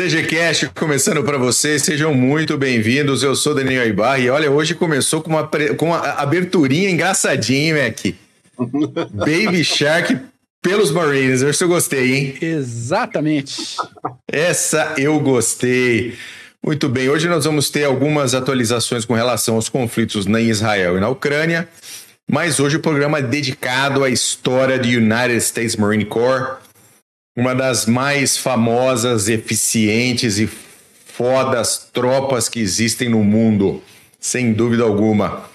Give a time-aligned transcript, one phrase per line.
[0.00, 3.22] CGCast começando para vocês, sejam muito bem-vindos.
[3.22, 5.46] Eu sou Daniel Ibar e olha, hoje começou com uma,
[5.76, 8.14] com uma aberturinha engraçadinha, hein, Mac?
[9.12, 10.16] Baby Shark
[10.62, 11.42] pelos Marines.
[11.42, 12.34] Eu gostei, hein?
[12.40, 13.76] Exatamente.
[14.26, 16.14] Essa eu gostei.
[16.64, 21.00] Muito bem, hoje nós vamos ter algumas atualizações com relação aos conflitos na Israel e
[21.00, 21.68] na Ucrânia,
[22.26, 26.69] mas hoje o programa é dedicado à história do United States Marine Corps
[27.36, 33.82] uma das mais famosas, eficientes e fodas tropas que existem no mundo,
[34.18, 35.48] sem dúvida alguma.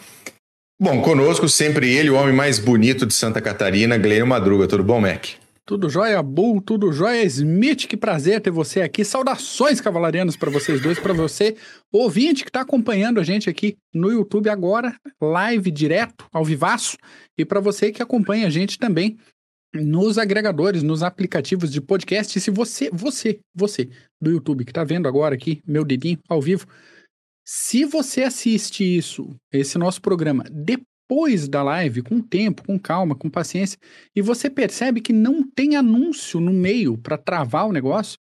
[0.80, 4.68] Bom, conosco sempre ele, o homem mais bonito de Santa Catarina, Glênio Madruga.
[4.68, 5.26] Tudo bom, Mac?
[5.66, 9.04] Tudo jóia, Bull, tudo jóia, Smith, que prazer ter você aqui.
[9.04, 11.56] Saudações cavalarianos para vocês dois, para você,
[11.92, 16.98] ouvinte que está acompanhando a gente aqui no YouTube agora, live direto, ao vivaço,
[17.36, 19.18] e para você que acompanha a gente também
[19.76, 22.40] nos agregadores, nos aplicativos de podcast.
[22.40, 23.90] Se você, você, você
[24.22, 26.66] do YouTube que está vendo agora aqui, meu dedinho ao vivo,
[27.46, 33.30] se você assiste isso, esse nosso programa, depois da live, com tempo, com calma, com
[33.30, 33.78] paciência,
[34.16, 38.18] e você percebe que não tem anúncio no meio para travar o negócio,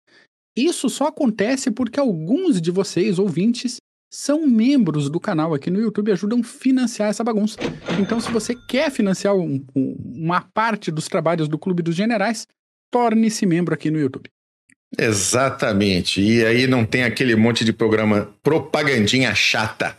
[0.57, 3.79] isso só acontece porque alguns de vocês, ouvintes,
[4.11, 7.59] são membros do canal aqui no YouTube e ajudam a financiar essa bagunça.
[8.01, 12.47] Então, se você quer financiar um, um, uma parte dos trabalhos do Clube dos Generais,
[12.91, 14.31] torne-se membro aqui no YouTube.
[14.97, 16.23] Exatamente.
[16.23, 19.97] E aí não tem aquele monte de programa propagandinha chata.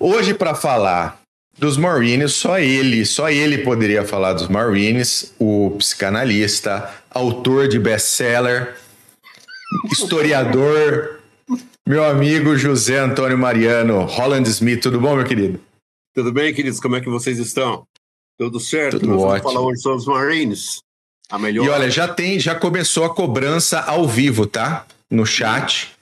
[0.00, 1.20] Hoje, para falar
[1.56, 8.76] dos Marines, só ele, só ele poderia falar dos Marines, o psicanalista, autor de best-seller,
[9.90, 11.17] historiador,
[11.88, 15.58] meu amigo José Antônio Mariano, Holland Smith, tudo bom, meu querido?
[16.14, 16.78] Tudo bem, queridos?
[16.80, 17.86] Como é que vocês estão?
[18.38, 19.00] Tudo certo?
[19.00, 19.38] Tudo Nós ótimo.
[19.38, 20.82] Vamos falar hoje sobre os Marines.
[21.30, 21.64] A melhor...
[21.64, 24.86] E olha, já tem, já começou a cobrança ao vivo, tá?
[25.10, 25.96] No chat.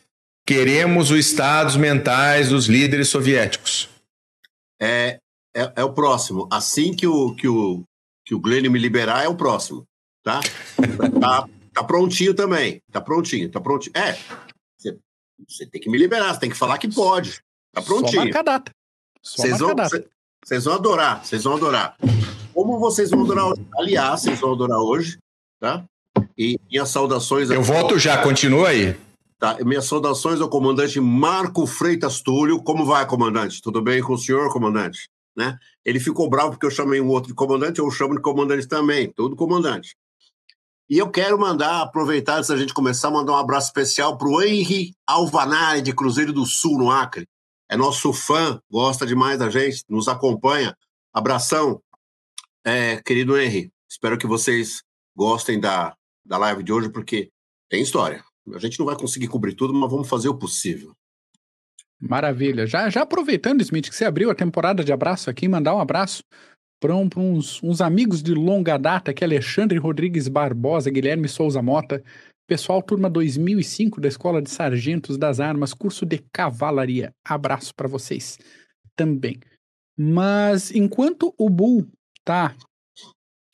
[0.44, 3.88] Queremos os estados mentais dos líderes soviéticos.
[4.82, 5.20] É,
[5.54, 6.48] é, é, o próximo.
[6.50, 7.84] Assim que o, que o,
[8.24, 9.84] que o Glenn me liberar, é o próximo.
[10.24, 10.40] Tá?
[11.20, 12.80] tá, tá prontinho também.
[12.90, 13.96] Tá prontinho, tá prontinho.
[13.96, 14.18] É,
[15.48, 17.40] você tem que me liberar, você tem que falar que pode.
[17.72, 18.12] Tá prontinho.
[18.12, 18.72] Só marca a data.
[19.22, 19.74] Vocês vão,
[20.44, 21.96] vocês vão adorar, vocês vão adorar.
[22.54, 23.66] Como vocês vão adorar hoje?
[23.76, 25.18] Aliás, vocês vão adorar hoje,
[25.58, 25.84] tá?
[26.38, 27.50] E minhas saudações.
[27.50, 28.96] Eu volto já, continua aí.
[29.38, 32.62] Tá, minhas saudações ao comandante Marco Freitas Túlio.
[32.62, 33.60] Como vai, comandante?
[33.60, 35.08] Tudo bem com o senhor, comandante?
[35.36, 35.58] Né?
[35.84, 39.12] Ele ficou bravo porque eu chamei um outro de comandante, eu chamo de comandante também,
[39.14, 39.94] tudo comandante.
[40.88, 44.40] E eu quero mandar, aproveitar antes da gente começar, mandar um abraço especial para o
[44.40, 47.26] Henry Alvanari, de Cruzeiro do Sul, no Acre.
[47.68, 50.76] É nosso fã, gosta demais da gente, nos acompanha.
[51.12, 51.82] Abração,
[52.64, 53.72] é, querido Henry.
[53.90, 54.82] Espero que vocês
[55.16, 57.30] gostem da, da live de hoje, porque
[57.68, 58.22] tem história.
[58.54, 60.94] A gente não vai conseguir cobrir tudo, mas vamos fazer o possível.
[62.00, 62.64] Maravilha.
[62.64, 66.22] Já, já aproveitando, Smith, que você abriu a temporada de abraço aqui, mandar um abraço
[66.80, 72.02] para uns, uns, amigos de longa data, que é Alexandre Rodrigues Barbosa, Guilherme Souza Mota,
[72.46, 77.12] pessoal turma 2005 da Escola de Sargentos das Armas, curso de cavalaria.
[77.24, 78.38] Abraço para vocês
[78.94, 79.38] também.
[79.96, 81.86] Mas enquanto o Bull
[82.24, 82.54] tá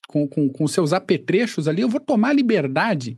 [0.09, 3.17] com, com, com seus apetrechos ali, eu vou tomar liberdade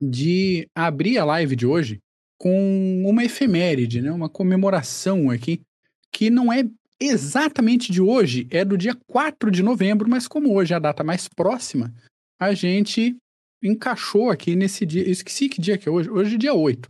[0.00, 2.00] de abrir a live de hoje
[2.38, 4.12] com uma efeméride, né?
[4.12, 5.62] uma comemoração aqui,
[6.12, 6.64] que não é
[7.00, 11.04] exatamente de hoje é do dia 4 de novembro, mas como hoje é a data
[11.04, 11.92] mais próxima,
[12.40, 13.16] a gente
[13.62, 15.02] encaixou aqui nesse dia.
[15.02, 16.10] Eu esqueci que dia que é hoje.
[16.10, 16.88] Hoje é dia 8.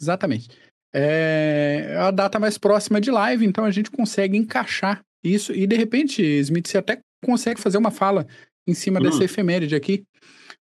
[0.00, 0.48] Exatamente.
[0.94, 5.52] É a data mais próxima de live, então a gente consegue encaixar isso.
[5.52, 8.26] E de repente, Smith, você até consegue fazer uma fala
[8.66, 9.24] em cima dessa hum.
[9.24, 10.04] efeméride aqui.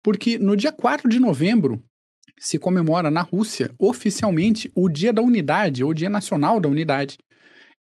[0.03, 1.83] Porque no dia 4 de novembro
[2.39, 7.18] se comemora na Rússia oficialmente o Dia da Unidade, ou Dia Nacional da Unidade.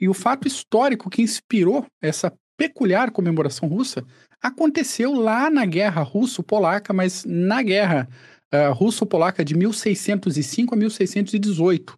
[0.01, 4.05] E o fato histórico que inspirou essa peculiar comemoração russa
[4.43, 8.09] aconteceu lá na Guerra Russo-Polaca, mas na Guerra
[8.53, 11.97] uh, Russo-Polaca de 1605 a 1618.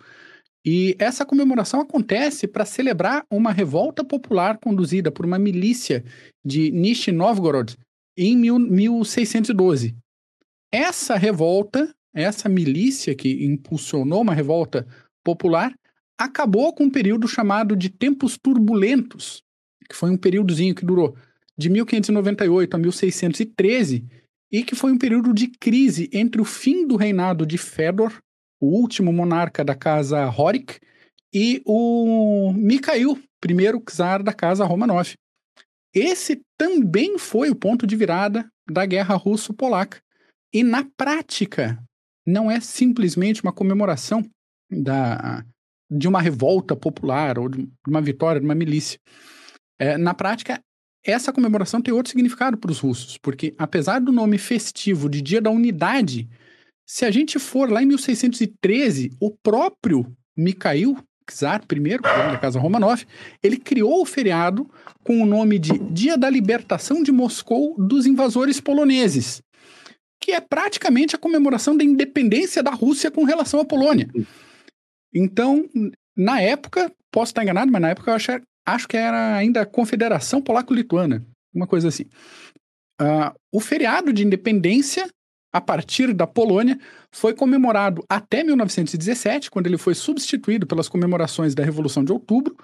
[0.65, 6.05] E essa comemoração acontece para celebrar uma revolta popular conduzida por uma milícia
[6.45, 7.77] de Nizhny Novgorod
[8.17, 9.97] em mil, 1612.
[10.73, 14.87] Essa revolta, essa milícia que impulsionou uma revolta
[15.25, 15.73] popular,
[16.19, 19.43] acabou com um período chamado de tempos turbulentos,
[19.89, 21.17] que foi um períodozinho que durou
[21.57, 24.05] de 1598 a 1613
[24.51, 28.13] e que foi um período de crise entre o fim do reinado de Fedor,
[28.61, 30.79] o último monarca da casa Horik,
[31.33, 35.13] e o Mikhail, primeiro czar da casa Romanov.
[35.95, 40.01] Esse também foi o ponto de virada da Guerra Russo-Polaca.
[40.53, 41.79] E na prática,
[42.27, 44.25] não é simplesmente uma comemoração
[44.71, 45.45] da,
[45.91, 48.99] de uma revolta popular ou de uma vitória de uma milícia.
[49.79, 50.61] É, na prática,
[51.05, 55.41] essa comemoração tem outro significado para os russos, porque apesar do nome festivo de Dia
[55.41, 56.29] da Unidade,
[56.87, 60.97] se a gente for lá em 1613, o próprio Mikhail
[61.31, 63.05] Czar I, da Casa Romanov,
[63.43, 64.69] ele criou o feriado
[65.05, 69.43] com o nome de Dia da Libertação de Moscou dos invasores poloneses,
[70.21, 74.09] que é praticamente a comemoração da independência da Rússia com relação à Polônia.
[75.15, 75.69] Então,
[76.17, 78.33] na época, posso estar enganado, mas na época eu acho,
[78.67, 81.25] acho que era ainda a Confederação Polaco-Lituana,
[81.55, 82.05] uma coisa assim.
[83.01, 85.09] Uh, o feriado de independência,
[85.53, 86.79] a partir da Polônia,
[87.13, 92.57] foi comemorado até 1917, quando ele foi substituído pelas comemorações da Revolução de Outubro,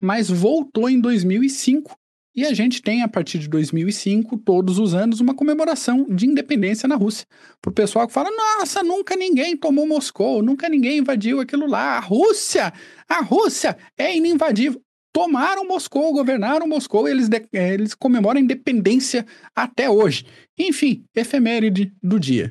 [0.00, 1.96] mas voltou em 2005
[2.34, 6.88] e a gente tem, a partir de 2005, todos os anos, uma comemoração de independência
[6.88, 7.26] na Rússia.
[7.60, 11.98] Para o pessoal que fala: nossa, nunca ninguém tomou Moscou, nunca ninguém invadiu aquilo lá.
[11.98, 12.72] A Rússia,
[13.08, 14.80] a Rússia é ininvadível.
[15.12, 20.24] Tomaram Moscou, governaram Moscou, eles, de, eles comemoram a independência até hoje.
[20.58, 22.50] Enfim, efeméride do dia.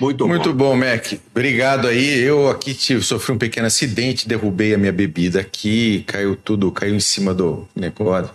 [0.00, 0.70] Muito, Muito bom.
[0.70, 1.12] bom, Mac.
[1.30, 2.20] Obrigado aí.
[2.20, 6.94] Eu aqui tive, sofri um pequeno acidente, derrubei a minha bebida aqui, caiu tudo, caiu
[6.94, 8.32] em cima do negócio,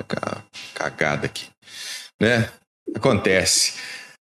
[0.73, 1.45] cagada aqui.
[2.21, 2.47] Né?
[2.95, 3.73] Acontece.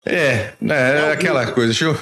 [0.05, 1.97] É, né, é aquela coisa, deixa eu...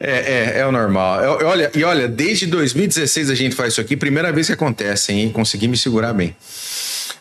[0.00, 1.22] É, é, é o normal.
[1.22, 5.12] Eu, olha, e olha, desde 2016 a gente faz isso aqui, primeira vez que acontece,
[5.12, 5.30] hein?
[5.30, 6.34] Consegui me segurar bem.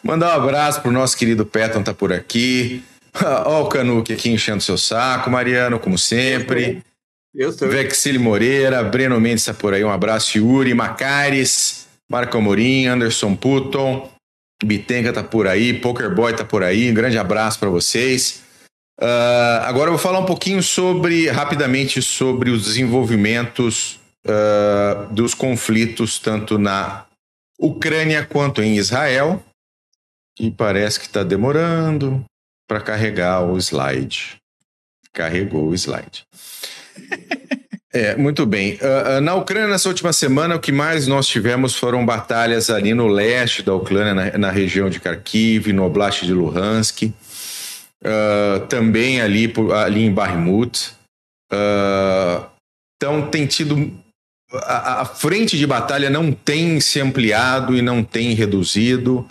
[0.01, 2.83] Mandar um abraço pro nosso querido Peton, tá por aqui.
[3.45, 6.81] Ó, o Canuque aqui enchendo seu saco, Mariano, como sempre.
[7.33, 7.69] Eu sou.
[7.69, 10.37] Vexile Moreira, Breno Mendes está por aí, um abraço.
[10.37, 14.09] Yuri, Macares, Marco Amorim, Anderson Putton,
[14.63, 18.43] Bitenga tá por aí, Poker Boy tá por aí, um grande abraço para vocês.
[18.99, 26.19] Uh, agora eu vou falar um pouquinho sobre, rapidamente, sobre os desenvolvimentos uh, dos conflitos,
[26.19, 27.05] tanto na
[27.59, 29.43] Ucrânia quanto em Israel,
[30.37, 32.23] que parece que está demorando
[32.67, 34.37] para carregar o slide.
[35.13, 36.23] Carregou o slide.
[37.93, 38.79] É, muito bem.
[38.81, 43.07] Uh, na Ucrânia, nessa última semana, o que mais nós tivemos foram batalhas ali no
[43.07, 49.53] leste da Ucrânia, na, na região de Kharkiv, no Oblast de Luhansk, uh, também ali,
[49.75, 50.93] ali em Bakhmut.
[52.95, 53.91] então, tem tido.
[54.53, 59.27] A, a, frente de batalha não tem se ampliado e não tem reduzido.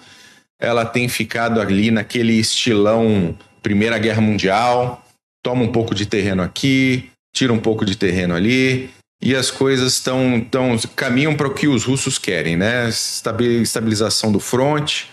[0.61, 5.03] Ela tem ficado ali naquele estilão Primeira Guerra Mundial.
[5.43, 8.91] Toma um pouco de terreno aqui, tira um pouco de terreno ali
[9.23, 12.89] e as coisas estão tão, caminham para o que os russos querem, né?
[12.89, 15.11] Estabilização do fronte,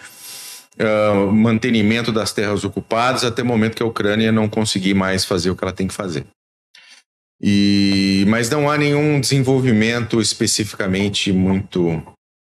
[0.80, 5.50] uh, mantenimento das terras ocupadas até o momento que a Ucrânia não conseguir mais fazer
[5.50, 6.26] o que ela tem que fazer.
[7.42, 12.02] E, mas não há nenhum desenvolvimento especificamente muito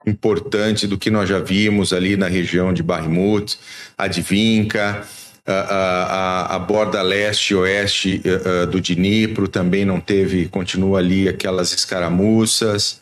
[0.07, 3.59] importante do que nós já vimos ali na região de Bakhmut,
[3.95, 5.05] Advinka,
[5.51, 11.27] a, a, a borda leste e oeste uh, do Dnipro também não teve, continua ali
[11.27, 13.01] aquelas escaramuças,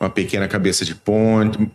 [0.00, 1.68] uma pequena cabeça de ponte.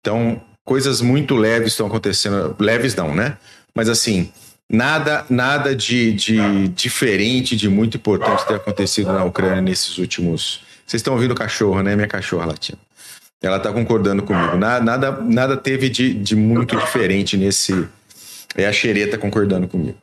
[0.00, 2.56] Então, coisas muito leves estão acontecendo.
[2.58, 3.36] Leves não, né?
[3.74, 4.30] Mas assim,
[4.70, 10.60] nada nada de, de diferente, de muito importante ter acontecido na Ucrânia nesses últimos.
[10.86, 11.96] Vocês estão ouvindo o cachorro, né?
[11.96, 12.78] Minha cachorra latina.
[13.42, 14.56] Ela está concordando comigo.
[14.56, 17.86] Nada, nada, nada teve de, de muito diferente nesse,
[18.54, 19.98] é a xereta concordando comigo.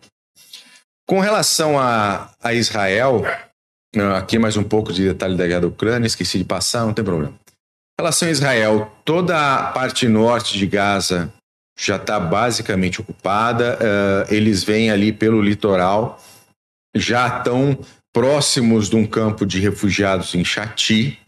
[1.07, 3.23] Com relação a, a Israel,
[3.95, 6.93] ah, aqui mais um pouco de detalhe da guerra da Ucrânia, esqueci de passar, não
[6.93, 7.33] tem problema.
[7.99, 11.31] Em relação a Israel, toda a parte norte de Gaza
[11.77, 13.77] já está basicamente ocupada.
[13.77, 16.21] Uh, eles vêm ali pelo litoral,
[16.95, 17.77] já estão
[18.13, 21.19] próximos de um campo de refugiados em Chati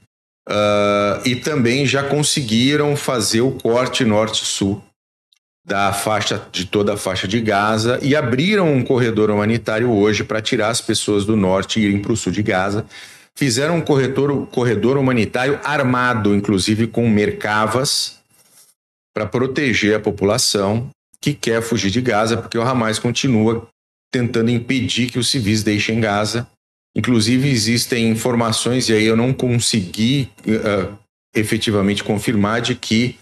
[0.47, 4.83] uh, e também já conseguiram fazer o corte norte-sul
[5.65, 10.41] da faixa de toda a faixa de Gaza e abriram um corredor humanitário hoje para
[10.41, 12.85] tirar as pessoas do norte e irem para o sul de Gaza.
[13.35, 18.19] Fizeram um corredor, corredor humanitário armado, inclusive com mercavas,
[19.13, 23.67] para proteger a população que quer fugir de Gaza, porque o Hamas continua
[24.11, 26.47] tentando impedir que os civis deixem Gaza.
[26.95, 30.95] Inclusive, existem informações, e aí eu não consegui uh,
[31.35, 33.17] efetivamente confirmar, de que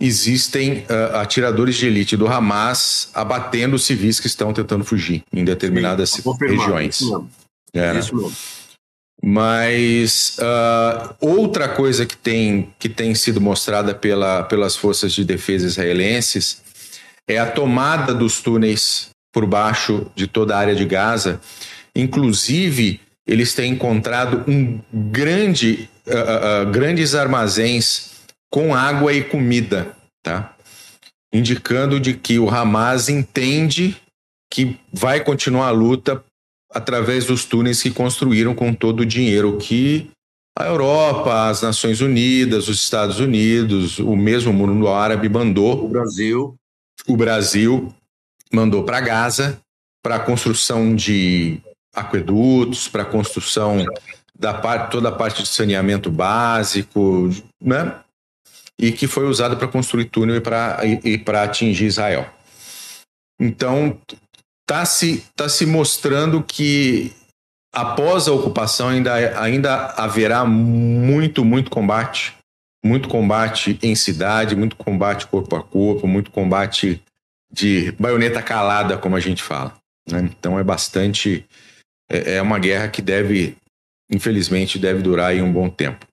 [0.00, 6.10] existem uh, atiradores de elite do Hamas abatendo civis que estão tentando fugir em determinadas
[6.10, 7.00] Sim, regiões.
[7.00, 7.30] Isso mesmo.
[7.72, 7.98] É.
[7.98, 8.32] Isso mesmo.
[9.22, 15.66] Mas uh, outra coisa que tem, que tem sido mostrada pela, pelas forças de defesa
[15.66, 16.60] israelenses
[17.26, 21.40] é a tomada dos túneis por baixo de toda a área de Gaza,
[21.94, 28.15] inclusive eles têm encontrado um grande, uh, grandes armazéns
[28.50, 30.54] com água e comida, tá?
[31.32, 33.96] Indicando de que o Hamas entende
[34.50, 36.24] que vai continuar a luta
[36.72, 40.10] através dos túneis que construíram com todo o dinheiro que
[40.58, 45.84] a Europa, as Nações Unidas, os Estados Unidos, o mesmo mundo árabe mandou.
[45.84, 46.56] O Brasil.
[47.06, 47.94] O Brasil
[48.50, 49.60] mandou para Gaza
[50.02, 51.60] para a construção de
[51.94, 53.84] aquedutos, para a construção
[54.38, 57.28] da parte, toda a parte de saneamento básico,
[57.60, 57.96] né?
[58.78, 62.28] E que foi usado para construir túnel e para e, e atingir Israel.
[63.40, 63.98] Então,
[64.62, 67.12] está se, tá se mostrando que
[67.72, 72.34] após a ocupação ainda, ainda haverá muito, muito combate.
[72.84, 77.02] Muito combate em cidade, muito combate corpo a corpo, muito combate
[77.52, 79.74] de baioneta calada, como a gente fala.
[80.08, 80.30] Né?
[80.38, 81.44] Então é bastante.
[82.08, 83.56] É, é uma guerra que deve,
[84.10, 86.06] infelizmente, deve durar aí um bom tempo.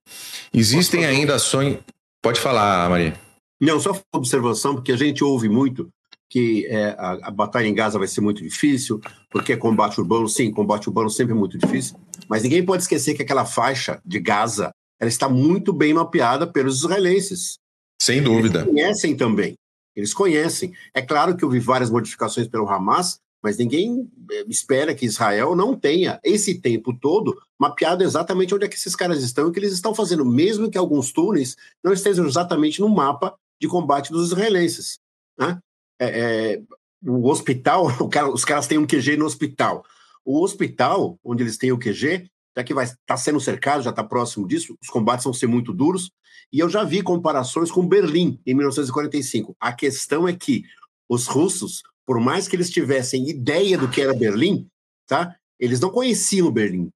[0.54, 1.78] Existem ainda ações.
[2.24, 3.20] Pode falar, Maria.
[3.62, 5.90] Não, só observação, porque a gente ouve muito
[6.30, 9.00] que é, a, a, batalha em Gaza vai ser muito difícil,
[9.30, 11.96] porque é combate urbano, sim, combate urbano sempre é muito difícil,
[12.28, 16.80] mas ninguém pode esquecer que aquela faixa de Gaza ela está muito bem mapeada pelos
[16.80, 17.60] israelenses.
[18.02, 18.62] Sem dúvida.
[18.62, 19.54] Eles conhecem também.
[19.96, 20.74] Eles conhecem.
[20.94, 25.76] É claro que houve várias modificações pelo Hamas, mas ninguém eh, espera que Israel não
[25.76, 29.60] tenha esse tempo todo mapeado exatamente onde é que esses caras estão e o que
[29.60, 34.28] eles estão fazendo, mesmo que alguns túneis não estejam exatamente no mapa de combate dos
[34.28, 35.00] israelenses.
[35.38, 35.60] Né?
[36.00, 36.62] É, é,
[37.06, 39.84] o hospital, o cara, os caras têm um QG no hospital.
[40.24, 43.90] O hospital, onde eles têm o QG, já que vai estar tá sendo cercado, já
[43.90, 46.12] está próximo disso, os combates vão ser muito duros.
[46.52, 49.56] E eu já vi comparações com Berlim em 1945.
[49.60, 50.64] A questão é que
[51.10, 54.68] os russos, por mais que eles tivessem ideia do que era Berlim,
[55.08, 55.36] tá?
[55.60, 56.90] Eles não conheciam Berlim.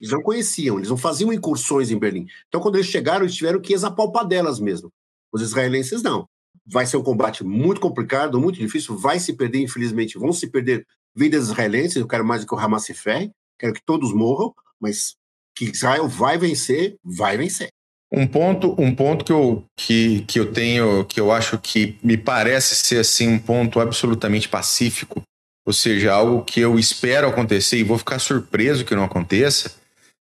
[0.00, 2.26] Eles não conheciam, eles não faziam incursões em Berlim.
[2.48, 4.90] Então, quando eles chegaram, eles tiveram que exapalpar delas mesmo.
[5.32, 6.26] Os israelenses não
[6.66, 10.86] vai ser um combate muito complicado, muito difícil, vai se perder, infelizmente, vão se perder
[11.14, 15.14] vidas israelenses, eu quero mais que o Hamas se ferre, quero que todos morram, mas
[15.54, 17.68] que Israel vai vencer, vai vencer.
[18.16, 22.16] Um ponto, um ponto que eu, que, que eu tenho, que eu acho que me
[22.16, 25.22] parece ser assim um ponto absolutamente pacífico,
[25.66, 29.74] ou seja, algo que eu espero acontecer e vou ficar surpreso que não aconteça,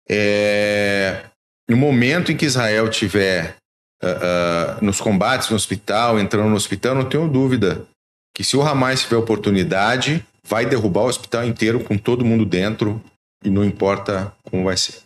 [0.08, 1.26] é
[1.70, 3.56] no momento em que Israel tiver
[4.04, 7.88] uh, nos combates no hospital, entrando no hospital, não tenho dúvida
[8.36, 13.02] que se o Hamas tiver oportunidade, vai derrubar o hospital inteiro com todo mundo dentro
[13.44, 15.00] e não importa como vai ser.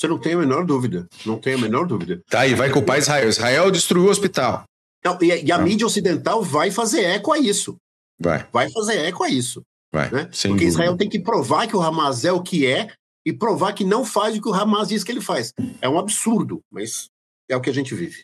[0.00, 1.06] Você não tem a menor dúvida.
[1.26, 2.22] Não tem a menor dúvida.
[2.26, 3.28] Tá, e vai culpar Israel.
[3.28, 4.64] Israel destruiu o hospital.
[5.04, 7.76] Não, e, a, e a mídia ocidental vai fazer eco a isso.
[8.18, 8.48] Vai.
[8.50, 9.60] Vai fazer eco a isso.
[9.92, 10.10] Vai.
[10.10, 10.24] Né?
[10.24, 10.64] Porque dúvida.
[10.64, 12.90] Israel tem que provar que o Hamas é o que é
[13.26, 15.52] e provar que não faz o que o Hamas diz que ele faz.
[15.82, 17.10] É um absurdo, mas
[17.46, 18.22] é o que a gente vive.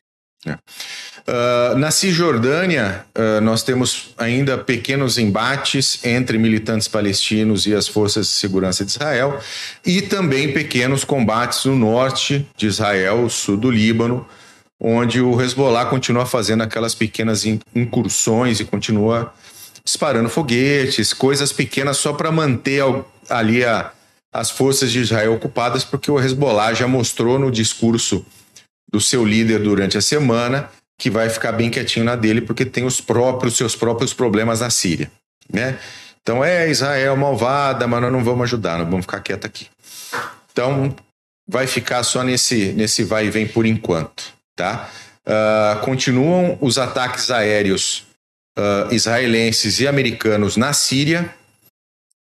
[0.54, 8.26] Uh, na Cisjordânia, uh, nós temos ainda pequenos embates entre militantes palestinos e as forças
[8.26, 9.40] de segurança de Israel,
[9.84, 14.24] e também pequenos combates no norte de Israel, sul do Líbano,
[14.78, 19.32] onde o Hezbollah continua fazendo aquelas pequenas incursões e continua
[19.84, 22.82] disparando foguetes, coisas pequenas só para manter
[23.28, 23.90] ali a,
[24.32, 28.24] as forças de Israel ocupadas, porque o Hezbollah já mostrou no discurso
[28.90, 32.84] do seu líder durante a semana, que vai ficar bem quietinho na dele, porque tem
[32.84, 35.10] os próprios seus próprios problemas na Síria,
[35.52, 35.78] né?
[36.22, 39.68] Então é Israel malvada, mas nós não vamos ajudar, nós vamos ficar quieto aqui.
[40.50, 40.94] Então
[41.48, 44.90] vai ficar só nesse nesse vai e vem por enquanto, tá?
[45.26, 48.06] Uh, continuam os ataques aéreos
[48.56, 51.34] uh, israelenses e americanos na Síria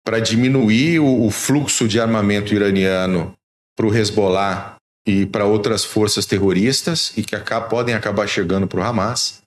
[0.05, 3.35] para diminuir o, o, fluxo de armamento iraniano
[3.76, 4.76] para o Hezbollah
[5.11, 7.37] e para outras forças terroristas e que
[7.69, 9.40] podem acabar chegando para o Hamas.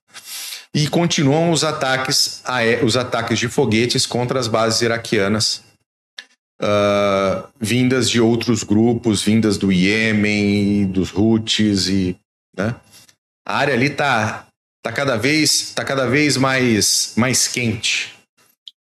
[0.73, 2.43] E continuam os ataques,
[2.83, 5.63] os ataques de foguetes contra as bases iraquianas,
[6.59, 12.17] uh, vindas de outros grupos, vindas do Iêmen, dos Houthis e,
[12.57, 12.75] né?
[13.45, 14.47] A área ali tá,
[14.81, 18.13] tá cada vez tá cada vez mais mais quente.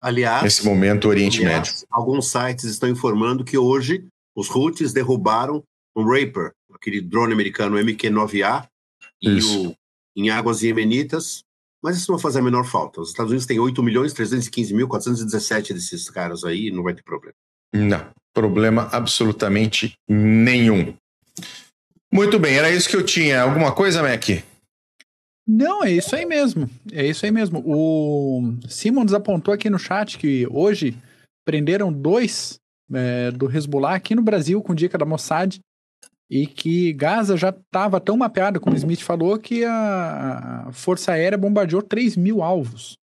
[0.03, 1.87] Aliás, nesse momento Oriente aliás, Médio.
[1.91, 5.63] Alguns sites estão informando que hoje os Houthis derrubaram
[5.97, 8.67] um Raper, aquele drone americano MQ-9A,
[9.23, 9.75] e o,
[10.17, 11.45] em águas iemenitas,
[11.83, 13.01] mas isso não vai fazer a menor falta.
[13.01, 17.03] Os Estados Unidos têm 8 milhões 315 mil 417 desses caras aí, não vai ter
[17.03, 17.35] problema.
[17.73, 20.95] Não, problema absolutamente nenhum.
[22.13, 23.43] Muito bem, era isso que eu tinha.
[23.43, 24.25] Alguma coisa, Mac?
[25.47, 26.69] Não, é isso aí mesmo.
[26.93, 27.63] É isso aí mesmo.
[27.65, 30.97] O Simons apontou aqui no chat que hoje
[31.45, 32.59] prenderam dois
[32.93, 35.59] é, do Hezbollah aqui no Brasil, com dica da Mossad,
[36.31, 41.83] e que Gaza já estava tão mapeada, como Smith falou, que a Força Aérea bombardeou
[41.83, 42.97] 3 mil alvos.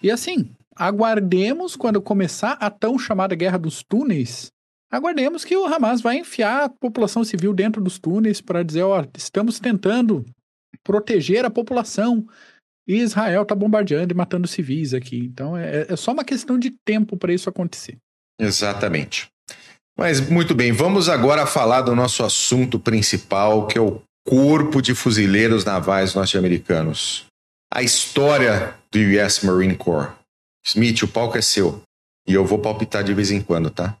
[0.00, 4.52] E assim, aguardemos quando começar a tão chamada Guerra dos Túneis,
[4.88, 9.04] aguardemos que o Hamas vai enfiar a população civil dentro dos túneis para dizer, ó,
[9.16, 10.24] estamos tentando
[10.84, 12.24] proteger a população
[12.86, 15.18] e Israel está bombardeando e matando civis aqui.
[15.18, 17.98] Então é, é só uma questão de tempo para isso acontecer.
[18.38, 19.33] Exatamente.
[19.96, 24.92] Mas muito bem, vamos agora falar do nosso assunto principal, que é o Corpo de
[24.92, 27.26] Fuzileiros Navais Norte-Americanos.
[27.72, 30.12] A história do US Marine Corps.
[30.64, 31.82] Smith, o palco é seu.
[32.26, 33.96] E eu vou palpitar de vez em quando, tá?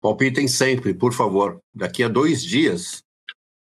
[0.00, 1.58] Palpitem sempre, por favor.
[1.74, 3.02] Daqui a dois dias,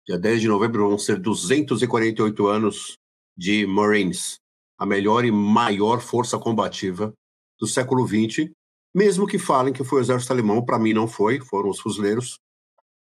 [0.06, 2.94] dia 10 de novembro, vão ser 248 anos
[3.36, 4.36] de Marines,
[4.78, 7.12] a melhor e maior força combativa
[7.58, 8.50] do século XX,
[8.94, 12.38] mesmo que falem que foi o exército alemão, para mim não foi, foram os fuzileiros,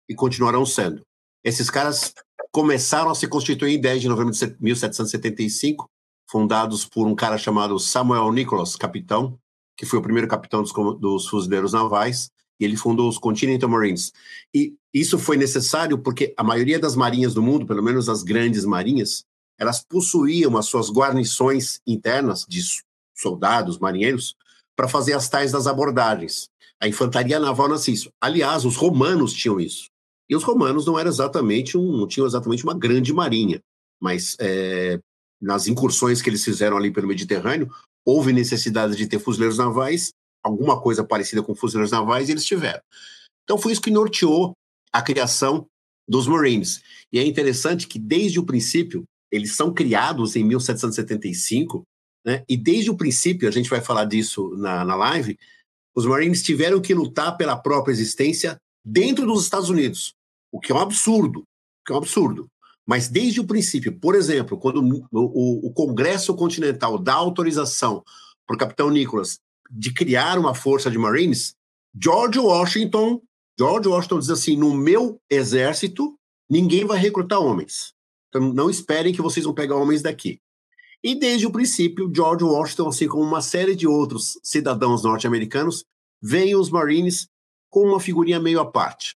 [0.10, 1.01] e continuarão sendo.
[1.44, 2.13] Esses caras
[2.51, 5.89] começaram a se constituir em 10 de novembro de 1775,
[6.29, 9.38] fundados por um cara chamado Samuel Nicholas, capitão,
[9.77, 12.29] que foi o primeiro capitão dos, dos fuzileiros navais,
[12.60, 14.12] e ele fundou os Continental Marines.
[14.53, 18.65] E isso foi necessário porque a maioria das marinhas do mundo, pelo menos as grandes
[18.65, 19.24] marinhas,
[19.60, 22.62] elas possuíam as suas guarnições internas de
[23.15, 24.36] soldados, marinheiros,
[24.77, 26.48] para fazer as tais das abordagens.
[26.79, 28.10] A infantaria naval nasce isso.
[28.22, 29.89] Aliás, os romanos tinham isso.
[30.29, 33.60] E os romanos não eram exatamente um, não tinham exatamente uma grande marinha,
[34.00, 35.00] mas é,
[35.41, 37.69] nas incursões que eles fizeram ali pelo Mediterrâneo,
[38.05, 40.12] houve necessidade de ter fuzileiros navais,
[40.43, 42.81] alguma coisa parecida com fuzileiros navais, e eles tiveram.
[43.43, 44.53] Então foi isso que norteou
[44.93, 45.65] a criação
[46.07, 46.81] dos Marines.
[47.12, 51.84] E é interessante que desde o princípio, eles são criados em 1775,
[52.27, 52.43] né?
[52.50, 55.40] E desde o princípio, a gente vai falar disso na, na live,
[55.96, 60.13] os Marines tiveram que lutar pela própria existência dentro dos Estados Unidos,
[60.51, 61.44] o que é um absurdo,
[61.85, 62.50] que é um absurdo.
[62.85, 68.03] Mas desde o princípio, por exemplo, quando o, o, o Congresso Continental dá autorização
[68.46, 69.40] para o capitão Nicholas
[69.72, 71.55] de criar uma força de Marines,
[72.01, 73.22] George Washington,
[73.57, 76.18] George Washington diz assim: no meu exército
[76.50, 77.94] ninguém vai recrutar homens.
[78.27, 80.40] Então não esperem que vocês vão pegar homens daqui.
[81.07, 85.85] E desde o princípio, George Washington, assim como uma série de outros cidadãos norte-americanos,
[86.22, 87.29] veem os Marines
[87.70, 89.15] com uma figurinha meio à parte.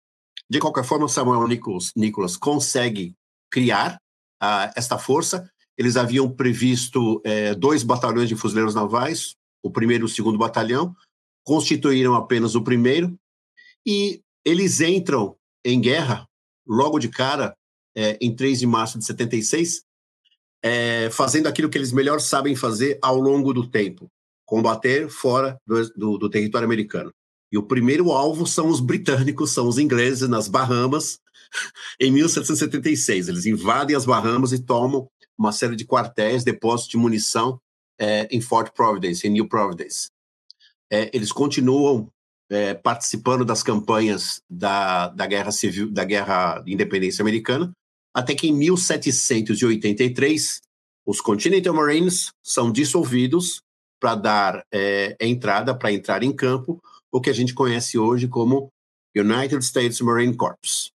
[0.47, 3.15] De qualquer forma, Samuel Nicholas, Nicholas consegue
[3.49, 3.95] criar
[4.39, 5.49] uh, esta força.
[5.75, 10.93] Eles haviam previsto eh, dois batalhões de fuzileiros navais, o primeiro e o segundo batalhão,
[11.43, 13.17] constituíram apenas o primeiro,
[13.83, 16.27] e eles entram em guerra
[16.67, 17.55] logo de cara,
[17.97, 19.81] eh, em 3 de março de 76,
[20.63, 24.07] é, fazendo aquilo que eles melhor sabem fazer ao longo do tempo:
[24.45, 27.11] combater fora do, do, do território americano.
[27.51, 31.19] E o primeiro alvo são os britânicos, são os ingleses nas Bahamas,
[31.99, 33.27] em 1776.
[33.27, 37.59] Eles invadem as Bahamas e tomam uma série de quartéis, depósitos de munição
[37.99, 40.09] é, em Fort Providence, em New Providence.
[40.91, 42.11] É, eles continuam
[42.49, 47.71] é, participando das campanhas da, da Guerra Civil, da Guerra de Independência Americana,
[48.13, 50.61] até que em 1783
[51.05, 53.61] os Continental Marines são dissolvidos
[53.99, 58.71] para dar é, entrada, para entrar em campo, o que a gente conhece hoje como
[59.15, 60.91] United States Marine Corps.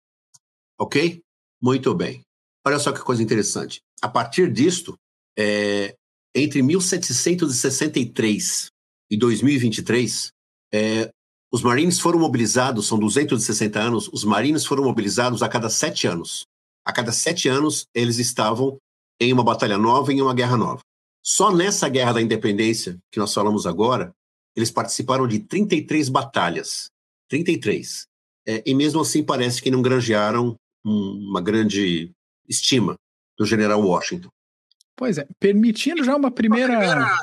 [0.79, 1.21] Ok?
[1.61, 2.23] Muito bem.
[2.65, 3.81] Olha só que coisa interessante.
[4.01, 4.97] A partir disto,
[5.39, 5.95] é,
[6.35, 8.71] entre 1763
[9.11, 10.31] e 2023,
[10.73, 11.11] é,
[11.51, 16.47] os Marines foram mobilizados, são 260 anos, os Marines foram mobilizados a cada sete anos
[16.85, 18.79] a cada sete anos, eles estavam
[19.21, 20.81] em uma batalha nova, em uma guerra nova.
[21.23, 24.13] Só nessa guerra da independência, que nós falamos agora,
[24.57, 26.91] eles participaram de 33 batalhas.
[27.29, 28.07] 33.
[28.47, 32.11] É, e mesmo assim parece que não granjearam um, uma grande
[32.49, 32.97] estima
[33.39, 34.29] do general Washington.
[34.97, 37.17] Pois é, permitindo já uma primeira, uma primeira...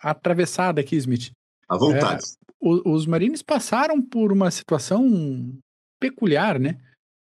[0.00, 1.30] atravessada aqui, Smith.
[1.68, 2.24] À vontade.
[2.24, 5.52] É, os marines passaram por uma situação
[6.00, 6.80] peculiar, né?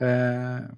[0.01, 0.69] É,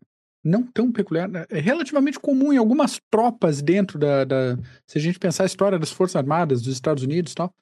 [0.43, 5.01] não tão peculiar, né, é relativamente comum em algumas tropas dentro da, da, Se a
[5.01, 7.53] gente pensar a história das Forças Armadas dos Estados Unidos e tal,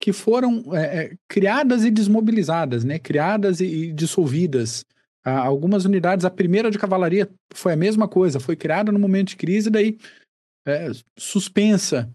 [0.00, 2.98] que foram é, é, criadas e desmobilizadas, né?
[2.98, 4.84] Criadas e, e dissolvidas.
[5.24, 9.28] Ah, algumas unidades, a primeira de cavalaria foi a mesma coisa, foi criada no momento
[9.28, 9.98] de crise, daí
[10.66, 12.12] é, suspensa.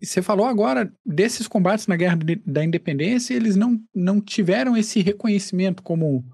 [0.00, 5.00] E você falou agora desses combates na Guerra da Independência, eles não, não tiveram esse
[5.00, 6.24] reconhecimento como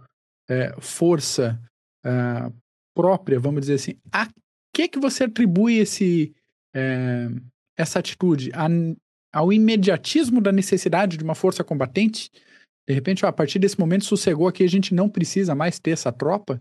[0.50, 1.58] é, força
[2.04, 2.52] uh,
[2.94, 4.28] própria, vamos dizer assim, a
[4.74, 6.34] que que você atribui esse,
[6.74, 7.28] é,
[7.76, 8.50] essa atitude?
[8.54, 8.68] A,
[9.32, 12.30] ao imediatismo da necessidade de uma força combatente?
[12.86, 16.10] De repente, a partir desse momento, sossegou aqui, a gente não precisa mais ter essa
[16.10, 16.60] tropa?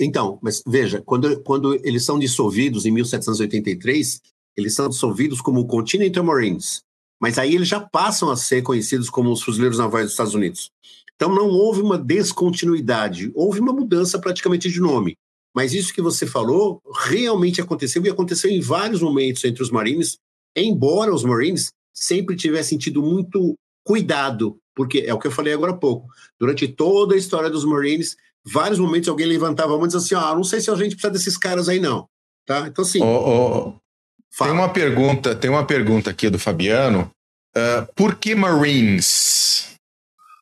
[0.00, 4.20] Então, mas veja, quando, quando eles são dissolvidos em 1783,
[4.56, 6.82] eles são dissolvidos como Continental Marines,
[7.20, 10.70] mas aí eles já passam a ser conhecidos como os Fuzileiros Navais dos Estados Unidos.
[11.14, 15.16] Então não houve uma descontinuidade, houve uma mudança praticamente de nome.
[15.58, 20.16] Mas isso que você falou realmente aconteceu e aconteceu em vários momentos entre os Marines,
[20.56, 25.72] embora os Marines sempre tivessem tido muito cuidado, porque é o que eu falei agora
[25.72, 26.06] há pouco.
[26.38, 28.14] Durante toda a história dos Marines,
[28.46, 30.94] vários momentos alguém levantava a mão e dizia assim: ah, não sei se a gente
[30.94, 32.06] precisa desses caras aí, não.
[32.46, 32.68] Tá?
[32.68, 33.02] Então, assim.
[33.02, 37.10] Oh, oh, tem uma pergunta, tem uma pergunta aqui do Fabiano.
[37.56, 39.74] Uh, por que Marines?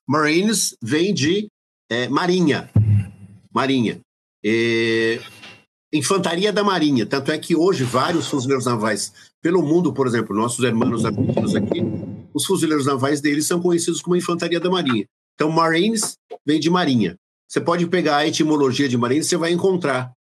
[0.06, 1.48] Marines vem de
[1.88, 2.70] é, marinha.
[3.50, 3.98] Marinha.
[4.48, 5.18] É,
[5.92, 7.04] infantaria da Marinha.
[7.04, 11.82] Tanto é que hoje vários fuzileiros navais pelo mundo, por exemplo, nossos irmãos argentinos aqui,
[12.32, 15.04] os fuzileiros navais deles são conhecidos como Infantaria da Marinha.
[15.34, 17.18] Então, Marines vem de Marinha.
[17.48, 20.12] Você pode pegar a etimologia de Marines, você vai encontrar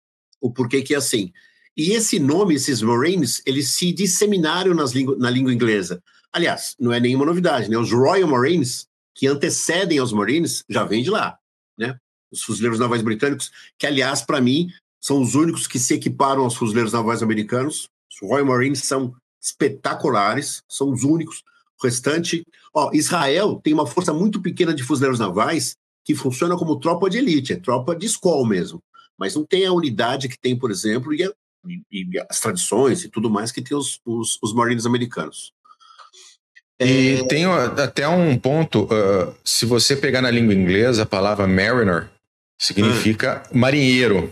[0.41, 1.31] o porquê que é assim.
[1.77, 6.01] E esse nome, esses Marines, eles se disseminaram nas língua, na língua inglesa.
[6.33, 7.77] Aliás, não é nenhuma novidade, né?
[7.77, 11.37] Os Royal Marines, que antecedem aos Marines, já vêm de lá,
[11.77, 11.97] né?
[12.31, 16.55] Os fuzileiros navais britânicos, que, aliás, para mim, são os únicos que se equiparam aos
[16.55, 17.87] fuzileiros navais americanos.
[18.11, 21.43] Os Royal Marines são espetaculares, são os únicos.
[21.79, 22.43] O restante.
[22.73, 27.17] Ó, Israel tem uma força muito pequena de fuzileiros navais que funciona como tropa de
[27.17, 28.81] elite, é tropa de escola mesmo.
[29.17, 31.31] Mas não tem a unidade que tem, por exemplo, e, a,
[31.91, 35.51] e, as tradições e tudo mais que tem os, os, os Marines americanos.
[36.79, 37.23] E é...
[37.27, 42.09] tem até um ponto, uh, se você pegar na língua inglesa, a palavra mariner
[42.57, 43.59] significa hum.
[43.59, 44.31] marinheiro.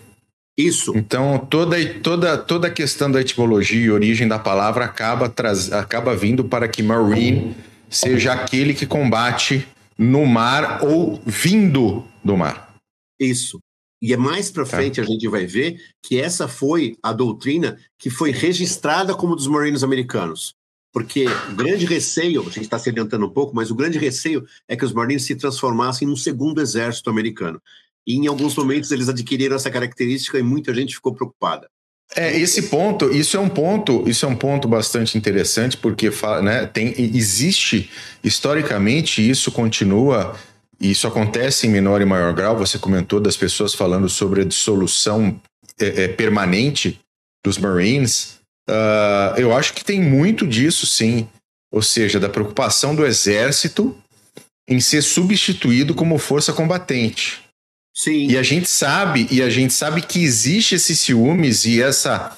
[0.58, 0.96] Isso.
[0.96, 6.16] Então, toda, toda, toda a questão da etimologia e origem da palavra acaba, traz, acaba
[6.16, 7.56] vindo para que marine
[7.90, 12.76] seja aquele que combate no mar ou vindo do mar.
[13.20, 13.60] Isso.
[14.02, 14.78] E é mais para tá.
[14.78, 19.48] frente a gente vai ver que essa foi a doutrina que foi registrada como dos
[19.48, 20.54] Marines americanos.
[20.92, 24.46] Porque o grande receio, a gente está se adiantando um pouco, mas o grande receio
[24.68, 27.60] é que os Marines se transformassem num segundo exército americano.
[28.06, 31.68] E em alguns momentos eles adquiriram essa característica e muita gente ficou preocupada.
[32.16, 36.12] É, esse ponto, isso é um ponto, isso é um ponto bastante interessante, porque
[36.44, 37.89] né, tem, existe,
[38.24, 40.36] historicamente, isso continua,
[40.80, 45.39] isso acontece em menor e maior grau, você comentou das pessoas falando sobre a dissolução
[45.80, 47.00] é, é, permanente
[47.44, 48.39] dos Marines.
[48.70, 51.28] Uh, eu acho que tem muito disso, sim.
[51.72, 53.98] Ou seja, da preocupação do exército
[54.68, 57.43] em ser substituído como força combatente.
[57.94, 58.28] Sim.
[58.28, 62.36] E a gente sabe, e a gente sabe que existe esses ciúmes e essa,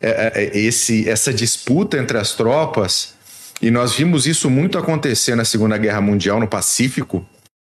[0.00, 3.14] é, é, é, esse, essa disputa entre as tropas.
[3.60, 7.26] E nós vimos isso muito acontecer na Segunda Guerra Mundial no Pacífico,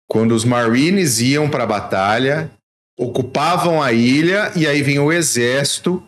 [0.08, 2.50] quando os Marines iam para a batalha,
[2.98, 6.02] ocupavam a ilha e aí vinha o exército,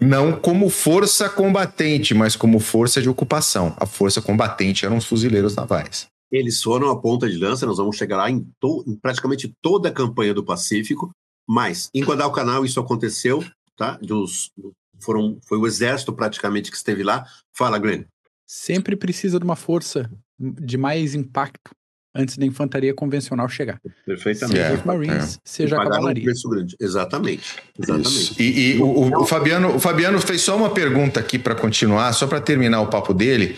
[0.00, 3.76] não como força combatente, mas como força de ocupação.
[3.78, 6.06] A força combatente eram os fuzileiros navais.
[6.30, 9.88] Eles foram a ponta de lança, nós vamos chegar lá em, to, em praticamente toda
[9.88, 11.10] a campanha do Pacífico,
[11.48, 13.44] mas em Guadalcanal isso aconteceu,
[13.76, 13.98] tá?
[14.00, 14.52] Dos,
[15.00, 17.26] foram, foi o exército praticamente que esteve lá.
[17.56, 18.04] Fala, Glenn.
[18.46, 21.70] Sempre precisa de uma força de mais impacto
[22.14, 23.80] antes da infantaria convencional chegar.
[24.04, 24.58] Perfeitamente.
[24.58, 25.38] Seja os Marines, é.
[25.44, 26.22] seja a cavalaria.
[26.22, 26.76] Um preço grande.
[26.80, 27.56] Exatamente.
[27.78, 28.42] Exatamente.
[28.42, 32.26] E, e o, o, Fabiano, o Fabiano fez só uma pergunta aqui para continuar, só
[32.26, 33.56] para terminar o papo dele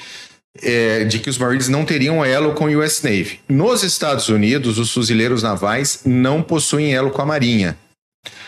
[0.61, 3.41] é, de que os Marines não teriam elo com o US Navy.
[3.49, 7.79] Nos Estados Unidos, os fuzileiros navais não possuem elo com a Marinha.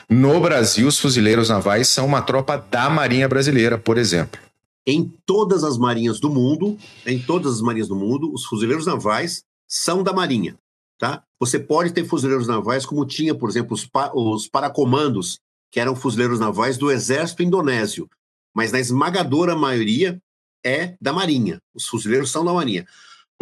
[0.08, 4.40] No Brasil, os fuzileiros navais são uma tropa da Marinha Brasileira, por exemplo.
[4.86, 9.42] Em todas as marinhas do mundo, em todas as marinhas do mundo, os fuzileiros navais
[9.66, 10.58] são da Marinha.
[10.98, 11.22] Tá?
[11.40, 15.38] Você pode ter fuzileiros navais, como tinha, por exemplo, os, pa os paracomandos,
[15.70, 18.08] que eram fuzileiros navais do exército indonésio.
[18.54, 20.20] Mas na esmagadora maioria,
[20.64, 21.61] é da Marinha.
[21.74, 22.87] Os fuzileiros são da Marinha.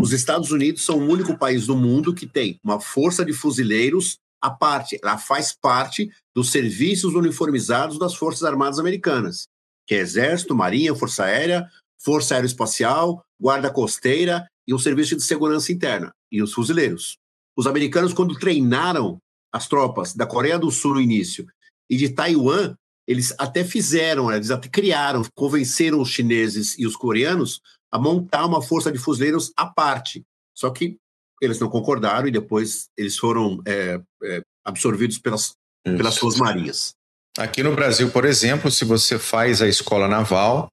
[0.00, 4.18] Os Estados Unidos são o único país do mundo que tem uma força de fuzileiros
[4.40, 4.98] à parte.
[5.02, 9.46] Ela faz parte dos serviços uniformizados das Forças Armadas Americanas,
[9.86, 11.68] que é Exército, Marinha, Força Aérea,
[12.02, 17.16] Força Aeroespacial, Guarda Costeira e o Serviço de Segurança Interna, e os fuzileiros.
[17.56, 19.18] Os americanos, quando treinaram
[19.52, 21.46] as tropas da Coreia do Sul no início
[21.88, 22.74] e de Taiwan,
[23.06, 27.60] eles até fizeram, eles até criaram, convenceram os chineses e os coreanos
[27.90, 30.24] a montar uma força de fuzileiros à parte.
[30.54, 30.96] Só que
[31.40, 36.94] eles não concordaram e depois eles foram é, é, absorvidos pelas, pelas suas marinhas.
[37.36, 40.68] Aqui no Brasil, por exemplo, se você faz a escola naval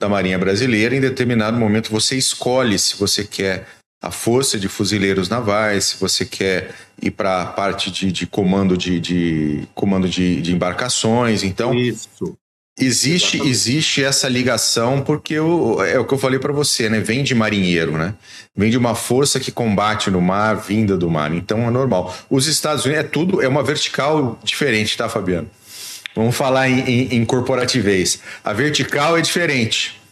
[0.00, 3.68] da Marinha Brasileira, em determinado momento você escolhe se você quer
[4.04, 8.76] a força de fuzileiros navais, se você quer ir para a parte de, de, comando
[8.76, 11.42] de, de comando de, de, embarcações.
[11.42, 12.36] Então, Isso.
[12.78, 17.00] existe existe essa ligação porque o, é o que eu falei para você, né?
[17.00, 18.14] Vem de marinheiro, né?
[18.54, 21.32] Vem de uma força que combate no mar, vinda do mar.
[21.32, 22.14] Então é normal.
[22.28, 25.48] Os Estados Unidos é tudo é uma vertical diferente, tá, Fabiano?
[26.14, 28.20] Vamos falar em, em, em corporativez.
[28.44, 30.03] A vertical é diferente.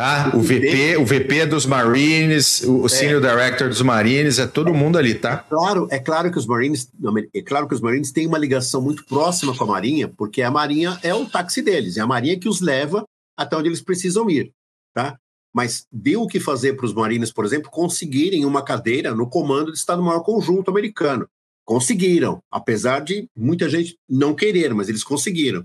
[0.00, 0.34] Tá?
[0.34, 3.28] O VP, o VP é dos Marines, o Senior é.
[3.28, 5.36] Director dos Marines, é todo mundo ali, tá?
[5.36, 6.90] Claro, é claro que os Marines,
[7.34, 10.50] é claro que os Marines têm uma ligação muito próxima com a Marinha, porque a
[10.50, 13.04] Marinha é o táxi deles, é a Marinha que os leva
[13.36, 14.54] até onde eles precisam ir,
[14.94, 15.18] tá?
[15.54, 19.70] Mas deu o que fazer para os Marines, por exemplo, conseguirem uma cadeira no comando
[19.70, 21.28] de Estado-Maior Conjunto americano.
[21.62, 25.62] Conseguiram, apesar de muita gente não querer, mas eles conseguiram.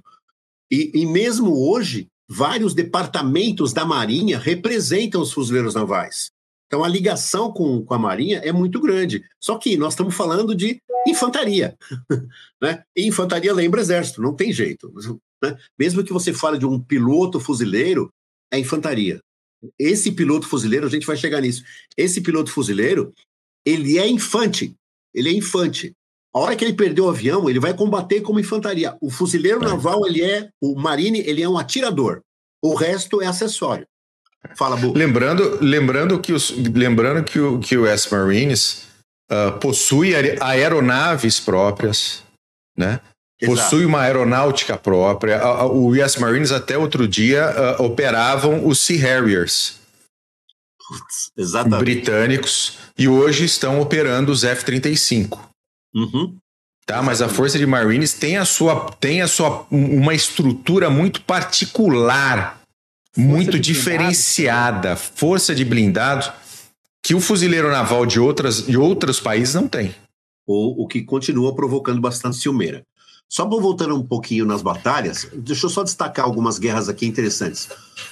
[0.70, 6.32] E, e mesmo hoje, vários departamentos da Marinha representam os fuzileiros navais.
[6.68, 9.24] Então a ligação com, com a Marinha é muito grande.
[9.40, 11.78] Só que nós estamos falando de infantaria.
[12.62, 12.84] né?
[12.96, 14.92] E infantaria lembra exército, não tem jeito.
[15.44, 15.58] Né?
[15.78, 18.12] Mesmo que você fale de um piloto fuzileiro,
[18.52, 19.20] é infantaria.
[19.80, 21.64] Esse piloto fuzileiro, a gente vai chegar nisso.
[21.98, 23.14] Esse piloto fuzileiro,
[23.66, 24.76] ele é infante.
[25.14, 25.94] Ele é infante.
[26.36, 28.98] A hora que ele perdeu o avião, ele vai combater como infantaria.
[29.00, 29.68] O fuzileiro é.
[29.70, 32.20] naval, ele é, o marine, ele é um atirador.
[32.62, 33.88] O resto é acessório.
[34.58, 34.92] Fala, Bu.
[34.94, 38.86] Lembrando, lembrando que os, lembrando que o, que o S-Marines
[39.32, 42.22] uh, possui aeronaves próprias,
[42.78, 43.00] né?
[43.42, 43.58] Exato.
[43.58, 45.42] Possui uma aeronáutica própria.
[45.66, 49.80] O US Marines até outro dia uh, operavam os Sea Harriers.
[51.38, 51.80] Exatamente.
[51.80, 52.78] Britânicos.
[52.98, 55.40] E hoje estão operando os F-35.
[55.96, 56.38] Uhum.
[56.86, 61.22] Tá, mas a Força de Marines tem a sua tem a sua uma estrutura muito
[61.22, 62.62] particular,
[63.12, 66.32] força muito diferenciada, força de blindado
[67.02, 69.96] que o fuzileiro naval de outras de outros países não tem.
[70.46, 72.84] O, o que continua provocando bastante ciumeira.
[73.28, 77.68] Só para voltando um pouquinho nas batalhas, deixa eu só destacar algumas guerras aqui interessantes.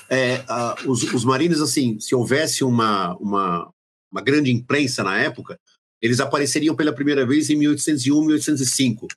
[0.09, 3.71] É, uh, os, os marines, assim, se houvesse uma, uma,
[4.11, 5.59] uma grande imprensa na época,
[6.03, 9.07] eles apareceriam pela primeira vez em 1801, 1805,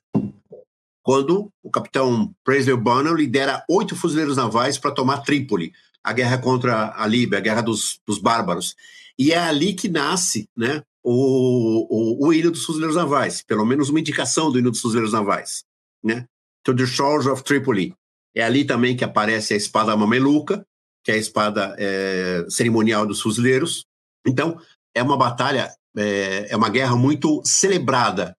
[1.03, 6.93] quando o capitão Presley Bonham lidera oito fuzileiros navais para tomar Trípoli, a guerra contra
[6.95, 8.73] a Líbia, a guerra dos, dos bárbaros.
[9.19, 13.89] E é ali que nasce né, o, o, o hino dos fuzileiros navais, pelo menos
[13.89, 15.65] uma indicação do hino dos fuzileiros navais.
[16.01, 16.25] Né?
[16.63, 17.93] To the Shores of Tripoli.
[18.33, 20.65] É ali também que aparece a espada mameluca,
[21.03, 23.85] que é a espada é, cerimonial dos fuzileiros.
[24.25, 24.57] Então,
[24.95, 28.35] é uma batalha é, é uma guerra muito celebrada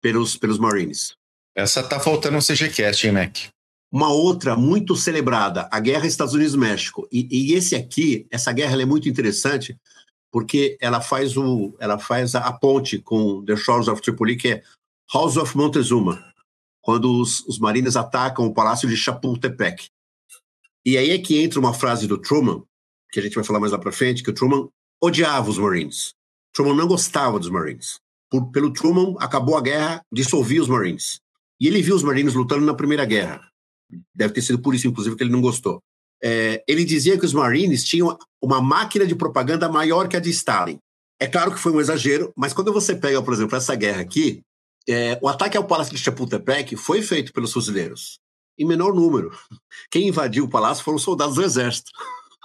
[0.00, 1.14] pelos, pelos Marines.
[1.54, 3.36] Essa tá faltando um CGCast, hein, Mac?
[3.90, 7.06] Uma outra muito celebrada, a Guerra Estados Unidos-México.
[7.12, 9.76] E, e, esse aqui, essa guerra é muito interessante
[10.30, 14.48] porque ela faz, o, ela faz a, a, ponte com The Shores of Tripoli, que
[14.48, 14.62] é
[15.12, 16.24] House of Montezuma,
[16.80, 19.88] quando os, os marines atacam o palácio de Chapultepec.
[20.86, 22.62] E aí é que entra uma frase do Truman,
[23.12, 24.68] que a gente vai falar mais lá para frente, que o Truman
[25.02, 26.14] odiava os Marines.
[26.52, 27.98] Truman não gostava dos Marines.
[28.30, 31.20] Por, pelo Truman, acabou a guerra, dissolvia os Marines.
[31.60, 33.40] E ele viu os Marines lutando na Primeira Guerra.
[34.14, 35.80] Deve ter sido por isso, inclusive, que ele não gostou.
[36.22, 40.30] É, ele dizia que os Marines tinham uma máquina de propaganda maior que a de
[40.30, 40.78] Stalin.
[41.20, 44.42] É claro que foi um exagero, mas quando você pega, por exemplo, essa guerra aqui,
[44.88, 48.18] é, o ataque ao Palácio de Chapultepec foi feito pelos fuzileiros,
[48.58, 49.30] em menor número.
[49.90, 51.90] Quem invadiu o palácio foram soldados do exército.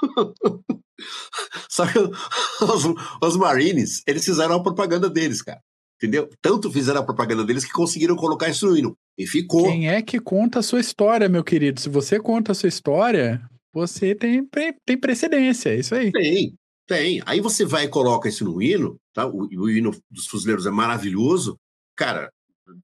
[1.69, 2.86] Só que os,
[3.21, 5.62] os Marines, eles fizeram a propaganda deles, cara.
[5.97, 6.29] Entendeu?
[6.41, 8.95] Tanto fizeram a propaganda deles que conseguiram colocar isso no hino.
[9.17, 9.63] E ficou.
[9.63, 11.81] Quem é que conta a sua história, meu querido?
[11.81, 13.41] Se você conta a sua história,
[13.73, 14.47] você tem,
[14.86, 16.12] tem precedência, é isso aí.
[16.12, 16.53] Tem,
[16.86, 17.21] tem.
[17.25, 19.25] Aí você vai e coloca isso no hino, tá?
[19.25, 21.57] O, o hino dos fuzileiros é maravilhoso.
[21.95, 22.31] Cara,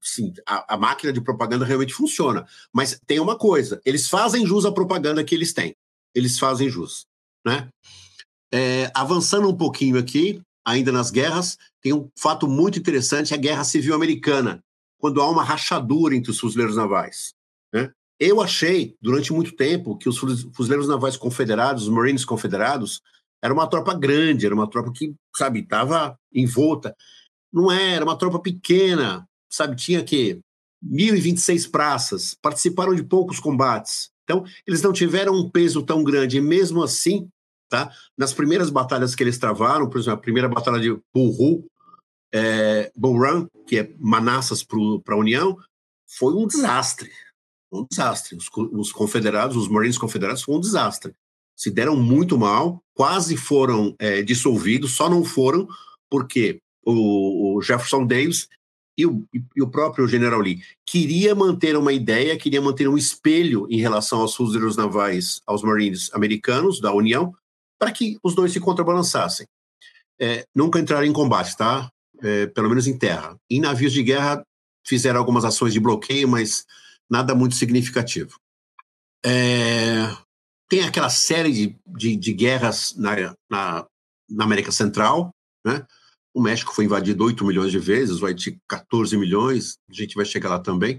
[0.02, 2.44] sim, a, a, máquina de propaganda realmente funciona.
[2.72, 5.74] Mas tem uma coisa: eles fazem jus à propaganda que eles têm.
[6.12, 7.06] Eles fazem jus.
[7.46, 7.68] Né?
[8.56, 13.64] É, avançando um pouquinho aqui, ainda nas guerras, tem um fato muito interessante: a Guerra
[13.64, 14.60] Civil Americana,
[14.96, 17.34] quando há uma rachadura entre os fuzileiros navais.
[17.72, 17.90] Né?
[18.20, 23.02] Eu achei, durante muito tempo, que os fuzileiros navais confederados, os Marines confederados,
[23.42, 26.94] era uma tropa grande, era uma tropa que, sabe, estava envolta.
[27.52, 30.40] Não era, é, era uma tropa pequena, sabe, tinha que
[30.84, 34.10] 1.026 praças, participaram de poucos combates.
[34.22, 37.28] Então, eles não tiveram um peso tão grande, e mesmo assim,
[37.68, 37.90] Tá?
[38.16, 41.66] Nas primeiras batalhas que eles travaram, por exemplo, a primeira batalha de Bull
[42.32, 45.56] é, Bull Run, que é Manassas para a União,
[46.18, 47.10] foi um desastre.
[47.72, 48.36] Um desastre.
[48.36, 51.14] Os, os, confederados, os Marines confederados, foi um desastre.
[51.56, 55.68] Se deram muito mal, quase foram é, dissolvidos, só não foram
[56.10, 58.48] porque o, o Jefferson Davis
[58.96, 59.24] e o,
[59.56, 64.20] e o, próprio General Lee queria manter uma ideia, queria manter um espelho em relação
[64.20, 67.34] aos fuzileiros navais, aos Marines americanos da União,
[67.84, 69.46] para que os dois se contrabalançassem.
[70.18, 71.90] É, nunca entraram em combate, tá?
[72.22, 73.36] É, pelo menos em terra.
[73.50, 74.42] Em navios de guerra
[74.86, 76.64] fizeram algumas ações de bloqueio, mas
[77.10, 78.38] nada muito significativo.
[79.22, 80.16] É,
[80.66, 83.86] tem aquela série de, de, de guerras na, na,
[84.30, 85.30] na América Central,
[85.62, 85.86] né?
[86.32, 90.24] O México foi invadido 8 milhões de vezes, o Haiti 14 milhões, a gente vai
[90.24, 90.98] chegar lá também.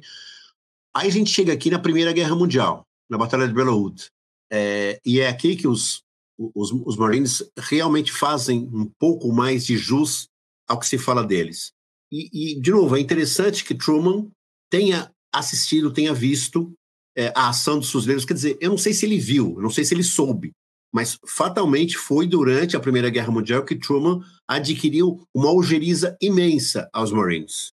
[0.96, 4.08] Aí a gente chega aqui na Primeira Guerra Mundial, na Batalha de Belout.
[4.52, 6.05] É, e é aqui que os,
[6.38, 10.28] os, os Marines realmente fazem um pouco mais de jus
[10.68, 11.72] ao que se fala deles.
[12.12, 14.28] E, e, de novo, é interessante que Truman
[14.70, 16.74] tenha assistido, tenha visto
[17.18, 18.26] é, a ação dos fuzileiros.
[18.26, 20.52] Quer dizer, eu não sei se ele viu, não sei se ele soube,
[20.94, 27.12] mas fatalmente foi durante a Primeira Guerra Mundial que Truman adquiriu uma algeriza imensa aos
[27.12, 27.72] Marines.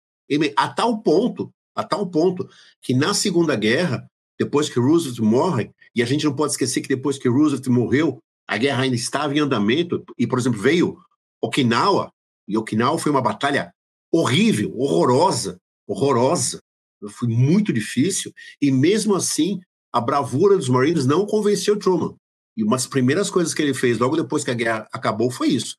[0.55, 2.47] A tal ponto, a tal ponto,
[2.81, 4.05] que na Segunda Guerra,
[4.39, 8.19] depois que Roosevelt morre, e a gente não pode esquecer que depois que Roosevelt morreu,
[8.47, 10.97] a guerra ainda estava em andamento, e, por exemplo, veio
[11.41, 12.11] Okinawa,
[12.47, 13.73] e Okinawa foi uma batalha
[14.11, 16.61] horrível, horrorosa, horrorosa.
[17.09, 18.31] Foi muito difícil,
[18.61, 19.59] e mesmo assim,
[19.91, 22.15] a bravura dos Marines não convenceu Truman.
[22.55, 25.49] E uma das primeiras coisas que ele fez logo depois que a guerra acabou foi
[25.49, 25.75] isso.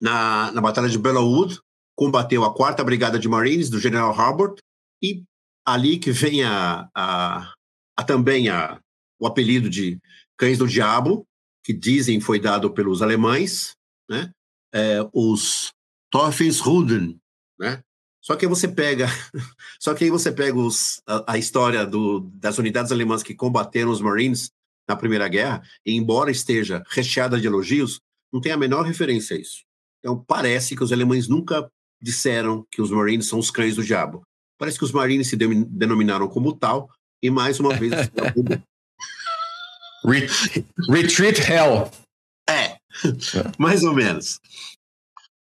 [0.00, 1.58] Na, na Batalha de Wood,
[1.96, 4.60] combateu a 4 Brigada de Marines do General Harbord,
[5.02, 5.24] e
[5.66, 7.52] ali que vem a, a,
[7.96, 8.80] a também a,
[9.18, 9.98] o apelido de
[10.36, 11.26] Cães do Diabo,
[11.64, 13.74] que dizem foi dado pelos alemães,
[14.08, 14.30] né?
[14.72, 15.72] É, os
[16.10, 17.18] Teufelsruden,
[17.58, 17.82] né?
[18.22, 19.06] Só que você pega,
[19.80, 23.90] só que aí você pega os, a, a história do, das unidades alemãs que combateram
[23.90, 24.50] os Marines
[24.88, 28.00] na Primeira Guerra, e embora esteja recheada de elogios,
[28.32, 29.64] não tem a menor referência a isso.
[30.00, 31.70] Então, parece que os alemães nunca
[32.02, 34.22] disseram que os Marines são os cães do diabo.
[34.58, 36.90] Parece que os Marines se denominaram como tal,
[37.22, 37.92] e mais uma vez.
[40.88, 41.90] Retreat Hell.
[42.48, 42.76] É,
[43.58, 44.40] mais ou menos.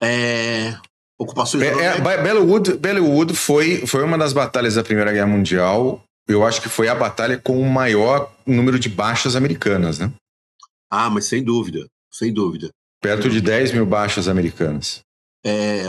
[0.02, 0.76] É,
[1.18, 1.62] ocupações.
[1.62, 6.62] É, é, Bellewood, Bellewood foi, foi uma das batalhas da Primeira Guerra Mundial eu acho
[6.62, 10.12] que foi a batalha com o maior número de baixas americanas, né?
[10.90, 12.70] Ah, mas sem dúvida, sem dúvida.
[13.00, 15.00] Perto de 10 mil baixas americanas.
[15.44, 15.84] É,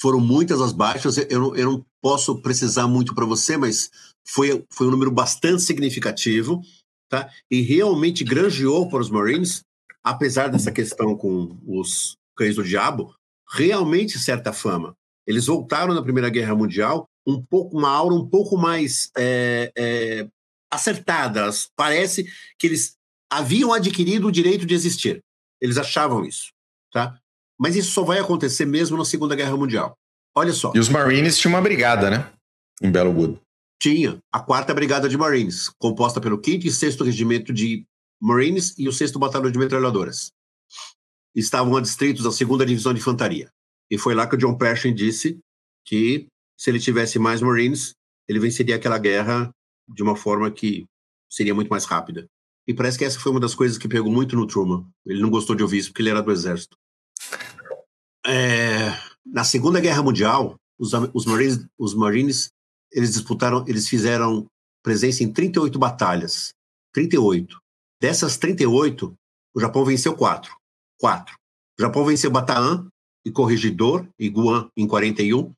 [0.00, 3.90] foram muitas as baixas, eu não, eu não posso precisar muito para você, mas
[4.26, 6.62] foi, foi um número bastante significativo,
[7.08, 7.30] tá?
[7.50, 9.62] E realmente granjeou para os Marines,
[10.02, 13.14] apesar dessa questão com os cães do diabo,
[13.50, 14.94] realmente certa fama.
[15.26, 20.26] Eles voltaram na Primeira Guerra Mundial um pouco uma aura um pouco mais é, é,
[20.70, 21.68] acertadas.
[21.76, 22.26] Parece
[22.58, 22.96] que eles
[23.30, 25.22] haviam adquirido o direito de existir.
[25.60, 26.50] Eles achavam isso,
[26.92, 27.18] tá?
[27.58, 29.94] Mas isso só vai acontecer mesmo na Segunda Guerra Mundial.
[30.34, 30.72] Olha só.
[30.74, 32.30] E os Marines tinham uma brigada, né?
[32.80, 33.38] Em Wood.
[33.80, 37.84] Tinha a quarta brigada de Marines, composta pelo 5 e 6 regimento de
[38.20, 40.32] Marines e o 6 batalhão de metralhadoras.
[41.34, 43.50] Estavam adstritos à segunda divisão de infantaria.
[43.90, 45.38] E foi lá que o John Pershing disse
[45.84, 47.94] que se ele tivesse mais Marines,
[48.28, 49.50] ele venceria aquela guerra
[49.88, 50.86] de uma forma que
[51.30, 52.26] seria muito mais rápida.
[52.66, 54.86] E parece que essa foi uma das coisas que pegou muito no Truman.
[55.06, 56.76] Ele não gostou de ouvir isso porque ele era do exército.
[58.26, 58.90] É,
[59.24, 62.50] na Segunda Guerra Mundial, os, os, Marines, os Marines
[62.92, 64.46] eles disputaram, eles fizeram
[64.82, 66.52] presença em 38 batalhas.
[66.92, 67.58] 38.
[68.00, 69.14] Dessas 38,
[69.54, 70.56] o Japão venceu quatro.
[70.98, 71.36] Quatro.
[71.78, 72.88] O Japão venceu Bataan
[73.24, 75.52] e Corregidor e Guam em 41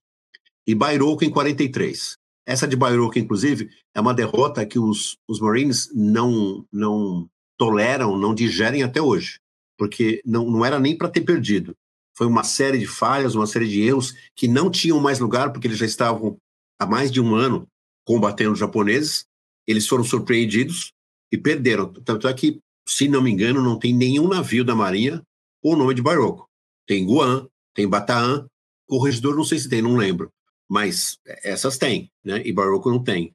[0.66, 2.16] e Bairoko em 43.
[2.46, 8.34] Essa de Bairoko, inclusive, é uma derrota que os, os Marines não, não toleram, não
[8.34, 9.38] digerem até hoje,
[9.78, 11.74] porque não, não era nem para ter perdido.
[12.16, 15.66] Foi uma série de falhas, uma série de erros que não tinham mais lugar, porque
[15.66, 16.36] eles já estavam
[16.80, 17.68] há mais de um ano
[18.04, 19.26] combatendo os japoneses.
[19.66, 20.92] Eles foram surpreendidos
[21.30, 21.92] e perderam.
[21.92, 22.58] Tanto é que,
[22.88, 25.22] se não me engano, não tem nenhum navio da Marinha
[25.62, 26.48] com o nome de Bairoko.
[26.86, 28.46] Tem Guam, tem Bataan,
[28.88, 30.32] Corregedor não sei se tem, não lembro
[30.70, 32.40] mas essas têm, né?
[32.44, 33.34] E Baroco não tem.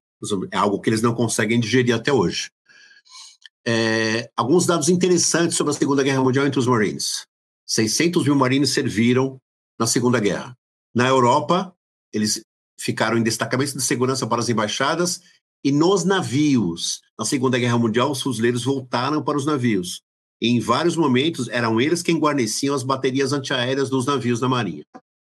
[0.51, 2.49] É algo que eles não conseguem digerir até hoje.
[3.67, 7.25] É, alguns dados interessantes sobre a Segunda Guerra Mundial entre os Marines.
[7.67, 9.37] 600 mil marines serviram
[9.77, 10.57] na Segunda Guerra.
[10.95, 11.75] Na Europa,
[12.13, 12.41] eles
[12.79, 15.21] ficaram em destacamentos de segurança para as embaixadas
[15.63, 17.01] e nos navios.
[17.17, 20.01] Na Segunda Guerra Mundial, os fuzileiros voltaram para os navios.
[20.41, 24.83] E em vários momentos, eram eles quem guarneciam as baterias antiaéreas dos navios da Marinha.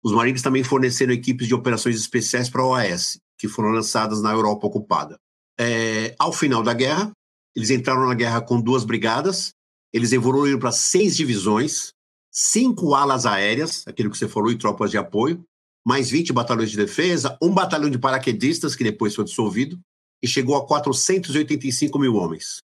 [0.02, 4.32] Os Marines também forneceram equipes de operações especiais para a OAS, que foram lançadas na
[4.32, 5.18] Europa ocupada.
[5.58, 7.10] É, ao final da guerra,
[7.54, 9.52] eles entraram na guerra com duas brigadas,
[9.92, 11.92] eles evoluíram para seis divisões,
[12.30, 15.42] cinco alas aéreas, aquilo que você falou, e tropas de apoio,
[15.86, 19.78] mais 20 batalhões de defesa, um batalhão de paraquedistas, que depois foi dissolvido,
[20.22, 22.62] e chegou a 485 mil homens.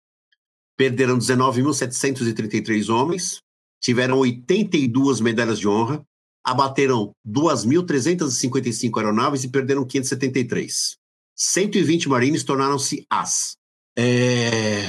[0.77, 3.41] Perderam 19.733 homens,
[3.81, 6.05] tiveram 82 medalhas de honra,
[6.45, 10.97] abateram 2.355 aeronaves e perderam 573.
[11.37, 13.57] 120 marines tornaram-se as.
[13.97, 14.85] É...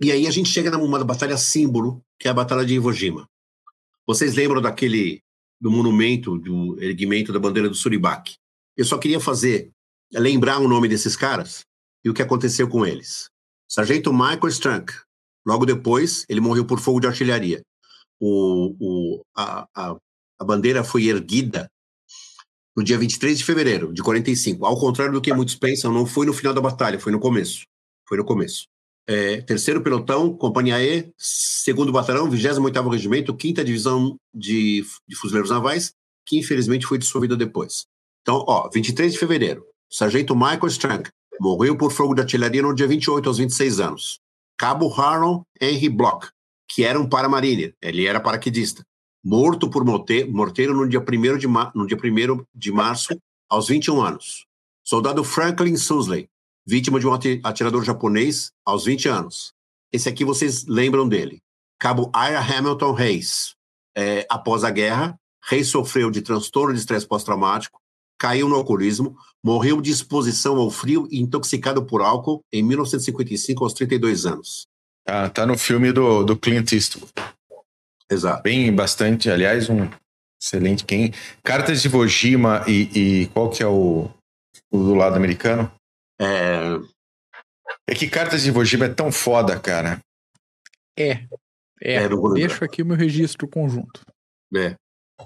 [0.00, 3.28] E aí a gente chega numa batalha símbolo, que é a Batalha de Iwo Jima.
[4.06, 5.22] Vocês lembram daquele
[5.62, 8.34] do monumento, do erguimento da bandeira do Suribaque?
[8.76, 9.70] Eu só queria fazer,
[10.12, 11.64] lembrar o nome desses caras
[12.04, 13.28] e o que aconteceu com eles.
[13.70, 14.92] Sargento Michael Strunk.
[15.46, 17.62] Logo depois, ele morreu por fogo de artilharia.
[18.20, 19.96] O, o, a, a,
[20.40, 21.68] a bandeira foi erguida
[22.76, 24.66] no dia 23 de fevereiro de 45.
[24.66, 27.62] Ao contrário do que muitos pensam, não foi no final da batalha, foi no começo.
[28.08, 28.66] Foi no começo.
[29.06, 35.92] É, terceiro pelotão, Companhia E, segundo batalhão, 28º Regimento, quinta divisão de, de fuzileiros navais,
[36.24, 37.86] que infelizmente foi dissolvida depois.
[38.22, 42.86] Então, ó, 23 de fevereiro, Sargento Michael Strang morreu por fogo de artilharia no dia
[42.86, 44.20] 28 aos 26 anos.
[44.56, 46.28] Cabo Harold Henry Block,
[46.68, 48.84] que era um paramarine, ele era paraquedista,
[49.24, 54.46] morto por morteiro no dia 1 de, no dia 1 de março aos 21 anos.
[54.84, 56.28] Soldado Franklin Susley,
[56.66, 57.12] vítima de um
[57.44, 59.52] atirador japonês aos 20 anos.
[59.92, 61.40] Esse aqui vocês lembram dele.
[61.78, 63.54] Cabo Ira Hamilton Reis.
[63.96, 67.80] É, após a guerra, Reis sofreu de transtorno de estresse pós-traumático,
[68.18, 73.74] caiu no alcoolismo, morreu de exposição ao frio e intoxicado por álcool em 1955 aos
[73.74, 74.66] 32 anos.
[75.06, 77.12] Ah, tá no filme do, do Clint Eastwood.
[78.08, 78.42] Exato.
[78.42, 79.90] Bem, bastante, aliás, um
[80.40, 81.12] excelente quem.
[81.42, 84.08] Cartas de Vojima e, e qual que é o,
[84.70, 85.70] o do lado americano?
[86.22, 86.80] É...
[87.88, 90.00] é que Cartas de Iwo Jima é tão foda, cara.
[90.96, 91.26] É.
[91.80, 94.02] É, é deixo aqui o meu registro conjunto.
[94.54, 94.76] É.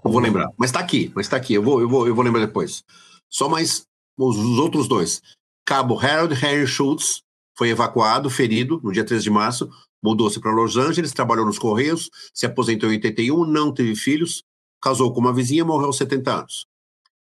[0.05, 0.51] Eu vou lembrar.
[0.57, 1.55] Mas tá aqui, mas tá aqui.
[1.55, 2.83] Eu vou, eu vou, eu vou lembrar depois.
[3.29, 3.85] Só mais
[4.17, 5.21] os, os outros dois.
[5.67, 7.23] Cabo Harold Harry Schultz
[7.57, 9.71] foi evacuado, ferido, no dia 13 de março,
[10.03, 14.43] mudou-se para Los Angeles, trabalhou nos Correios, se aposentou em 81, não teve filhos,
[14.81, 16.67] casou com uma vizinha e morreu aos 70 anos.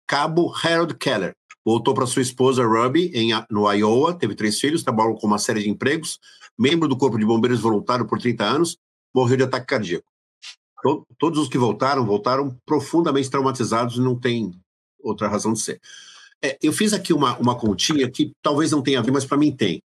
[0.06, 1.34] Cabo Harold Keller
[1.68, 5.62] Voltou para sua esposa Ruby, em, no Iowa, teve três filhos, trabalhou com uma série
[5.62, 6.18] de empregos,
[6.58, 8.78] membro do Corpo de Bombeiros voluntário por 30 anos,
[9.14, 10.10] morreu de ataque cardíaco.
[11.18, 14.58] Todos os que voltaram, voltaram profundamente traumatizados e não tem
[14.98, 15.78] outra razão de ser.
[16.42, 19.36] É, eu fiz aqui uma, uma continha que talvez não tenha a ver, mas para
[19.36, 19.82] mim tem.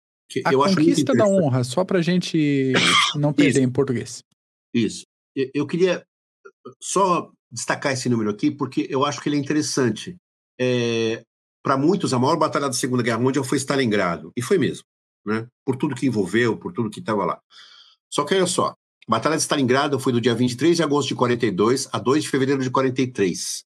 [0.46, 2.72] a eu conquista da honra, só para a gente
[3.16, 4.24] não perder em português.
[4.72, 5.04] Isso.
[5.36, 6.02] Eu, eu queria
[6.80, 10.16] só destacar esse número aqui, porque eu acho que ele é interessante.
[10.58, 11.22] É,
[11.66, 14.30] para muitos, a maior batalha da Segunda Guerra Mundial foi Stalingrado.
[14.36, 14.84] E foi mesmo,
[15.24, 15.48] né?
[15.64, 17.40] Por tudo que envolveu, por tudo que estava lá.
[18.08, 18.76] Só que olha só, a
[19.08, 22.62] Batalha de Stalingrado foi do dia 23 de agosto de 42 a 2 de fevereiro
[22.62, 23.64] de 43.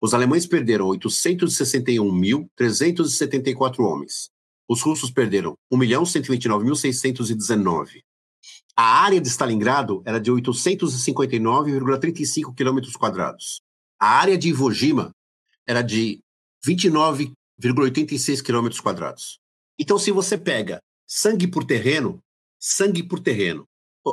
[0.00, 4.28] Os alemães perderam 861.374 homens.
[4.68, 8.02] Os russos perderam 1.129.619.
[8.76, 13.62] A área de Stalingrado era de 859,35 quilômetros quadrados.
[13.96, 15.14] A área de Iwo Jima
[15.64, 16.20] era de
[16.66, 19.38] 29,86 quilômetros quadrados.
[19.78, 22.20] Então, se você pega sangue por terreno,
[22.60, 23.66] sangue por terreno,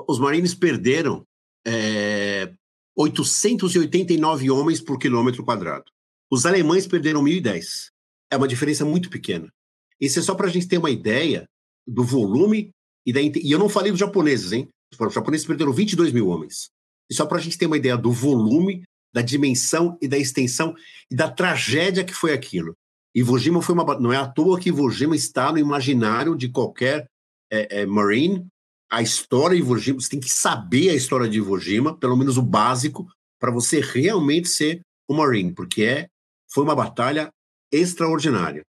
[0.08, 1.24] os Marines perderam
[1.66, 2.54] é,
[2.96, 5.86] 889 homens por quilômetro quadrado.
[6.32, 7.90] Os alemães perderam 1.010.
[8.32, 9.52] É uma diferença muito pequena.
[10.00, 11.46] Isso é só para a gente ter uma ideia
[11.88, 12.72] do volume
[13.06, 13.22] e da.
[13.22, 14.70] E eu não falei dos japoneses, hein?
[14.92, 16.70] Os japoneses perderam 22 mil homens.
[17.10, 18.84] E só para a gente ter uma ideia do volume
[19.14, 20.76] da dimensão e da extensão
[21.10, 22.76] e da tragédia que foi aquilo.
[23.16, 24.00] Iwo Jima foi uma.
[24.00, 27.10] Não é à toa que Iwo Jima está no imaginário de qualquer
[27.52, 28.46] é, é, Marine.
[28.92, 32.16] A história de Iwo Jima, você tem que saber a história de Iwo Jima, pelo
[32.16, 33.08] menos o básico,
[33.40, 36.08] para você realmente ser um Marine, porque é,
[36.52, 37.32] foi uma batalha
[37.72, 38.64] extraordinária.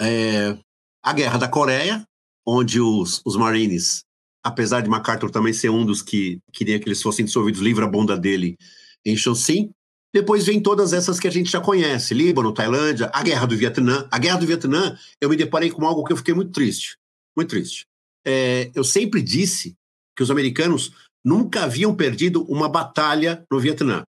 [0.00, 0.58] É,
[1.02, 2.04] a Guerra da Coreia,
[2.46, 4.04] onde os, os Marines,
[4.42, 7.88] apesar de MacArthur também ser um dos que queria que eles fossem dissolvidos, livra a
[7.88, 8.56] bunda dele
[9.04, 9.70] em Chonsin.
[10.14, 14.06] Depois vem todas essas que a gente já conhece: Líbano, Tailândia, a Guerra do Vietnã.
[14.10, 16.96] A Guerra do Vietnã, eu me deparei com algo que eu fiquei muito triste.
[17.36, 17.84] Muito triste.
[18.24, 19.74] É, eu sempre disse
[20.16, 20.92] que os americanos
[21.24, 24.04] nunca haviam perdido uma batalha no Vietnã.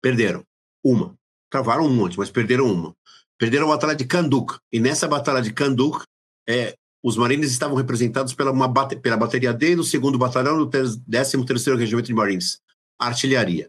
[0.00, 0.44] Perderam.
[0.84, 1.16] Uma.
[1.50, 2.94] Travaram um monte, mas perderam uma.
[3.36, 4.58] Perderam a Batalha de Kanduk.
[4.72, 6.04] E nessa Batalha de Kanduk,
[6.48, 11.76] é, os marines estavam representados pela, uma, pela bateria D do 2 Batalhão do 13º
[11.76, 12.60] Regimento de Marines.
[12.98, 13.68] Artilharia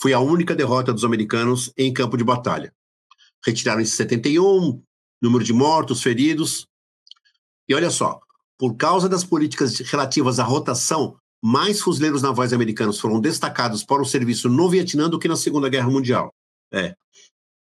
[0.00, 2.72] foi a única derrota dos americanos em campo de batalha.
[3.44, 4.82] Retiraram em 71,
[5.20, 6.66] número de mortos, feridos.
[7.68, 8.20] E olha só,
[8.58, 14.06] por causa das políticas relativas à rotação, mais fuzileiros navais americanos foram destacados para o
[14.06, 16.32] serviço no Vietnã do que na Segunda Guerra Mundial.
[16.72, 16.94] É.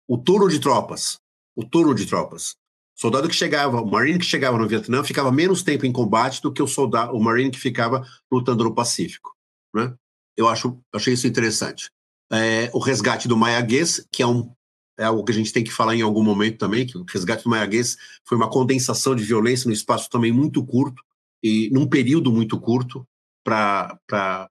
[0.06, 1.18] O turno de tropas.
[1.56, 2.54] O turno de tropas.
[2.94, 6.52] Soldado que chegava, o Marine que chegava no Vietnã ficava menos tempo em combate do
[6.52, 9.36] que o soldado, o Marine que ficava lutando no Pacífico.
[9.74, 9.94] Né?
[10.36, 11.90] Eu acho, achei isso interessante.
[12.30, 14.52] É, o resgate do Maiaguês, que é, um,
[14.98, 17.44] é algo que a gente tem que falar em algum momento também, que o resgate
[17.44, 21.02] do Maiaguês foi uma condensação de violência no espaço também muito curto,
[21.42, 23.06] e num período muito curto,
[23.44, 23.98] para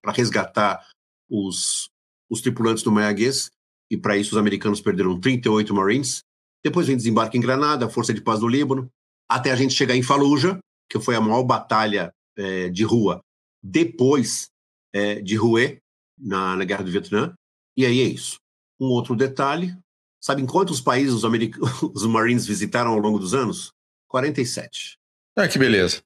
[0.08, 0.84] resgatar
[1.30, 1.90] os,
[2.30, 3.52] os tripulantes do Maiaguês,
[3.92, 6.22] e para isso os americanos perderam 38 Marines.
[6.64, 8.90] Depois vem desembarque em Granada, a Força de Paz do Líbano,
[9.30, 10.58] até a gente chegar em Fallujah,
[10.90, 13.22] que foi a maior batalha é, de rua
[13.62, 14.48] depois
[14.94, 15.80] é, de Hue,
[16.18, 17.34] na, na Guerra do Vietnã.
[17.78, 18.40] E aí é isso.
[18.80, 19.78] Um outro detalhe,
[20.20, 21.24] sabe em quantos países os,
[21.94, 23.72] os Marines visitaram ao longo dos anos?
[24.08, 24.98] 47.
[25.36, 26.02] Ah, que beleza.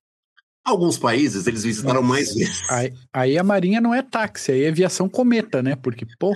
[0.63, 2.69] Alguns países eles visitaram mais vezes.
[2.69, 5.75] Aí, aí, a Marinha não é táxi, aí é aviação cometa, né?
[5.75, 6.35] Porque, pô.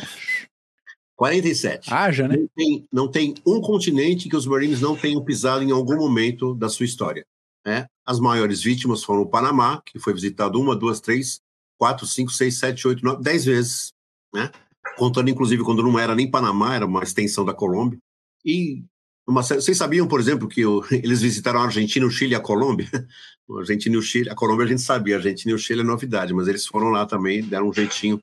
[1.16, 1.94] 47.
[1.94, 2.38] Haja, né?
[2.38, 6.56] Não tem, não tem um continente que os Marines não tenham pisado em algum momento
[6.56, 7.26] da sua história.
[7.66, 7.88] Né?
[8.06, 11.40] As maiores vítimas foram o Panamá, que foi visitado uma, duas, três,
[11.78, 13.94] quatro, cinco, seis, sete, oito, nove, dez vezes.
[14.34, 14.52] Né?
[14.98, 18.00] Contando, inclusive, quando não era nem Panamá, era uma extensão da Colômbia.
[18.44, 18.84] E
[19.28, 22.40] uma, vocês sabiam, por exemplo, que o, eles visitaram a Argentina, o Chile e a
[22.40, 22.88] Colômbia?
[23.48, 25.82] A Argentina e o Chile, a Colômbia a gente sabia, a Argentina e o Chile
[25.82, 28.20] é novidade, mas eles foram lá também, deram um jeitinho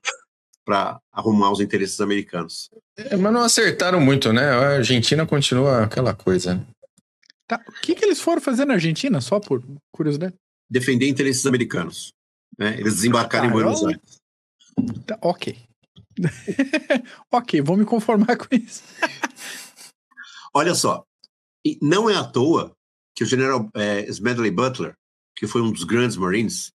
[0.65, 2.69] para arrumar os interesses americanos.
[2.97, 4.43] É, mas não acertaram muito, né?
[4.49, 6.55] A Argentina continua aquela coisa.
[6.55, 6.65] Né?
[7.47, 7.63] Tá.
[7.69, 9.63] O que, que eles foram fazer na Argentina, só por
[9.93, 10.35] curiosidade?
[10.69, 12.11] Defender interesses americanos.
[12.57, 12.77] Né?
[12.77, 13.81] Eles desembarcaram em Buenos.
[13.85, 14.19] Aires.
[15.05, 15.57] Tá, ok.
[17.31, 18.83] ok, vou me conformar com isso.
[20.53, 21.03] Olha só,
[21.81, 22.75] não é à toa
[23.15, 24.93] que o general é, Smedley Butler,
[25.35, 26.71] que foi um dos grandes Marines,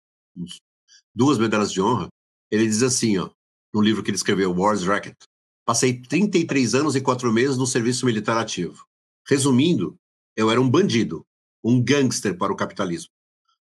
[1.15, 2.09] duas medalhas de honra,
[2.51, 3.31] ele diz assim, ó,
[3.73, 5.17] no livro que ele escreveu, War's Racket,
[5.65, 8.85] passei 33 anos e quatro meses no serviço militar ativo.
[9.29, 9.97] Resumindo,
[10.37, 11.25] eu era um bandido,
[11.63, 13.11] um gangster para o capitalismo.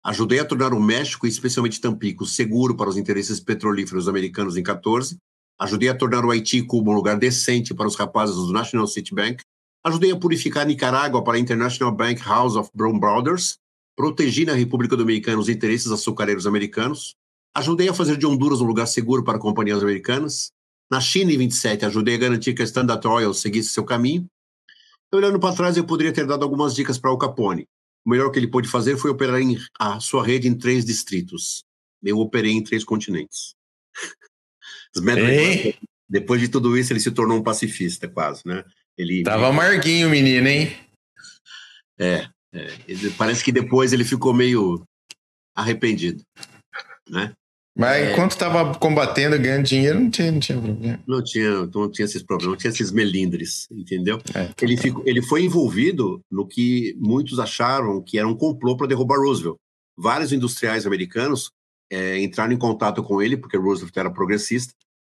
[0.04, 5.16] Ajudei a tornar o México, especialmente Tampico, seguro para os interesses petrolíferos americanos em 14.
[5.60, 8.86] Ajudei a tornar o Haiti e Cuba um lugar decente para os rapazes do National
[8.86, 9.42] City Bank
[9.86, 13.58] Ajudei a purificar Nicarágua para a International Bank House of Brown Brothers.
[13.94, 17.14] Protegi na República Dominicana os interesses açucareiros americanos.
[17.54, 20.50] Ajudei a fazer de Honduras um lugar seguro para companhias americanas.
[20.90, 24.26] Na China, em 27, ajudei a garantir que a Standard Oil seguisse seu caminho.
[25.12, 27.68] Olhando para trás, eu poderia ter dado algumas dicas para o Capone.
[28.06, 31.62] O melhor que ele pôde fazer foi operar em, a sua rede em três distritos.
[32.02, 33.54] Eu operei em três continentes.
[36.08, 38.64] Depois de tudo isso, ele se tornou um pacifista, quase, né?
[38.96, 40.76] Ele tava amarguinho o menino, hein?
[41.98, 42.68] É, é,
[43.16, 44.82] parece que depois ele ficou meio
[45.56, 46.22] arrependido,
[47.08, 47.32] né?
[47.76, 51.02] Mas é, enquanto estava combatendo, ganhando dinheiro, não tinha, não tinha problema.
[51.06, 54.20] Não tinha, não tinha esses problemas, não tinha esses melindres, entendeu?
[54.32, 58.76] É, tá ele, ficou, ele foi envolvido no que muitos acharam que era um complô
[58.76, 59.56] para derrubar Roosevelt.
[59.98, 61.50] Vários industriais americanos
[61.90, 64.72] é, entraram em contato com ele, porque Roosevelt era progressista,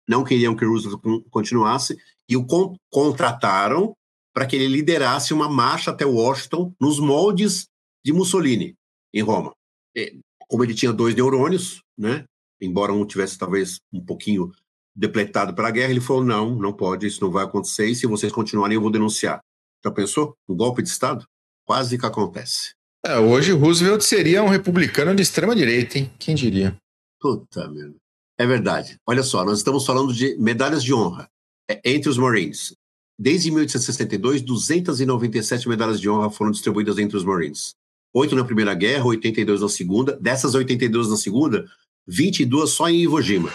[0.08, 1.98] não queriam que Roosevelt continuasse
[2.30, 3.94] e o con contrataram
[4.34, 7.68] para que ele liderasse uma marcha até Washington nos moldes
[8.06, 8.76] de Mussolini
[9.14, 9.52] em Roma.
[9.96, 12.24] E, como ele tinha dois neurônios, né?
[12.62, 14.52] Embora um tivesse talvez um pouquinho
[14.96, 17.88] depletado pela guerra, ele falou: não, não pode, isso não vai acontecer.
[17.88, 19.42] E se vocês continuarem, eu vou denunciar.
[19.84, 20.36] Já pensou?
[20.48, 21.26] Um golpe de Estado?
[21.66, 22.74] Quase que acontece.
[23.06, 26.12] É, hoje Roosevelt seria um republicano de extrema direita, hein?
[26.18, 26.76] Quem diria?
[27.20, 27.96] Puta merda.
[28.38, 29.00] É verdade.
[29.06, 31.30] Olha só, nós estamos falando de medalhas de honra
[31.70, 32.76] é, entre os Marines.
[33.20, 37.74] Desde 1862, 297 medalhas de honra foram distribuídas entre os Marines.
[38.14, 40.18] Oito na Primeira Guerra, 82 na Segunda.
[40.20, 41.66] Dessas 82 na Segunda,
[42.08, 43.52] 22 só em Iwo Jima.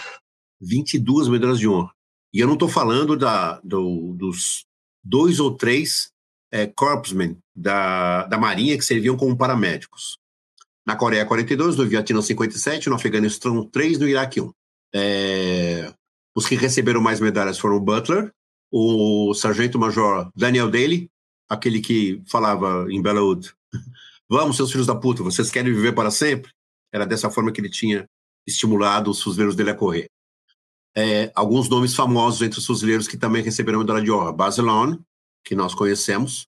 [0.61, 1.91] 22 medalhas de honra.
[2.33, 4.65] E eu não estou falando da, do, dos
[5.03, 6.11] dois ou três
[6.51, 10.17] é, corpsmen da, da Marinha que serviam como paramédicos.
[10.85, 14.51] Na Coreia, 42, no Vietnã, 57, no Afeganistão, 3, no Iraque, 1.
[14.93, 15.93] É,
[16.35, 18.31] os que receberam mais medalhas foram o Butler,
[18.71, 21.09] o sargento-major Daniel Daly,
[21.49, 23.53] aquele que falava em Bellawood,
[24.29, 26.51] vamos, seus filhos da puta, vocês querem viver para sempre?
[26.91, 28.07] Era dessa forma que ele tinha
[28.45, 30.09] estimulado os fuzileiros dele a correr.
[30.95, 34.31] É, alguns nomes famosos entre os fuzileiros que também receberam medalha de honra.
[34.31, 34.99] Basilone,
[35.43, 36.47] que nós conhecemos.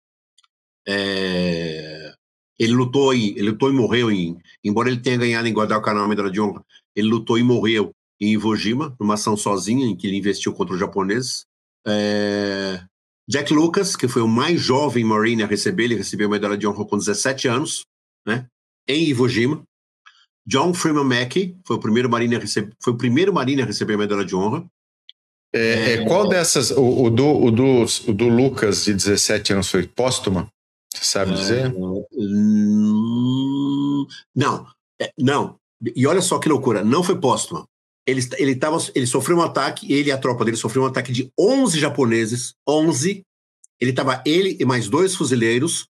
[0.87, 2.13] É,
[2.59, 6.07] ele lutou e ele lutou e morreu em, embora ele tenha ganhado em Guadalcanal a
[6.07, 6.63] medalha de honra,
[6.95, 10.73] ele lutou e morreu em Iwo Jima, numa ação sozinha em que ele investiu contra
[10.73, 11.45] os japoneses.
[11.87, 12.83] É...
[13.27, 16.67] Jack Lucas, que foi o mais jovem Marine a receber, ele recebeu a medalha de
[16.67, 17.85] honra com 17 anos,
[18.25, 18.47] né?
[18.87, 19.63] em Iwo Jima.
[20.47, 23.95] John Freeman Mackey foi o primeiro marine a receber, foi o primeiro marine a receber
[23.95, 24.63] a medalha de honra.
[25.53, 29.69] É, é, qual dessas, o, o, do, o, do, o do Lucas de 17 anos
[29.69, 30.47] foi póstuma?
[30.93, 31.73] Você sabe é, dizer?
[32.13, 34.05] Hum,
[34.35, 34.67] não,
[35.01, 35.57] é, não.
[35.95, 37.65] E olha só que loucura, não foi póstuma.
[38.07, 41.11] Ele, ele, tava, ele sofreu um ataque, ele e a tropa dele sofreu um ataque
[41.11, 43.23] de 11 japoneses, 11.
[43.79, 45.87] Ele estava ele e mais dois fuzileiros.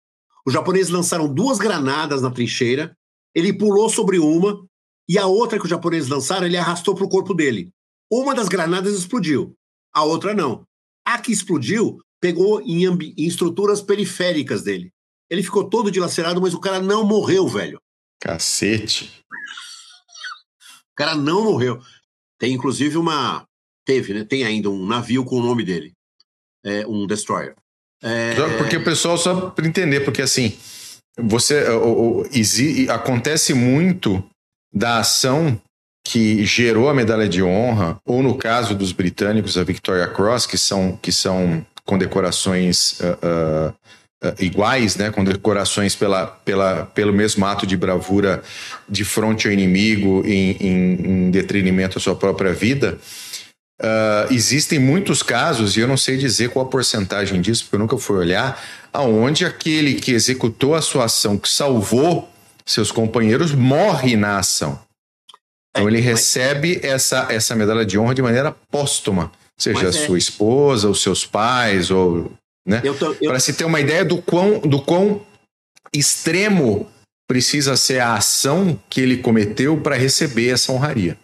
[0.45, 2.97] Os japoneses lançaram duas granadas na trincheira.
[3.35, 4.67] Ele pulou sobre uma
[5.09, 7.71] e a outra que os japoneses lançaram, ele arrastou para o corpo dele.
[8.11, 9.57] Uma das granadas explodiu,
[9.93, 10.65] a outra não.
[11.05, 14.93] A que explodiu pegou em, em estruturas periféricas dele.
[15.29, 17.81] Ele ficou todo dilacerado, mas o cara não morreu, velho.
[18.21, 19.25] Cacete.
[20.93, 21.81] O cara não morreu.
[22.41, 23.45] Tem inclusive uma.
[23.87, 24.25] Teve, né?
[24.25, 25.93] Tem ainda um navio com o nome dele.
[26.65, 27.55] É, um destroyer.
[28.03, 28.35] É...
[28.57, 30.57] Porque o pessoal, só para entender, porque assim,
[31.19, 34.25] você o, o, acontece muito
[34.73, 35.61] da ação
[36.07, 40.57] que gerou a medalha de honra, ou no caso dos britânicos, a Victoria Cross, que
[40.57, 43.75] são, que são condecorações uh, uh,
[44.39, 48.43] iguais, né, condecorações pela, pela, pelo mesmo ato de bravura
[48.89, 52.99] de fronte ao inimigo em, em, em detrimento à sua própria vida.
[54.31, 57.97] existem muitos casos, e eu não sei dizer qual a porcentagem disso, porque eu nunca
[57.97, 58.63] fui olhar,
[58.93, 62.29] aonde aquele que executou a sua ação, que salvou
[62.67, 64.79] seus companheiros, morre na ação.
[65.71, 69.93] Então ele recebe essa, essa medalha de honra de maneira póstuma, seja a é.
[69.93, 72.33] sua esposa, os seus pais, ou.
[72.67, 72.83] Né?
[73.25, 75.25] Para se ter uma ideia do quão, do quão
[75.95, 76.91] extremo
[77.27, 81.19] precisa ser a ação que ele cometeu para receber essa honraria.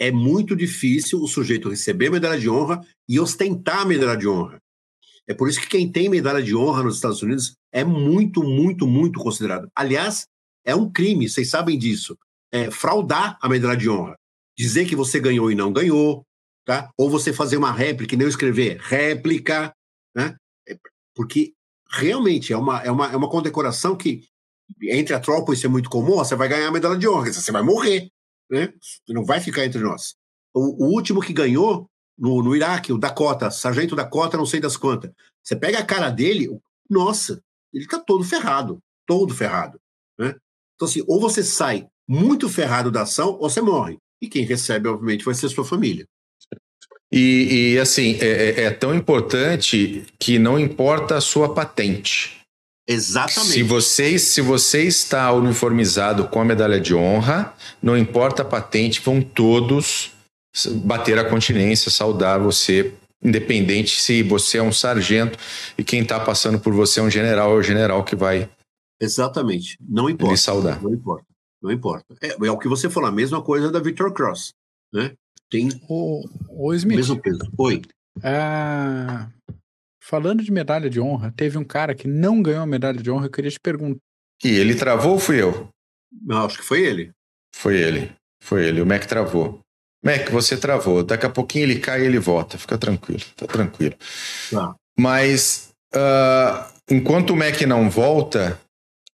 [0.00, 4.28] É muito difícil o sujeito receber a medalha de honra e ostentar a medalha de
[4.28, 4.58] honra.
[5.28, 8.86] É por isso que quem tem medalha de honra nos Estados Unidos é muito, muito,
[8.86, 9.68] muito considerado.
[9.74, 10.26] Aliás,
[10.64, 12.16] é um crime, vocês sabem disso
[12.52, 14.16] é, fraudar a medalha de honra.
[14.56, 16.24] Dizer que você ganhou e não ganhou,
[16.64, 16.90] tá?
[16.96, 19.72] Ou você fazer uma réplica e não escrever réplica,
[20.14, 20.34] né?
[21.18, 21.52] Porque
[21.90, 24.22] realmente é uma, é uma, é uma condecoração que,
[24.80, 27.50] entre a tropa, isso é muito comum, você vai ganhar a medalha de honra, você
[27.50, 28.08] vai morrer,
[28.48, 28.72] né?
[28.80, 30.14] Você não vai ficar entre nós.
[30.54, 34.76] O, o último que ganhou no, no Iraque, o Dakota, sargento Dakota, não sei das
[34.76, 35.10] quantas.
[35.42, 36.56] Você pega a cara dele,
[36.88, 37.42] nossa,
[37.74, 39.80] ele tá todo ferrado, todo ferrado,
[40.16, 40.36] né?
[40.76, 43.98] Então, assim, ou você sai muito ferrado da ação, ou você morre.
[44.22, 46.06] E quem recebe, obviamente, vai ser sua família.
[47.12, 52.38] E, e assim, é, é, é tão importante que não importa a sua patente.
[52.86, 53.52] Exatamente.
[53.52, 59.00] Se você, se você está uniformizado com a medalha de honra, não importa a patente,
[59.00, 60.10] vão todos
[60.84, 65.38] bater a continência, saudar você, independente se você é um sargento
[65.76, 68.48] e quem está passando por você é um general, é o general que vai.
[69.00, 69.76] Exatamente.
[69.86, 70.36] Não importa.
[70.36, 70.82] saudar.
[70.82, 71.26] Não importa.
[71.62, 72.06] Não importa.
[72.22, 74.54] É, é o que você falou, a mesma coisa da Victor Cross.
[74.92, 75.12] Né?
[75.50, 77.40] Tem o, o Smith, o mesmo peso.
[77.56, 77.82] Oi.
[78.22, 79.26] É,
[80.02, 83.26] falando de medalha de honra, teve um cara que não ganhou a medalha de honra,
[83.26, 84.00] eu queria te perguntar.
[84.44, 85.68] E ele travou ou fui eu?
[86.22, 87.10] Não, acho que foi ele.
[87.54, 88.12] Foi ele.
[88.42, 88.80] Foi ele.
[88.80, 89.60] O Mac travou.
[90.04, 91.02] Mac, você travou.
[91.02, 92.56] Daqui a pouquinho ele cai e ele volta.
[92.56, 93.22] Fica tranquilo.
[93.36, 93.96] Tá tranquilo.
[94.50, 94.74] Tá.
[94.98, 98.60] Mas uh, enquanto o Mac não volta,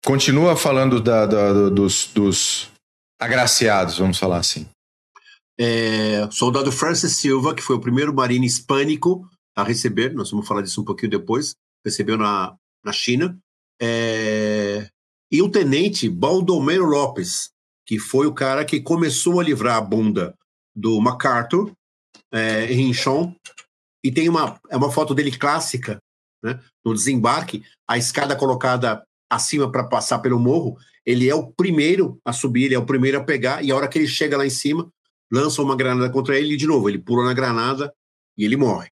[0.06, 2.70] Continua falando da, da, dos, dos
[3.18, 4.68] agraciados, vamos falar assim.
[5.60, 10.62] É, soldado Francis Silva, que foi o primeiro marine hispânico a receber, nós vamos falar
[10.62, 13.38] disso um pouquinho depois, recebeu na, na China.
[13.82, 14.90] É,
[15.32, 17.52] e o tenente Baldomero Lopes,
[17.86, 20.34] que foi o cara que começou a livrar a bunda
[20.76, 21.72] do MacArthur
[22.32, 23.36] é, em Rinchon.
[24.04, 26.00] E tem uma, é uma foto dele clássica,
[26.44, 32.20] né, no desembarque, a escada colocada acima para passar pelo morro, ele é o primeiro
[32.24, 34.46] a subir, ele é o primeiro a pegar, e a hora que ele chega lá
[34.46, 34.90] em cima,
[35.34, 37.92] lança uma granada contra ele e de novo, ele pula na granada
[38.38, 38.90] e ele morre.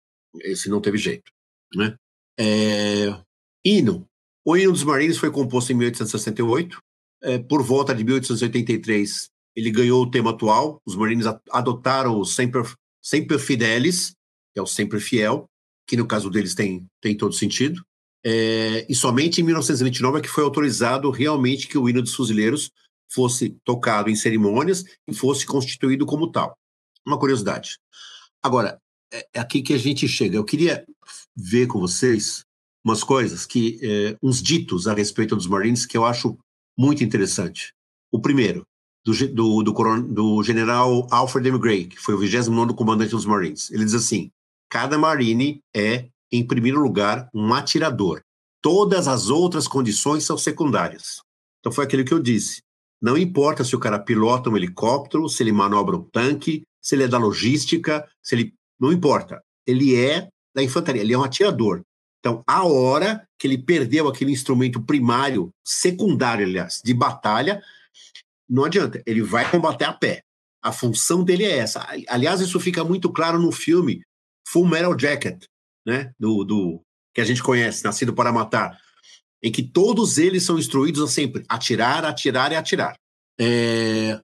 [0.42, 1.32] Esse não teve jeito.
[1.74, 1.96] Né?
[2.38, 3.18] É...
[3.64, 4.06] Hino.
[4.44, 6.78] O hino dos Marines foi composto em 1868.
[7.22, 10.80] É, por volta de 1883, ele ganhou o tema atual.
[10.84, 12.62] Os Marines adotaram o Sempre,
[13.02, 14.10] sempre Fidelis,
[14.52, 15.48] que é o Sempre Fiel,
[15.88, 17.82] que no caso deles tem, tem todo sentido.
[18.24, 22.70] É, e somente em 1929 é que foi autorizado realmente que o hino dos fuzileiros
[23.08, 26.56] fosse tocado em cerimônias e fosse constituído como tal.
[27.06, 27.78] Uma curiosidade.
[28.42, 28.80] Agora,
[29.12, 30.36] é, é aqui que a gente chega.
[30.36, 30.84] Eu queria
[31.36, 32.44] ver com vocês
[32.84, 36.38] umas coisas que é, uns ditos a respeito dos Marines que eu acho
[36.78, 37.72] muito interessante.
[38.12, 38.64] O primeiro,
[39.04, 41.58] do, do, do, do general Alfred M.
[41.58, 43.70] Gray, que foi o 29º comandante dos Marines.
[43.70, 44.30] Ele diz assim,
[44.68, 48.20] cada Marine é em primeiro lugar, um atirador.
[48.60, 51.20] Todas as outras condições são secundárias.
[51.60, 52.62] Então foi aquilo que eu disse.
[53.00, 57.04] Não importa se o cara pilota um helicóptero, se ele manobra um tanque, se ele
[57.04, 58.54] é da logística, se ele.
[58.78, 59.42] Não importa.
[59.66, 61.82] Ele é da infantaria, ele é um atirador.
[62.20, 67.62] Então, a hora que ele perdeu aquele instrumento primário, secundário, aliás, de batalha,
[68.48, 70.22] não adianta, ele vai combater a pé.
[70.62, 71.86] A função dele é essa.
[72.08, 74.02] Aliás, isso fica muito claro no filme
[74.48, 75.44] Full Metal Jacket,
[75.86, 76.12] né?
[76.18, 76.80] Do, do
[77.14, 78.78] que a gente conhece, Nascido para Matar,
[79.42, 82.96] em que todos eles são instruídos a sempre atirar, atirar e atirar.
[83.38, 84.20] É...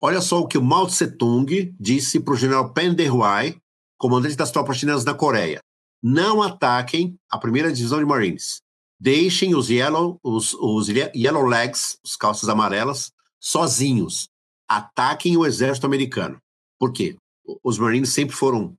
[0.00, 3.56] Olha só o que o Mao Tse Tung disse para o general Pen Dehuai,
[3.96, 5.60] comandante das tropas chinesas na Coreia
[6.02, 8.60] não ataquem a primeira divisão de Marines.
[8.98, 14.28] Deixem os Yellow, os, os yellow Legs, os calças amarelas, sozinhos.
[14.68, 16.38] Ataquem o exército americano.
[16.78, 17.16] Por quê?
[17.62, 18.74] Os Marines sempre foram,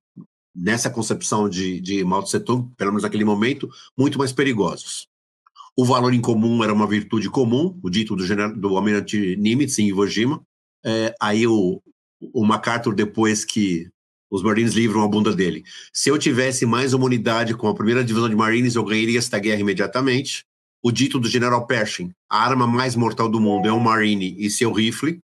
[0.56, 5.08] nessa concepção de, de Mao Tse Tung, pelo menos naquele momento, muito mais perigosos.
[5.76, 9.88] O valor em comum era uma virtude comum, o dito do, do almirante Nimitz em
[9.88, 10.42] Iwo Jima.
[10.86, 11.82] É, aí o,
[12.34, 13.90] o MacArthur, depois que
[14.30, 15.64] os Marines livram a bunda dele.
[15.92, 19.40] Se eu tivesse mais uma unidade com a primeira divisão de Marines, eu ganharia esta
[19.40, 20.46] guerra imediatamente.
[20.84, 24.50] O dito do General Pershing, a arma mais mortal do mundo é um Marine e
[24.50, 25.20] seu rifle.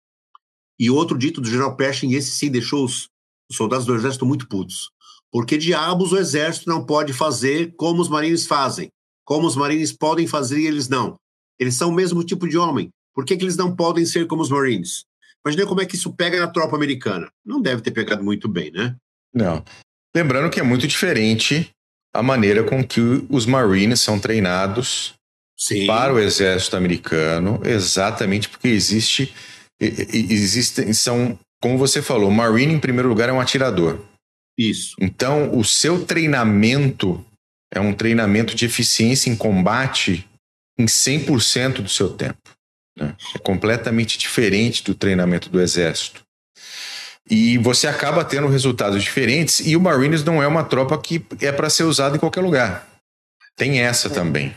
[0.79, 3.09] E outro dito do General Pershing, esse sim deixou os
[3.51, 4.91] soldados do exército muito putos.
[5.31, 8.89] Porque diabos o exército não pode fazer como os marines fazem?
[9.27, 11.19] Como os marines podem fazer e eles não?
[11.59, 12.89] Eles são o mesmo tipo de homem.
[13.13, 15.03] Por que, que eles não podem ser como os marines?
[15.45, 17.29] Imagina como é que isso pega na tropa americana.
[17.45, 18.95] Não deve ter pegado muito bem, né?
[19.33, 19.61] Não.
[20.15, 21.69] Lembrando que é muito diferente
[22.13, 25.13] a maneira com que os Marines são treinados
[25.57, 25.85] Sim.
[25.85, 29.33] para o exército americano, exatamente porque existe,
[29.79, 33.99] existem, são, como você falou, Marine em primeiro lugar é um atirador.
[34.57, 34.95] Isso.
[34.99, 37.23] Então, o seu treinamento
[37.73, 40.27] é um treinamento de eficiência em combate
[40.77, 42.37] em 100% do seu tempo.
[42.97, 43.15] Né?
[43.35, 46.23] É completamente diferente do treinamento do exército.
[47.29, 51.51] E você acaba tendo resultados diferentes, e o Marines não é uma tropa que é
[51.51, 52.87] para ser usada em qualquer lugar.
[53.55, 54.55] Tem essa também.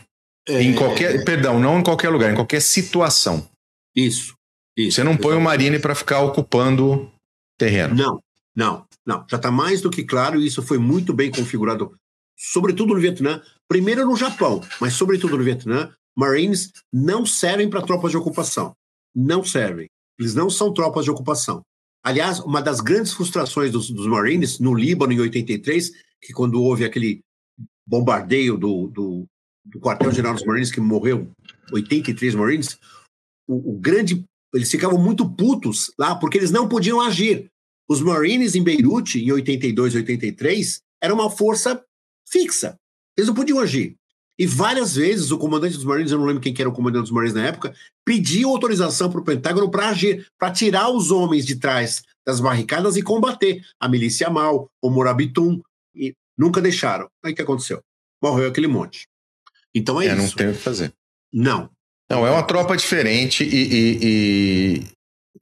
[0.48, 3.48] É, em qualquer, perdão, não em qualquer lugar, em qualquer situação.
[3.94, 4.34] Isso.
[4.76, 7.10] isso você não põe o Marine para ficar ocupando
[7.58, 7.94] terreno.
[7.94, 8.22] Não,
[8.54, 9.26] não, não.
[9.28, 11.94] Já está mais do que claro, e isso foi muito bem configurado,
[12.40, 18.10] sobretudo no Vietnã, primeiro no Japão, mas sobretudo no Vietnã, Marines não servem para tropas
[18.10, 18.72] de ocupação.
[19.14, 19.86] Não servem.
[20.18, 21.60] Eles não são tropas de ocupação.
[22.02, 26.84] Aliás, uma das grandes frustrações dos, dos Marines no Líbano em 83, que quando houve
[26.84, 27.20] aquele
[27.86, 29.26] bombardeio do, do,
[29.64, 31.30] do quartel-general dos Marines, que morreu
[31.72, 32.78] 83 Marines,
[33.46, 34.24] o, o, grande.
[34.54, 37.48] Eles ficavam muito putos lá, porque eles não podiam agir.
[37.88, 41.82] Os Marines em Beirute, em 82 e 83, era uma força
[42.30, 42.76] fixa.
[43.16, 43.96] Eles não podiam agir.
[44.38, 47.10] E várias vezes o comandante dos Marines, eu não lembro quem era o comandante dos
[47.10, 47.74] Marines na época,
[48.06, 52.96] pediu autorização para o Pentágono para agir, para tirar os homens de trás das barricadas
[52.96, 55.60] e combater a milícia mal, o Morabitum,
[55.94, 57.06] e nunca deixaram.
[57.22, 57.82] Aí o que aconteceu?
[58.22, 59.06] Morreu aquele monte.
[59.74, 60.22] Então é, é isso.
[60.22, 60.92] Não tem o que fazer.
[61.30, 61.68] Não.
[62.08, 64.84] Não, é uma tropa diferente e, e, e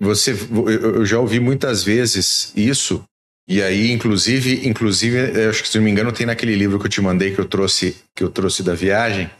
[0.01, 3.05] você, eu já ouvi muitas vezes isso
[3.49, 5.19] e aí, inclusive, inclusive,
[5.49, 7.47] acho que se não me engano, tem naquele livro que eu te mandei que eu
[7.47, 9.31] trouxe, que eu trouxe da viagem.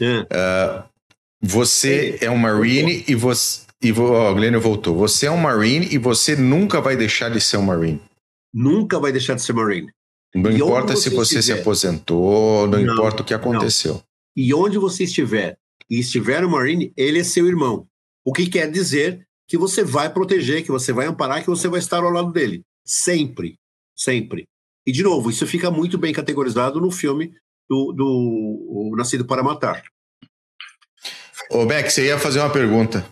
[0.00, 0.82] Uh,
[1.40, 3.66] você é, um Marine e você.
[3.80, 4.96] E oh, Glênio voltou.
[4.96, 8.00] Você é um Marine e você nunca vai deixar de ser um Marine.
[8.52, 9.92] Nunca vai deixar de ser Marine.
[10.34, 11.56] Não e importa você se você estiver.
[11.56, 13.94] se aposentou, não, não, importa o que aconteceu.
[13.94, 14.02] Não.
[14.36, 15.56] E onde você estiver
[15.88, 17.86] e estiver um Marine, ele é seu irmão.
[18.24, 21.78] O que quer dizer que você vai proteger, que você vai amparar, que você vai
[21.78, 22.62] estar ao lado dele.
[22.84, 23.57] Sempre.
[23.98, 24.46] Sempre.
[24.86, 27.34] E, de novo, isso fica muito bem categorizado no filme
[27.68, 29.82] do, do Nascido para Matar.
[31.50, 33.04] Ô, Beck, você ia fazer uma pergunta.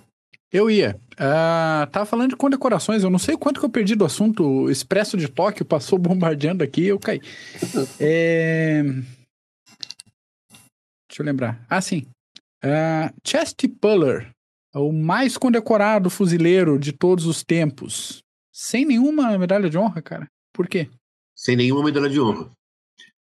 [0.53, 0.99] Eu ia.
[1.15, 4.45] Uh, tava falando de condecorações, eu não sei quanto que eu perdi do assunto.
[4.45, 7.21] O Expresso de Tóquio passou bombardeando aqui eu caí.
[7.99, 8.83] é...
[11.09, 11.65] Deixa eu lembrar.
[11.69, 12.07] Ah, sim.
[12.65, 14.31] Uh, Chesty Puller,
[14.75, 18.23] o mais condecorado fuzileiro de todos os tempos.
[18.53, 20.27] Sem nenhuma medalha de honra, cara.
[20.57, 20.89] Por quê?
[21.37, 22.51] Sem nenhuma medalha de honra.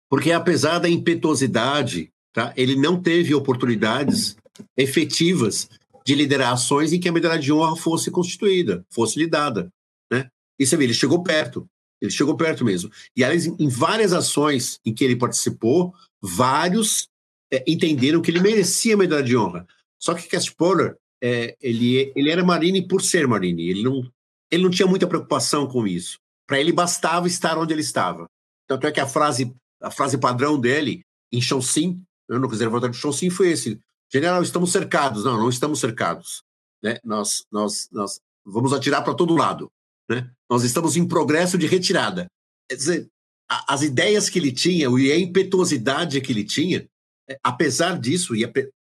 [0.10, 4.36] Porque apesar da impetuosidade, tá, ele não teve oportunidades
[4.76, 5.70] efetivas
[6.04, 9.70] de liderar ações em que a medalha de honra fosse constituída, fosse lhe dada.
[10.12, 10.28] Né?
[10.60, 11.68] Você vê, ele chegou perto.
[12.02, 12.90] Ele chegou perto mesmo.
[13.16, 17.08] E, aliás, em várias ações em que ele participou, vários
[17.54, 19.68] é, entenderam que ele merecia a medalha de honra.
[20.00, 23.70] Só que Cass Poller, é, ele, ele era marine por ser marine.
[23.70, 24.12] Ele não,
[24.50, 26.20] ele não tinha muita preocupação com isso.
[26.52, 28.30] Para ele bastava estar onde ele estava.
[28.68, 33.30] Tanto é que a frase, a frase padrão dele, em Chonsin, no reservatório de Chonsin,
[33.30, 33.80] foi esse:
[34.12, 35.24] General, estamos cercados.
[35.24, 36.44] Não, não estamos cercados.
[36.84, 36.98] né?
[37.06, 39.72] Nós, nós, nós vamos atirar para todo lado,
[40.10, 40.30] né?
[40.50, 42.28] Nós estamos em progresso de retirada.
[42.70, 43.08] Quer dizer,
[43.50, 46.86] a, as ideias que ele tinha e a impetuosidade que ele tinha,
[47.30, 48.44] é, apesar disso e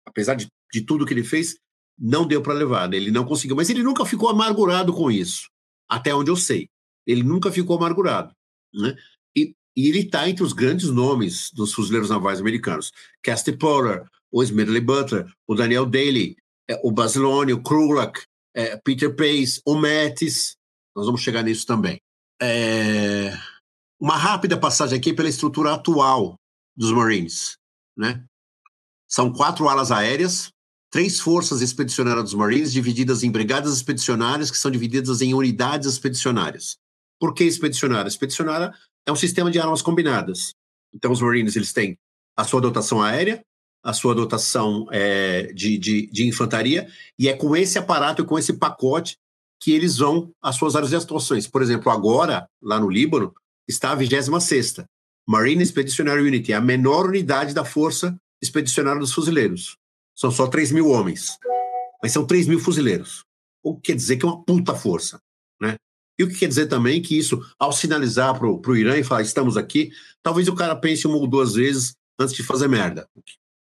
[0.04, 1.58] apesar de, de tudo que ele fez,
[1.96, 2.98] não deu para levar, né?
[2.98, 3.56] ele não conseguiu.
[3.56, 5.48] Mas ele nunca ficou amargurado com isso,
[5.88, 6.68] até onde eu sei.
[7.06, 8.34] Ele nunca ficou amargurado.
[8.74, 8.96] Né?
[9.36, 12.92] E, e ele está entre os grandes nomes dos fuzileiros navais americanos.
[13.24, 16.36] Casty Porter, o Smedley Butler, o Daniel Daly,
[16.70, 18.22] é, o Basilone, o Krulak,
[18.54, 20.56] é, Peter Pace, o Mattis.
[20.96, 22.00] Nós vamos chegar nisso também.
[22.42, 23.38] É...
[24.00, 26.36] Uma rápida passagem aqui pela estrutura atual
[26.76, 27.58] dos Marines.
[27.96, 28.24] Né?
[29.08, 30.52] São quatro alas aéreas,
[30.90, 36.78] três forças expedicionárias dos Marines, divididas em brigadas expedicionárias, que são divididas em unidades expedicionárias.
[37.22, 38.10] Por que expedicionária?
[38.10, 38.74] Expedicionária
[39.06, 40.56] é um sistema de armas combinadas.
[40.92, 41.96] Então, os Marines eles têm
[42.36, 43.46] a sua dotação aérea,
[43.84, 48.40] a sua dotação é, de, de, de, infantaria, e é com esse aparato e com
[48.40, 49.18] esse pacote
[49.62, 51.46] que eles vão às suas áreas de atuações.
[51.48, 53.32] Por exemplo, agora, lá no Líbano,
[53.68, 54.86] está a 26ª
[55.28, 59.78] Marine Expeditionary Unity, a menor unidade da força expedicionária dos fuzileiros.
[60.16, 61.38] São só 3 mil homens,
[62.02, 63.24] mas são 3 mil fuzileiros.
[63.64, 65.22] O que quer dizer que é uma puta força,
[65.62, 65.76] né?
[66.22, 69.22] E o que quer dizer também que isso, ao sinalizar para o Irã e falar
[69.24, 69.92] estamos aqui,
[70.24, 73.08] talvez o cara pense uma ou duas vezes antes de fazer merda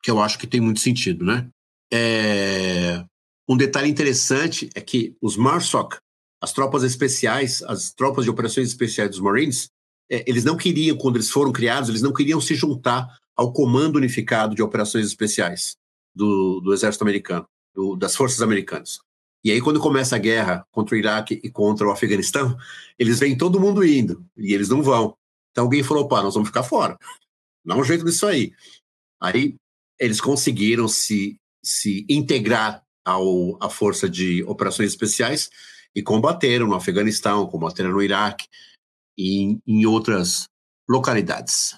[0.02, 1.50] que eu acho que tem muito sentido, né?
[1.91, 3.04] É...
[3.47, 5.97] Um detalhe interessante é que os MARSOC,
[6.41, 9.70] as tropas especiais, as tropas de operações especiais dos Marines,
[10.10, 13.97] é, eles não queriam, quando eles foram criados, eles não queriam se juntar ao Comando
[13.97, 15.76] Unificado de Operações Especiais
[16.16, 19.00] do, do Exército Americano, do, das Forças Americanas.
[19.43, 22.57] E aí, quando começa a guerra contra o Iraque e contra o Afeganistão,
[22.97, 25.15] eles veem todo mundo indo e eles não vão.
[25.51, 26.97] Então alguém falou: pá, nós vamos ficar fora.
[27.65, 28.53] Dá um jeito disso aí.
[29.21, 29.55] Aí
[29.99, 35.49] eles conseguiram se, se integrar ao, à força de operações especiais
[35.95, 38.47] e combateram no Afeganistão, combateram no Iraque
[39.17, 40.45] e em, em outras
[40.89, 41.75] localidades.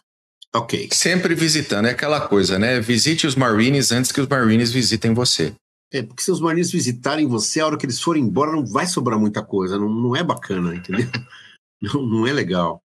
[0.53, 0.89] Ok.
[0.91, 2.79] Sempre visitando, é aquela coisa, né?
[2.79, 5.53] Visite os Marines antes que os Marines visitem você.
[5.93, 8.87] É, porque se os Marines visitarem você, a hora que eles forem embora, não vai
[8.87, 9.77] sobrar muita coisa.
[9.77, 11.07] Não, não é bacana, entendeu?
[11.81, 12.81] não, não é legal.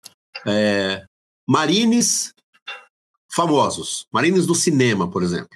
[0.46, 1.04] É,
[1.48, 2.32] Marines
[3.32, 5.48] famosos, marines do cinema, por exemplo.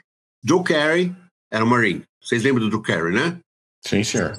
[0.42, 1.14] Joe Carey
[1.50, 2.04] era um marine.
[2.20, 3.40] Vocês lembram do Joe Carey, né?
[3.86, 4.36] Sim, senhor.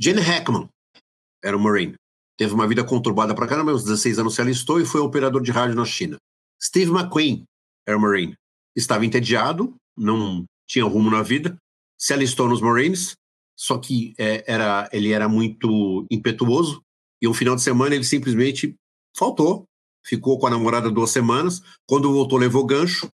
[0.00, 0.68] Gene Hackman
[1.44, 1.94] era um marine.
[2.36, 5.50] Teve uma vida conturbada para caramba, aos 16 anos se alistou e foi operador de
[5.50, 6.16] rádio na China.
[6.62, 7.44] Steve McQueen
[7.86, 8.34] era um marine.
[8.74, 11.56] Estava entediado, não tinha rumo na vida,
[11.98, 13.14] se alistou nos Marines,
[13.58, 16.80] só que é, era, ele era muito impetuoso
[17.20, 18.74] e um final de semana ele simplesmente
[19.16, 19.66] faltou
[20.04, 21.62] ficou com a namorada duas semanas.
[21.86, 23.08] Quando voltou, levou gancho,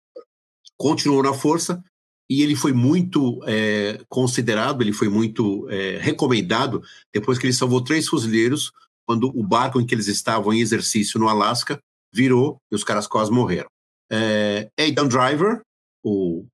[0.76, 1.82] continuou na força
[2.28, 6.82] e ele foi muito é, considerado, ele foi muito é, recomendado
[7.12, 8.72] depois que ele salvou três fuzileiros
[9.06, 11.78] quando o barco em que eles estavam em exercício no Alasca
[12.12, 13.68] virou e os caras quase morreram.
[14.10, 15.60] É, Aidan Driver,
[16.02, 16.46] o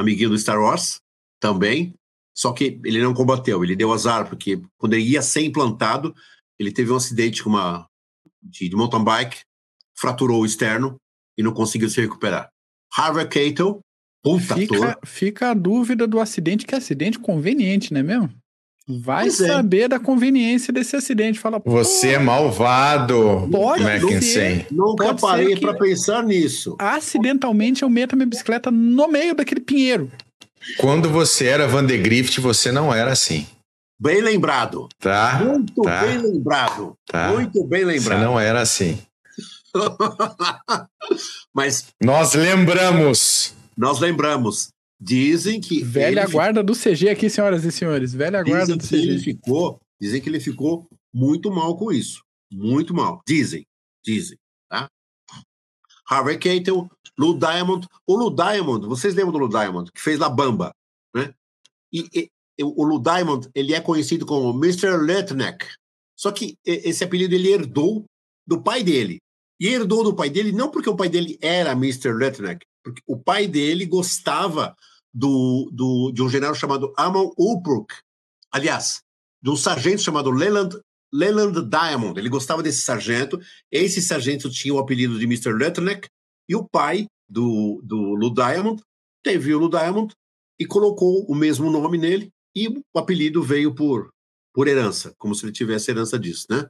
[0.00, 1.00] amiguinho do Star Wars,
[1.40, 1.94] também,
[2.34, 6.14] só que ele não combateu, ele deu azar, porque quando ele ia ser implantado,
[6.58, 7.86] ele teve um acidente com uma,
[8.42, 9.38] de, de mountain bike
[9.98, 10.96] fraturou o externo
[11.36, 12.48] e não conseguiu se recuperar.
[12.96, 13.80] Harvey Keitel,
[14.22, 14.98] puta fica, ator.
[15.04, 18.34] Fica a dúvida do acidente, que é acidente conveniente, não é mesmo?
[18.88, 19.48] Vai pois é.
[19.48, 19.88] saber é.
[19.88, 21.38] da conveniência desse acidente.
[21.38, 24.64] Fala, Você é malvado, pode Mackensen.
[24.70, 26.74] Nunca pode parei para pensar nisso.
[26.78, 30.10] Acidentalmente eu meto a minha bicicleta no meio daquele pinheiro.
[30.78, 33.46] Quando você era Van de Grift, você não era assim.
[34.00, 34.88] Bem lembrado.
[34.98, 35.40] Tá.
[35.44, 36.94] Muito tá, bem lembrado.
[37.06, 37.28] Tá.
[37.32, 38.18] Muito bem lembrado.
[38.18, 38.98] Você não era assim.
[41.52, 41.86] Mas.
[42.02, 43.52] Nós lembramos.
[43.76, 44.70] Nós lembramos.
[45.00, 45.82] Dizem que.
[45.82, 48.12] Velha guarda do CG aqui, senhoras e senhores.
[48.12, 48.96] Velha guarda do CG.
[48.96, 52.22] Ele ficou, dizem que ele ficou muito mal com isso.
[52.50, 53.22] Muito mal.
[53.26, 53.66] Dizem.
[54.04, 54.38] Dizem.
[54.68, 54.88] Tá?
[56.08, 57.86] Harvey Keitel, Lou Diamond.
[58.06, 60.72] O Lou Diamond, vocês lembram do Lou Diamond, que fez La Bamba,
[61.14, 61.32] né?
[61.92, 62.30] E, e
[62.62, 64.96] o Lou Diamond, ele é conhecido como Mr.
[64.96, 65.66] Letneck.
[66.16, 68.04] Só que esse apelido ele herdou
[68.46, 69.18] do pai dele.
[69.60, 72.12] E herdou do pai dele não porque o pai dele era Mr.
[72.12, 74.76] Letneck, porque o pai dele gostava
[75.12, 77.94] do, do, de um general chamado Amon Ulbrook,
[78.52, 79.02] aliás,
[79.42, 80.78] de um sargento chamado Leland,
[81.12, 82.18] Leland Diamond.
[82.18, 83.40] Ele gostava desse sargento.
[83.70, 85.52] Esse sargento tinha o apelido de Mr.
[85.52, 86.08] Letneck
[86.48, 88.82] e o pai do, do Lou Diamond
[89.22, 90.14] teve o Lou Diamond
[90.58, 94.10] e colocou o mesmo nome nele e o apelido veio por,
[94.52, 96.66] por herança, como se ele tivesse herança disso, né?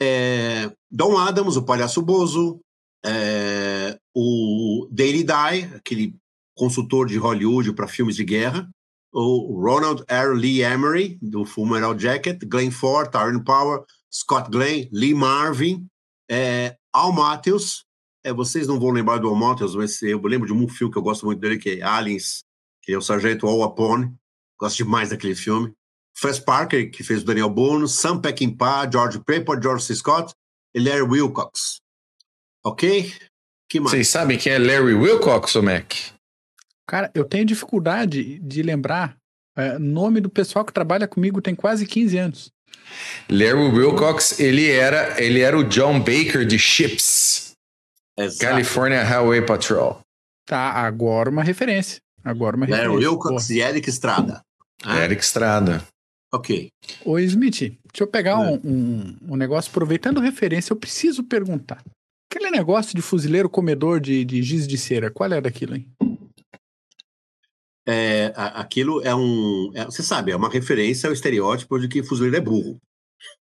[0.00, 2.60] é, Don Adams, o Palhaço Bozo,
[3.04, 3.85] é,
[4.18, 6.16] o Danny Dye, aquele
[6.56, 8.66] consultor de Hollywood para filmes de guerra,
[9.12, 10.34] o Ronald R.
[10.34, 15.86] Lee Emery, do Full Metal Jacket, Glenn Ford, Tyrone Power, Scott Glenn, Lee Marvin,
[16.30, 17.84] é, Al Matthews,
[18.24, 20.98] é, vocês não vão lembrar do Al Matthews, mas eu lembro de um filme que
[20.98, 22.42] eu gosto muito dele, que é Aliens,
[22.82, 24.14] que é o Sargento Al Apone,
[24.58, 25.74] gosto demais daquele filme.
[26.16, 29.94] Fess Parker, que fez o Daniel Boone, Sam Peckinpah, George Pepper, George C.
[29.94, 30.32] Scott
[30.74, 31.82] e Larry Wilcox.
[32.64, 33.12] Ok?
[33.68, 33.90] Que mais?
[33.90, 35.92] Vocês sabem quem é Larry Wilcox, o Mac?
[36.86, 39.16] Cara, eu tenho dificuldade de lembrar
[39.56, 42.52] é, nome do pessoal que trabalha comigo tem quase 15 anos.
[43.28, 47.52] Larry Wilcox, ele era, ele era o John Baker de Chips.
[48.18, 48.40] Exato.
[48.40, 50.00] California Highway Patrol.
[50.46, 52.00] Tá, agora uma referência.
[52.22, 53.10] Agora uma Larry referência.
[53.10, 54.40] Wilcox e Eric Estrada.
[54.84, 54.98] Ah.
[54.98, 55.82] Eric Estrada.
[56.32, 56.68] Ok.
[57.04, 58.36] Ô, Smith, deixa eu pegar é.
[58.36, 61.82] um, um, um, negócio, aproveitando referência, eu preciso perguntar.
[62.30, 65.88] Aquele negócio de fuzileiro comedor de, de giz de cera, qual era aquilo, hein?
[67.88, 69.70] É, aquilo é um.
[69.74, 72.78] É, você sabe, é uma referência ao estereótipo de que fuzileiro é burro.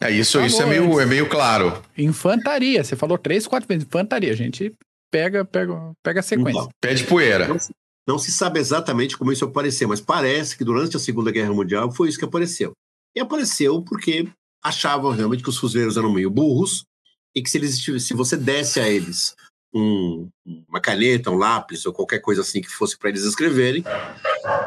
[0.01, 1.83] É isso, isso é meio, é meio claro.
[1.97, 3.85] Infantaria, você falou três, quatro vezes.
[3.85, 4.75] Infantaria, a gente
[5.11, 6.61] pega, pega, pega a sequência.
[6.61, 7.49] Então, Pede poeira.
[7.49, 7.57] Não,
[8.07, 11.91] não se sabe exatamente como isso apareceu, mas parece que durante a Segunda Guerra Mundial
[11.91, 12.73] foi isso que apareceu.
[13.17, 14.29] E apareceu porque
[14.63, 16.85] achavam realmente que os fuzileiros eram meio burros
[17.37, 19.37] e que se, eles, se você desse a eles
[19.75, 20.29] um,
[20.67, 23.85] uma caneta, um lápis ou qualquer coisa assim que fosse para eles escreverem,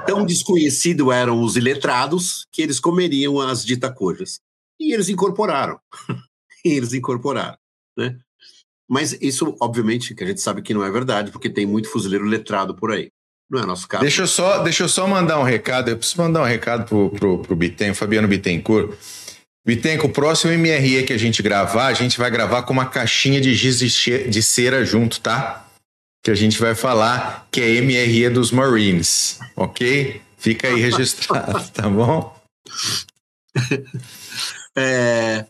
[0.05, 4.39] tão desconhecido eram os iletrados que eles comeriam as ditacojas.
[4.79, 5.79] E eles incorporaram.
[6.63, 7.57] e eles incorporaram,
[7.97, 8.19] né?
[8.87, 12.25] Mas isso, obviamente, que a gente sabe que não é verdade, porque tem muito fuzileiro
[12.25, 13.11] letrado por aí.
[13.49, 14.03] Não é nosso caso.
[14.03, 15.89] Deixa eu só, deixa eu só mandar um recado.
[15.89, 18.95] Eu preciso mandar um recado pro, pro, pro Biten, Fabiano Bittencourt.
[19.65, 23.41] Bittencourt, o próximo MRE que a gente gravar, a gente vai gravar com uma caixinha
[23.41, 25.67] de giz de cera junto, tá?
[26.23, 30.21] Que a gente vai falar que é MRE dos Marines, ok?
[30.37, 32.37] Fica aí registrado, tá bom?
[34.77, 35.45] É,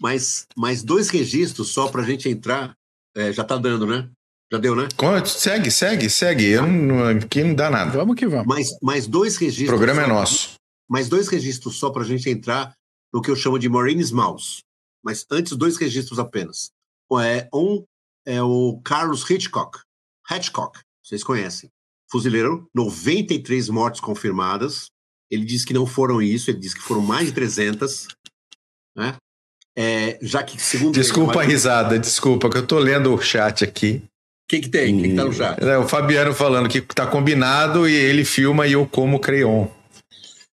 [0.00, 2.76] mais, mais dois registros só para a gente entrar.
[3.16, 4.08] É, já tá dando, né?
[4.52, 4.86] Já deu, né?
[5.24, 6.50] Segue, segue, segue.
[6.50, 7.90] Eu não, aqui não dá nada.
[7.90, 8.46] Vamos que vamos.
[8.46, 9.70] Mais, mais dois registros.
[9.70, 10.54] O programa é nosso.
[10.88, 12.74] Mais dois registros só para a gente entrar
[13.14, 14.64] no que eu chamo de Marines Mouse.
[15.02, 16.72] Mas antes, dois registros apenas.
[17.22, 17.84] É, um
[18.26, 19.78] é o Carlos Hitchcock.
[20.28, 21.70] Hitchcock, vocês conhecem.
[22.10, 24.86] Fuzileiro, 93 mortes confirmadas.
[25.30, 28.08] Ele diz que não foram isso, ele diz que foram mais de 300.
[28.96, 29.16] Né?
[29.76, 33.62] É, já que, segundo Desculpa ele, a risada, desculpa, que eu tô lendo o chat
[33.62, 34.02] aqui.
[34.06, 34.98] O que, que tem?
[34.98, 35.62] O que, que tá no chat?
[35.62, 39.68] É, o Fabiano falando que tá combinado e ele filma e eu como crayon.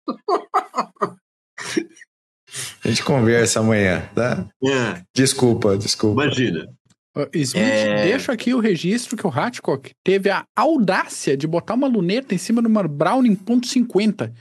[2.84, 4.48] A gente conversa amanhã, tá?
[4.64, 5.02] É.
[5.14, 6.24] Desculpa, desculpa.
[6.24, 6.68] Imagina.
[7.32, 8.04] Smith, é...
[8.04, 12.38] deixa aqui o registro que o Hatchcock teve a audácia de botar uma luneta em
[12.38, 14.32] cima de uma Browning .50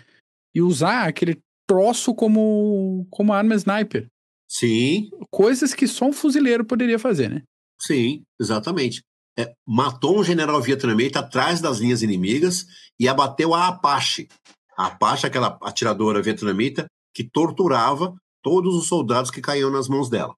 [0.53, 4.07] e usar aquele troço como, como arma sniper.
[4.47, 5.09] Sim.
[5.32, 7.43] Coisas que só um fuzileiro poderia fazer, né?
[7.80, 9.01] Sim, exatamente
[9.38, 12.66] é, matou um general vietnamita atrás das linhas inimigas
[12.99, 14.28] e abateu a Apache.
[14.78, 16.86] A Apache, aquela atiradora vietnamita
[17.16, 18.13] que torturava
[18.43, 20.36] todos os soldados que caíam nas mãos dela.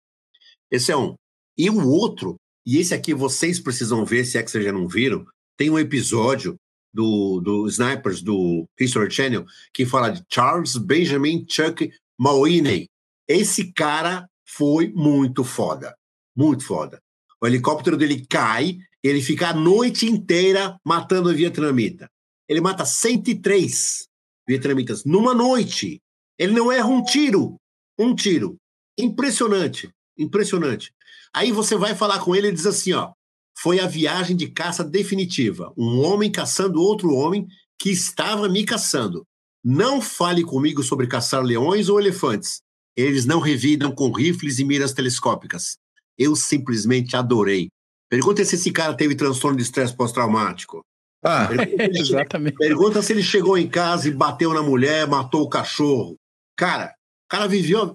[0.72, 1.16] Esse é um.
[1.58, 4.88] E o outro, e esse aqui vocês precisam ver, se é que vocês já não
[4.88, 5.26] viram,
[5.58, 6.56] tem um episódio
[6.94, 12.88] do, do Snipers do History Channel que fala de Charles Benjamin Chuck Mauney.
[13.28, 15.96] Esse cara foi muito foda.
[16.36, 17.02] Muito foda.
[17.42, 22.10] O helicóptero dele cai, ele fica a noite inteira matando vietnamita.
[22.48, 24.08] Ele mata 103
[24.48, 26.00] vietnamitas numa noite.
[26.38, 27.56] Ele não erra um tiro.
[27.98, 28.58] Um tiro.
[28.98, 29.90] Impressionante.
[30.18, 30.92] Impressionante.
[31.34, 33.12] Aí você vai falar com ele e diz assim: ó,
[33.60, 35.74] foi a viagem de caça definitiva.
[35.78, 37.48] Um homem caçando outro homem
[37.80, 39.24] que estava me caçando.
[39.64, 42.62] Não fale comigo sobre caçar leões ou elefantes.
[42.96, 45.78] Eles não revidam com rifles e miras telescópicas.
[46.18, 47.68] Eu simplesmente adorei.
[48.10, 50.82] Pergunta se esse cara teve transtorno de estresse pós-traumático.
[51.24, 52.56] Ah, pergunta, exatamente.
[52.56, 56.16] Pergunta se ele chegou em casa e bateu na mulher, matou o cachorro.
[56.58, 56.96] Cara,
[57.28, 57.94] o cara viveu.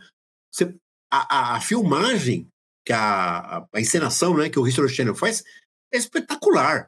[0.53, 0.75] Você,
[1.13, 2.47] a, a, a, filmagem,
[2.87, 5.43] que a, a, encenação né, que o History Channel faz,
[5.93, 6.87] é espetacular.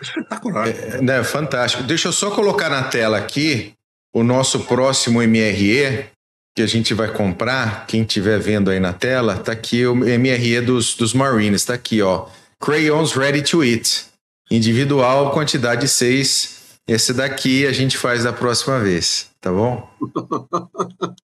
[0.00, 0.68] espetacular.
[0.68, 1.82] É, né, fantástico.
[1.82, 3.74] Deixa eu só colocar na tela aqui
[4.14, 6.10] o nosso próximo MRE,
[6.56, 10.62] que a gente vai comprar, quem estiver vendo aí na tela, tá aqui o MRE
[10.62, 12.26] dos, dos Marines, tá aqui, ó.
[12.58, 14.06] Crayons Ready to Eat.
[14.50, 16.78] Individual, quantidade 6.
[16.88, 19.88] Esse daqui a gente faz da próxima vez, tá bom?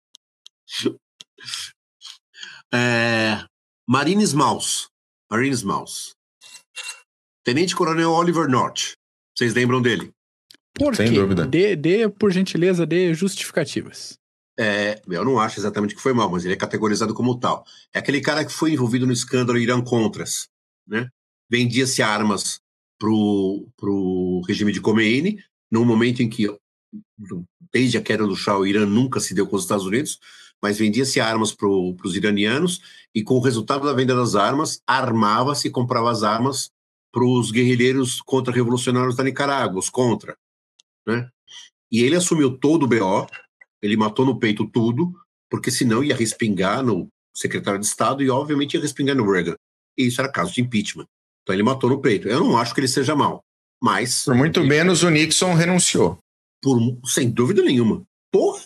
[2.73, 3.45] é,
[3.89, 4.87] Marines Mouse.
[5.29, 6.15] Marines Mouse.
[7.45, 8.93] Tenente Coronel Oliver North.
[9.37, 10.13] Vocês lembram dele?
[10.73, 11.19] Por Sem quê?
[11.19, 11.45] dúvida.
[11.49, 14.17] Dê, dê, por gentileza, dê justificativas.
[14.57, 17.67] É, eu não acho exatamente que foi mal, mas ele é categorizado como tal.
[17.93, 20.49] É aquele cara que foi envolvido no escândalo Irã-Contras,
[20.87, 21.09] né?
[21.51, 22.61] Vendia-se armas
[23.01, 26.47] pro, pro regime de Khomeini, num momento em que,
[27.73, 30.21] desde a queda do Shah, o Irã nunca se deu com os Estados Unidos,
[30.63, 32.81] mas vendia-se armas para os iranianos
[33.15, 36.71] e, com o resultado da venda das armas, armava-se e comprava as armas
[37.13, 40.37] para os guerrilheiros contra-revolucionários da Nicarágua, os contra.
[41.07, 41.29] Né?
[41.91, 43.27] E ele assumiu todo o BO,
[43.83, 45.13] ele matou no peito tudo,
[45.51, 49.57] porque senão ia respingar no secretário de Estado e, obviamente, ia respingar no Reagan.
[49.99, 51.07] E isso era caso de impeachment.
[51.43, 52.29] Então ele matou no peito.
[52.29, 53.45] Eu não acho que ele seja mal,
[53.83, 54.25] mas.
[54.25, 56.19] Por muito menos o Nixon renunciou.
[56.63, 58.03] Por, sem dúvida nenhuma.
[58.33, 58.61] Porra!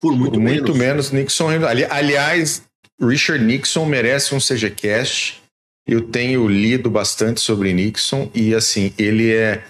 [0.00, 1.10] Por muito, Por muito menos.
[1.10, 1.48] menos Nixon.
[1.66, 2.62] Ali- Aliás,
[3.00, 5.42] Richard Nixon merece um CGCast.
[5.86, 9.62] Eu tenho lido bastante sobre Nixon e, assim, ele é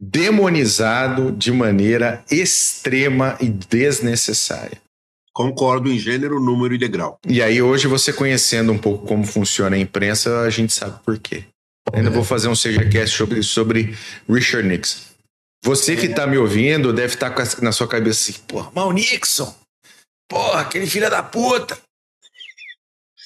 [0.00, 4.78] demonizado de maneira extrema e desnecessária.
[5.32, 7.18] Concordo em gênero, número e degrau.
[7.28, 11.18] E aí, hoje, você conhecendo um pouco como funciona a imprensa, a gente sabe por
[11.18, 11.44] quê.
[11.92, 13.96] Ainda vou fazer um CGCast sobre, sobre
[14.28, 15.07] Richard Nixon.
[15.64, 18.92] Você que tá me ouvindo deve estar essa- na sua cabeça assim, porra, mas o
[18.92, 19.54] Nixon,
[20.28, 21.78] porra, aquele filho da puta.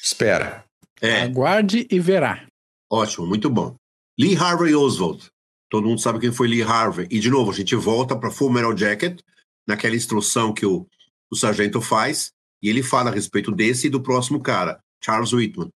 [0.03, 0.65] Espera.
[1.01, 2.47] É, Aguarde e verá.
[2.91, 3.75] ótimo, muito bom.
[4.19, 5.27] Lee Harvey Oswald.
[5.71, 7.07] Todo mundo sabe quem foi Lee Harvey.
[7.11, 9.21] E, de novo, a gente volta para Full Metal Jacket,
[9.67, 10.87] naquela instrução que o,
[11.31, 12.31] o sargento faz,
[12.63, 15.69] e ele fala a respeito desse e do próximo cara, Charles Whitman.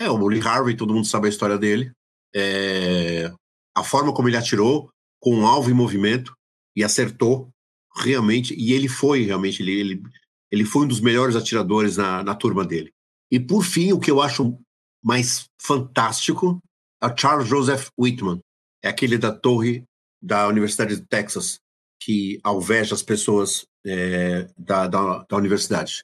[0.00, 1.92] É, o Lee Harvey, todo mundo sabe a história dele.
[2.34, 3.32] É,
[3.76, 4.90] a forma como ele atirou,
[5.22, 6.34] com um alvo em movimento,
[6.76, 7.48] e acertou,
[7.94, 10.02] realmente, e ele foi, realmente, ele, ele,
[10.50, 12.90] ele foi um dos melhores atiradores na, na turma dele.
[13.30, 14.58] E, por fim, o que eu acho
[15.02, 16.58] mais fantástico
[17.00, 18.40] é o Charles Joseph Whitman.
[18.82, 19.84] É aquele da torre
[20.20, 21.58] da Universidade de Texas,
[22.02, 26.02] que alveja as pessoas é, da, da, da universidade.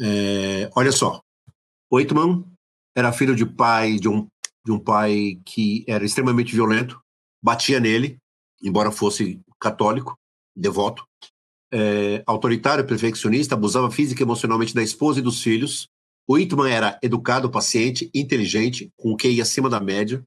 [0.00, 1.20] É, olha só,
[1.92, 2.44] Whitman
[2.96, 4.26] era filho de pai de um,
[4.64, 7.00] de um pai que era extremamente violento,
[7.42, 8.18] batia nele,
[8.62, 10.16] embora fosse católico,
[10.54, 11.04] devoto,
[11.72, 15.88] é, autoritário, perfeccionista, abusava física e emocionalmente da esposa e dos filhos.
[16.26, 20.22] O Whitman era educado, paciente, inteligente, com o QI acima da média,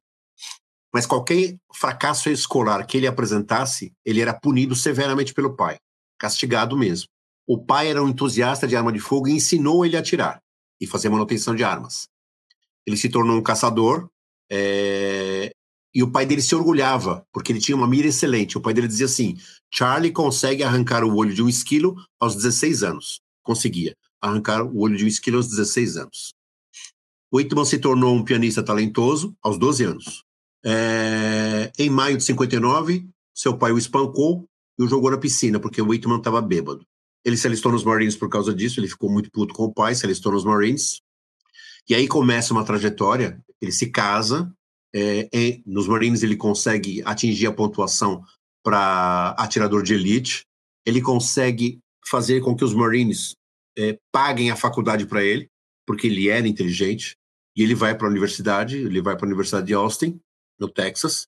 [0.94, 5.78] mas qualquer fracasso escolar que ele apresentasse, ele era punido severamente pelo pai,
[6.18, 7.08] castigado mesmo.
[7.48, 10.42] O pai era um entusiasta de arma de fogo e ensinou ele a atirar
[10.82, 12.08] e fazer manutenção de armas.
[12.88, 14.10] Ele se tornou um caçador
[14.50, 15.52] é,
[15.96, 18.58] e o pai dele se orgulhava, porque ele tinha uma mira excelente.
[18.58, 19.38] O pai dele dizia assim:
[19.74, 23.22] Charlie consegue arrancar o olho de um esquilo aos 16 anos.
[23.42, 26.34] Conseguia arrancar o olho de um esquilo aos 16 anos.
[27.34, 30.24] Whitman se tornou um pianista talentoso aos 12 anos.
[30.66, 34.46] É, em maio de 59, seu pai o espancou
[34.78, 36.86] e o jogou na piscina, porque o Whitman estava bêbado.
[37.24, 39.96] Ele se alistou nos Marines por causa disso, ele ficou muito puto com o pai,
[39.96, 41.02] se alistou nos Marines.
[41.90, 44.52] E aí começa uma trajetória, ele se casa,
[44.98, 48.24] é, nos Marines ele consegue atingir a pontuação
[48.64, 50.46] para atirador de elite,
[50.86, 53.36] ele consegue fazer com que os Marines
[53.78, 55.50] é, paguem a faculdade para ele,
[55.86, 57.16] porque ele era inteligente,
[57.56, 60.20] e ele vai para a universidade, ele vai para a Universidade de Austin,
[60.60, 61.28] no Texas.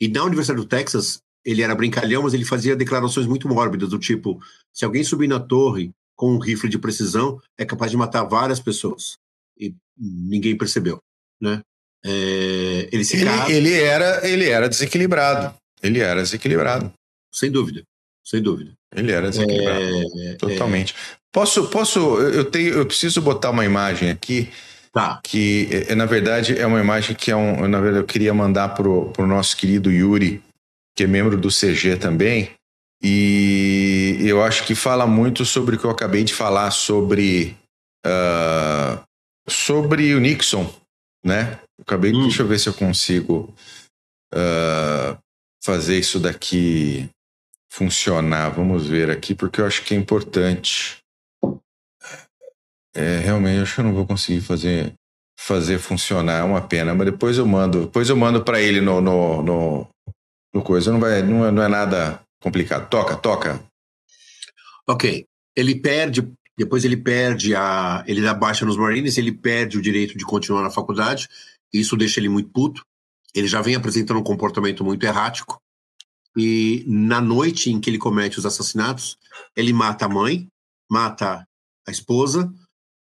[0.00, 3.98] E na Universidade do Texas, ele era brincalhão, mas ele fazia declarações muito mórbidas, do
[3.98, 4.40] tipo:
[4.72, 8.60] se alguém subir na torre com um rifle de precisão, é capaz de matar várias
[8.60, 9.18] pessoas.
[9.58, 10.98] E ninguém percebeu,
[11.40, 11.62] né?
[12.04, 15.54] É, ele se Ele, casa, ele era, ele era desequilibrado.
[15.82, 16.92] Ele era desequilibrado.
[17.32, 17.82] sem dúvida,
[18.24, 18.72] sem dúvida.
[18.94, 19.82] Ele era desequilibrado.
[20.20, 20.94] É, Totalmente.
[21.32, 24.50] Posso, posso, eu tenho, eu preciso botar uma imagem aqui
[24.92, 28.32] tá, que, é, na verdade, é uma imagem que é um, na verdade, eu queria
[28.32, 30.42] mandar pro, pro nosso querido Yuri,
[30.96, 32.52] que é membro do CG também,
[33.02, 37.54] e eu acho que fala muito sobre o que eu acabei de falar sobre
[38.04, 39.02] ah,
[39.46, 40.72] sobre o Nixon,
[41.24, 41.58] né?
[41.80, 42.22] Acabei, Hum.
[42.22, 43.54] deixa eu ver se eu consigo
[44.32, 45.18] ah,
[45.64, 47.08] fazer isso daqui
[47.72, 48.50] funcionar.
[48.50, 50.98] Vamos ver aqui, porque eu acho que é importante.
[52.94, 54.94] É, realmente, acho que eu não vou conseguir fazer
[55.36, 59.00] fazer funcionar, é uma pena, mas depois eu mando, depois eu mando para ele no,
[59.00, 59.88] no, no,
[60.54, 62.88] no coisa, não vai, não é, não é nada complicado.
[62.88, 63.60] Toca, toca.
[64.88, 65.26] ok.
[65.56, 68.04] Ele perde, depois ele perde a.
[68.06, 71.28] Ele dá baixa nos Marines, ele perde o direito de continuar na faculdade,
[71.72, 72.84] isso deixa ele muito puto.
[73.34, 75.60] Ele já vem apresentando um comportamento muito errático.
[76.36, 79.18] E na noite em que ele comete os assassinatos,
[79.56, 80.48] ele mata a mãe,
[80.90, 81.46] mata
[81.86, 82.52] a esposa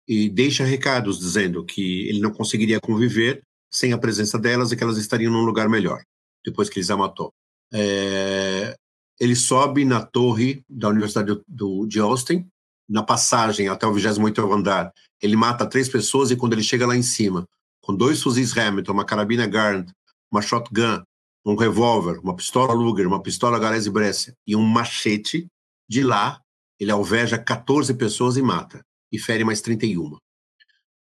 [0.07, 4.83] e deixa recados dizendo que ele não conseguiria conviver sem a presença delas e que
[4.83, 6.03] elas estariam num lugar melhor,
[6.45, 7.33] depois que eles a matou.
[7.73, 8.75] É,
[9.19, 12.45] ele sobe na torre da Universidade do, de Austin,
[12.91, 14.91] na passagem até o 28 andar.
[15.21, 17.47] Ele mata três pessoas e quando ele chega lá em cima,
[17.81, 19.85] com dois fuzis Hamilton, uma carabina Garand,
[20.29, 21.01] uma shotgun,
[21.45, 25.47] um revólver, uma pistola Luger, uma pistola Galese Brescia e um machete,
[25.89, 26.41] de lá
[26.77, 28.81] ele alveja 14 pessoas e mata,
[29.11, 30.17] e fere mais 31.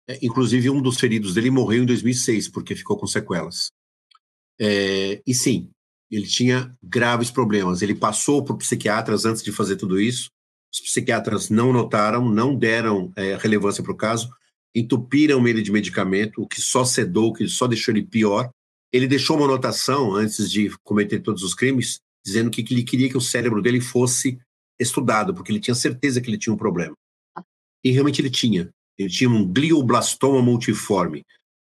[0.09, 3.71] É, inclusive, um dos feridos dele morreu em 2006, porque ficou com sequelas.
[4.59, 5.71] É, e sim,
[6.11, 7.83] ele tinha graves problemas.
[7.83, 10.31] Ele passou por psiquiatras antes de fazer tudo isso.
[10.77, 14.31] Os psiquiatras não notaram, não deram é, relevância para o caso,
[14.75, 18.51] entupiram ele de medicamento, o que só cedou, o que só deixou ele pior.
[18.93, 23.17] Ele deixou uma anotação antes de cometer todos os crimes, dizendo que ele queria que
[23.17, 24.39] o cérebro dele fosse
[24.79, 26.95] estudado, porque ele tinha certeza que ele tinha um problema.
[27.83, 28.69] E realmente ele tinha.
[28.99, 31.25] Ele tinha um glioblastoma multiforme,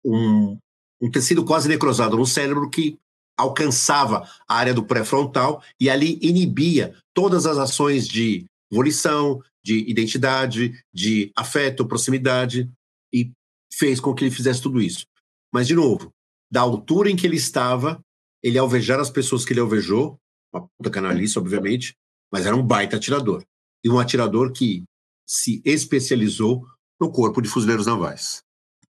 [0.04, 0.56] um,
[1.00, 2.96] um tecido quase necrosado no cérebro que
[3.36, 10.72] alcançava a área do pré-frontal e ali inibia todas as ações de volição, de identidade,
[10.92, 12.70] de afeto, proximidade,
[13.12, 13.30] e
[13.72, 15.04] fez com que ele fizesse tudo isso.
[15.52, 16.10] Mas, de novo,
[16.50, 18.00] da altura em que ele estava,
[18.42, 20.18] ele alvejar as pessoas que ele alvejou,
[20.52, 21.94] uma puta canalice, obviamente,
[22.32, 23.44] mas era um baita atirador.
[23.84, 24.84] E um atirador que
[25.26, 26.64] se especializou
[27.00, 28.42] no corpo de fuzileiros navais.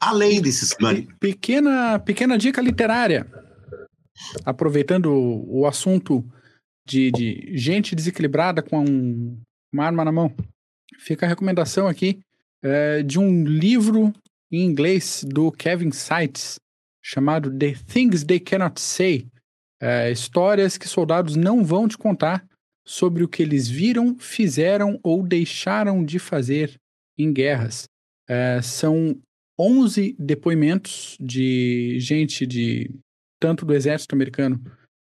[0.01, 0.75] Além desses...
[1.19, 3.31] Pequena, pequena dica literária.
[4.45, 6.25] Aproveitando o assunto
[6.87, 9.41] de, de gente desequilibrada com um,
[9.75, 10.35] uma arma na mão,
[10.99, 12.21] fica a recomendação aqui
[12.63, 14.13] é, de um livro
[14.51, 16.61] em inglês do Kevin Seitz,
[17.03, 19.27] chamado The Things They Cannot Say
[19.83, 22.47] é, histórias que soldados não vão te contar
[22.87, 26.81] sobre o que eles viram, fizeram ou deixaram de fazer
[27.19, 27.89] em guerras.
[28.29, 29.21] É, são
[29.59, 32.91] 11 depoimentos de gente de
[33.41, 34.63] tanto do exército americano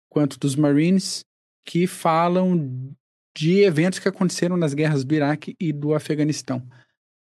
[0.09, 1.21] quanto dos Marines
[1.67, 2.95] que falam
[3.37, 6.67] de eventos que aconteceram nas guerras do Iraque e do Afeganistão.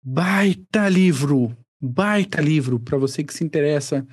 [0.03, 4.05] Baita livro, baita livro para você que se interessa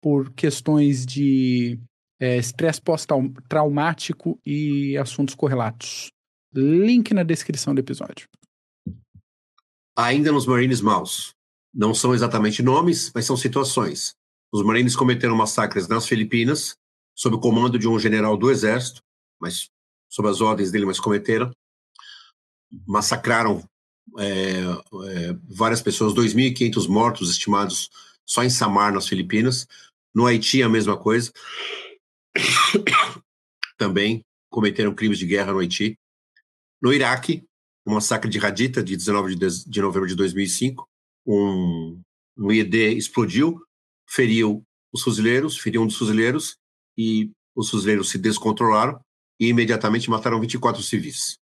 [0.00, 1.78] por questões de
[2.20, 6.10] é, estresse pós-traumático e assuntos correlatos.
[6.54, 8.28] Link na descrição do episódio.
[9.96, 11.34] Ainda nos Marines Maus.
[11.72, 14.14] Não são exatamente nomes, mas são situações.
[14.52, 16.76] Os Marines cometeram massacres nas Filipinas,
[17.16, 19.02] sob o comando de um general do Exército,
[19.40, 19.68] mas
[20.14, 21.50] sob as ordens dele, mas cometeram.
[22.86, 23.68] Massacraram
[24.16, 27.90] é, é, várias pessoas, 2.500 mortos estimados
[28.24, 29.66] só em Samar, nas Filipinas.
[30.14, 31.32] No Haiti, a mesma coisa.
[33.76, 35.98] Também cometeram crimes de guerra no Haiti.
[36.80, 37.44] No Iraque,
[37.84, 40.88] o massacre de Haditha, de 19 de, de novembro de 2005,
[41.26, 42.00] um,
[42.38, 43.60] um IED explodiu,
[44.08, 44.62] feriu
[44.92, 46.56] os fuzileiros, feriu um dos fuzileiros,
[46.96, 49.03] e os fuzileiros se descontrolaram
[49.40, 51.38] e imediatamente mataram 24 civis.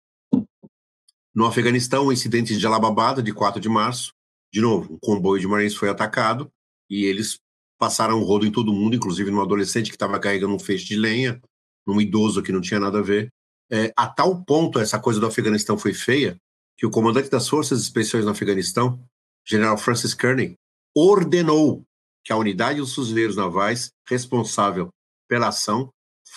[1.35, 4.13] No Afeganistão, o incidente de Jalababad, de 4 de março,
[4.53, 6.51] de novo, um comboio de marines foi atacado
[6.91, 7.39] e eles
[7.79, 10.97] passaram o rodo em todo mundo, inclusive num adolescente que estava carregando um feixe de
[10.97, 11.41] lenha,
[11.87, 13.33] num idoso que não tinha nada a ver.
[13.71, 16.37] É, a tal ponto essa coisa do Afeganistão foi feia
[16.77, 19.03] que o comandante das forças especiais no Afeganistão,
[19.47, 20.57] General Francis Kearney,
[20.95, 21.85] ordenou
[22.25, 24.89] que a unidade dos fuzileiros navais responsável
[25.29, 25.91] pela ação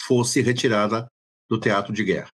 [0.05, 1.07] fosse retirada
[1.51, 2.29] do teatro de guerra.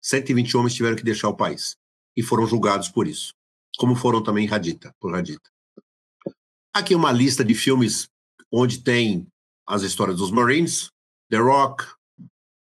[0.00, 1.76] 120 homens tiveram que deixar o país
[2.16, 3.34] e foram julgados por isso,
[3.76, 5.50] como foram também Radita, por Radita.
[6.72, 8.08] Aqui uma lista de filmes
[8.52, 9.26] onde tem
[9.66, 10.90] as histórias dos Marines,
[11.28, 11.84] The Rock,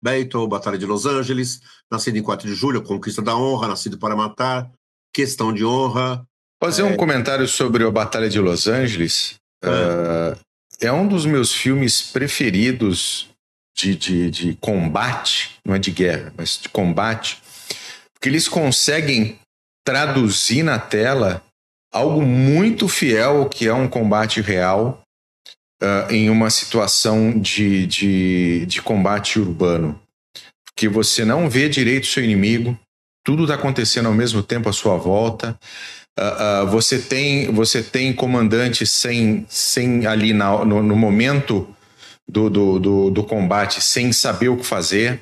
[0.03, 4.17] Battle, Batalha de Los Angeles, Nascido em 4 de Julho, Conquista da Honra, Nascido para
[4.17, 4.69] Matar,
[5.13, 6.27] Questão de Honra.
[6.61, 6.85] Fazer é...
[6.85, 9.35] um comentário sobre a Batalha de Los Angeles.
[9.63, 9.69] É.
[9.69, 10.39] Uh,
[10.81, 13.33] é um dos meus filmes preferidos
[13.75, 17.41] de, de, de combate, não é de guerra, mas de combate,
[18.13, 19.37] porque eles conseguem
[19.85, 21.43] traduzir na tela
[21.93, 25.01] algo muito fiel ao que é um combate real
[25.81, 29.99] uh, em uma situação de, de, de combate urbano.
[30.75, 32.77] Que você não vê direito o seu inimigo,
[33.23, 35.57] tudo está acontecendo ao mesmo tempo à sua volta.
[36.17, 41.74] Uh, uh, você tem você tem comandante sem, sem ali na, no, no momento
[42.27, 45.21] do, do, do, do, combate sem saber o que fazer.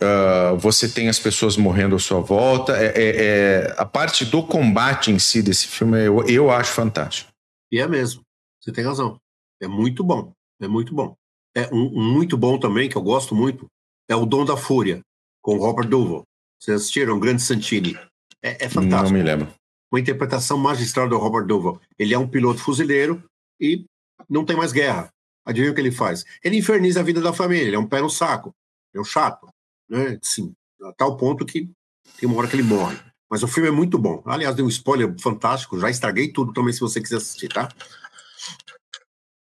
[0.00, 2.76] Uh, você tem as pessoas morrendo à sua volta.
[2.76, 7.30] É, é, é, a parte do combate em si desse filme eu, eu acho fantástico.
[7.70, 8.22] E é mesmo.
[8.60, 9.16] Você tem razão.
[9.60, 10.32] É muito bom.
[10.60, 11.14] É muito bom.
[11.54, 13.66] É um, um muito bom também, que eu gosto muito,
[14.08, 15.00] é o Dom da Fúria,
[15.42, 16.22] com Robert Duvall.
[16.58, 17.18] Vocês assistiram?
[17.18, 17.98] Grande Santini.
[18.42, 19.10] É, é fantástico.
[19.10, 19.52] Não me lembro.
[19.92, 21.80] Uma interpretação magistral do Robert Duvall.
[21.98, 23.22] Ele é um piloto fuzileiro
[23.60, 23.84] e
[24.28, 25.10] não tem mais guerra.
[25.44, 26.24] Adivinha o que ele faz?
[26.42, 28.54] Ele inferniza a vida da família, ele é um pé no saco.
[28.94, 29.48] é o chato,
[29.88, 30.18] né?
[30.22, 31.70] Sim, a tal ponto que
[32.18, 32.96] tem uma hora que ele morre.
[33.30, 34.22] Mas o filme é muito bom.
[34.26, 37.68] Aliás, dei um spoiler fantástico, já estraguei tudo também se você quiser assistir, tá?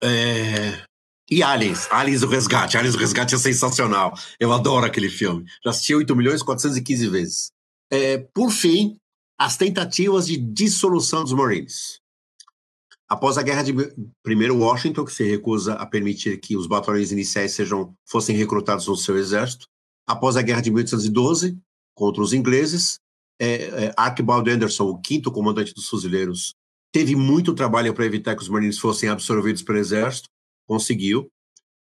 [0.02, 0.82] É...
[1.30, 2.76] E Aliens, Aliens o Resgate.
[2.76, 4.14] Aliens o Resgate é sensacional.
[4.38, 5.44] Eu adoro aquele filme.
[5.64, 7.52] Já assisti 8 milhões e 415 vezes.
[7.90, 8.98] É, por fim,
[9.38, 12.00] as tentativas de dissolução dos Marines.
[13.08, 13.72] Após a guerra de
[14.22, 18.96] primeiro Washington, que se recusa a permitir que os batalhões iniciais sejam fossem recrutados no
[18.96, 19.66] seu exército.
[20.06, 21.58] Após a guerra de 1812
[21.94, 22.98] contra os ingleses,
[23.40, 26.54] é, é, Archibald Anderson, o quinto comandante dos fuzileiros,
[26.92, 30.28] teve muito trabalho para evitar que os Marines fossem absorvidos pelo exército,
[30.66, 31.30] conseguiu.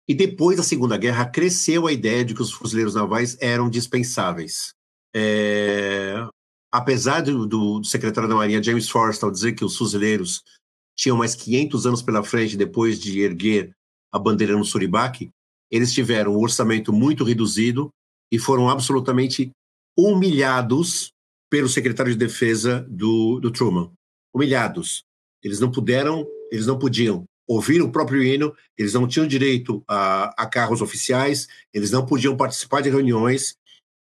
[0.07, 4.73] E depois da Segunda Guerra, cresceu a ideia de que os fuzileiros navais eram dispensáveis.
[5.15, 6.27] É,
[6.71, 10.43] apesar do, do, secretário da Marinha, James Forrestal, dizer que os fuzileiros
[10.95, 13.75] tinham mais 500 anos pela frente depois de erguer
[14.11, 15.29] a bandeira no Suribaque,
[15.69, 17.89] eles tiveram um orçamento muito reduzido
[18.31, 19.51] e foram absolutamente
[19.97, 21.11] humilhados
[21.49, 23.91] pelo secretário de defesa do, do Truman.
[24.33, 25.03] Humilhados.
[25.43, 30.33] Eles não puderam, eles não podiam ouvir o próprio hino, eles não tinham direito a,
[30.43, 33.55] a carros oficiais, eles não podiam participar de reuniões,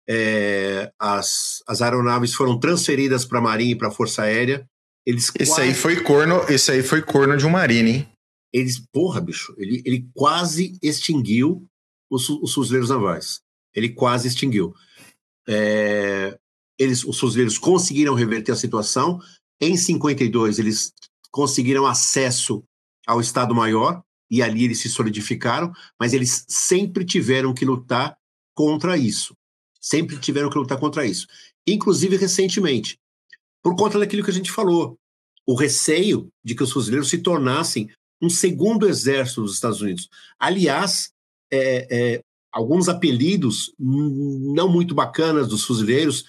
[0.08, 4.68] é, as, as aeronaves foram transferidas para a Marinha e para a Força Aérea.
[5.06, 5.62] Eles esse quase...
[5.62, 8.08] aí foi corno, esse aí foi corno de um Marine, hein?
[8.54, 11.66] Eles, porra, bicho, ele, ele quase extinguiu
[12.10, 13.40] os, os fuzileiros navais.
[13.74, 14.74] Ele quase extinguiu.
[15.48, 16.38] É,
[16.78, 19.20] eles, os fuzileiros conseguiram reverter a situação.
[19.60, 20.94] Em 52, eles
[21.32, 22.64] conseguiram acesso
[23.08, 28.18] ao Estado-Maior e ali eles se solidificaram, mas eles sempre tiveram que lutar
[28.54, 29.36] contra isso.
[29.80, 31.28] Sempre tiveram que lutar contra isso.
[31.68, 32.98] Inclusive recentemente,
[33.64, 34.98] por conta daquilo que a gente falou,
[35.46, 37.90] o receio de que os fuzileiros se tornassem
[38.22, 40.10] um segundo exército dos Estados Unidos.
[40.40, 41.12] Aliás,
[41.52, 42.22] é, é,
[42.52, 46.26] alguns apelidos não muito bacanas dos fuzileiros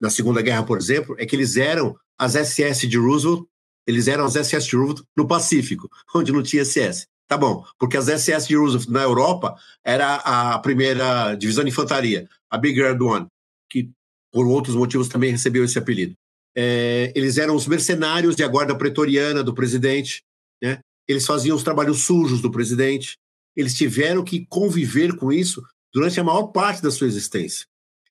[0.00, 3.44] na Segunda Guerra, por exemplo, é que eles eram as SS de Roosevelt,
[3.86, 7.06] eles eram as SS de Roosevelt no Pacífico, onde não tinha SS.
[7.26, 12.28] Tá bom, porque as SS de Roosevelt na Europa era a primeira divisão de infantaria,
[12.50, 13.26] a Big Red One,
[13.70, 13.90] que
[14.30, 16.14] por outros motivos também recebeu esse apelido.
[16.56, 20.22] É, eles eram os mercenários de a guarda pretoriana do presidente,
[20.62, 20.78] né?
[21.08, 23.16] eles faziam os trabalhos sujos do presidente,
[23.56, 25.62] eles tiveram que conviver com isso
[25.92, 27.66] durante a maior parte da sua existência.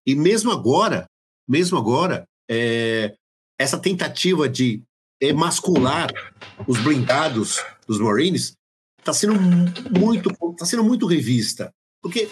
[0.05, 1.05] E mesmo agora,
[1.47, 3.15] mesmo agora, é,
[3.57, 4.83] essa tentativa de
[5.21, 6.11] emascular
[6.67, 8.53] os blindados dos Marines
[8.99, 9.35] está sendo
[9.97, 11.71] muito tá sendo muito revista
[12.01, 12.29] porque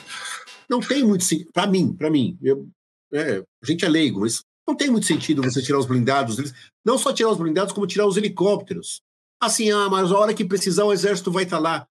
[0.70, 2.68] não tem muito para mim para mim eu,
[3.14, 6.54] é, a gente é leigo mas não tem muito sentido você tirar os blindados deles.
[6.86, 9.02] Não só tirar os blindados como tirar os helicópteros.
[9.42, 11.88] Assim ah mas a hora que precisar o exército vai estar tá lá.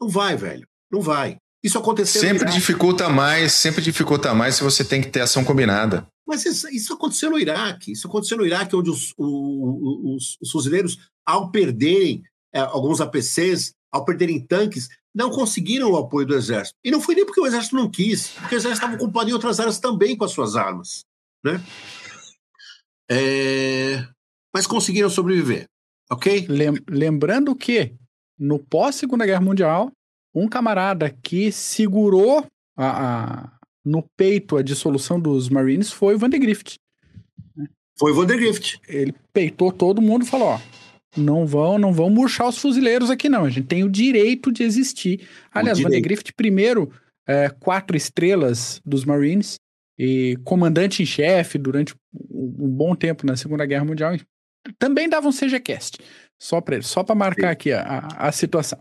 [0.00, 0.66] Não vai velho.
[0.90, 1.36] Não vai.
[1.62, 6.06] Isso aconteceu sempre dificulta mais sempre dificulta mais se você tem que ter ação combinada.
[6.26, 7.90] Mas isso, isso, aconteceu no Iraque.
[7.90, 10.96] Isso aconteceu no Iraque, onde os, os, os fuzileiros,
[11.26, 12.22] ao perderem
[12.54, 16.76] é, alguns APCs, ao perderem tanques, não conseguiram o apoio do exército.
[16.84, 19.32] E não foi nem porque o exército não quis, porque o exército estava ocupado em
[19.32, 21.04] outras áreas também com as suas armas.
[21.44, 21.60] Né?
[23.10, 24.06] É...
[24.54, 25.66] Mas conseguiram sobreviver.
[26.10, 26.46] Ok?
[26.88, 27.94] Lembrando que,
[28.38, 29.92] no pós-Segunda Guerra Mundial,
[30.34, 32.46] um camarada que segurou
[32.76, 33.52] a, a,
[33.84, 36.76] no peito a dissolução dos Marines foi o Van de Grift.
[37.98, 38.80] Foi o Van de Grift.
[38.88, 40.60] Ele peitou todo mundo e falou: ó,
[41.16, 43.44] não vão, não vão murchar os fuzileiros aqui, não.
[43.44, 45.28] A gente tem o direito de existir.
[45.52, 46.92] Aliás, o Van de Grift, primeiro,
[47.26, 49.56] é, quatro estrelas dos Marines
[50.02, 54.16] e comandante em chefe durante um bom tempo na Segunda Guerra Mundial.
[54.78, 55.98] Também dava um CGCast.
[56.40, 57.52] Só para só marcar Sim.
[57.52, 58.80] aqui a, a, a situação.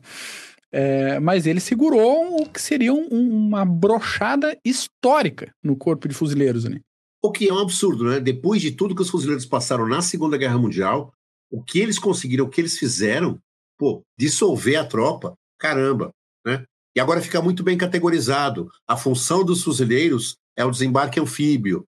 [0.71, 6.63] É, mas ele segurou o que seria um, uma brochada histórica no corpo de fuzileiros.
[6.63, 6.79] Né?
[7.21, 8.21] O que é um absurdo, né?
[8.21, 11.11] Depois de tudo que os fuzileiros passaram na Segunda Guerra Mundial,
[11.51, 13.37] o que eles conseguiram, o que eles fizeram,
[13.77, 16.11] pô, dissolver a tropa, caramba,
[16.45, 16.63] né?
[16.95, 18.69] E agora fica muito bem categorizado.
[18.87, 21.85] A função dos fuzileiros é o desembarque anfíbio.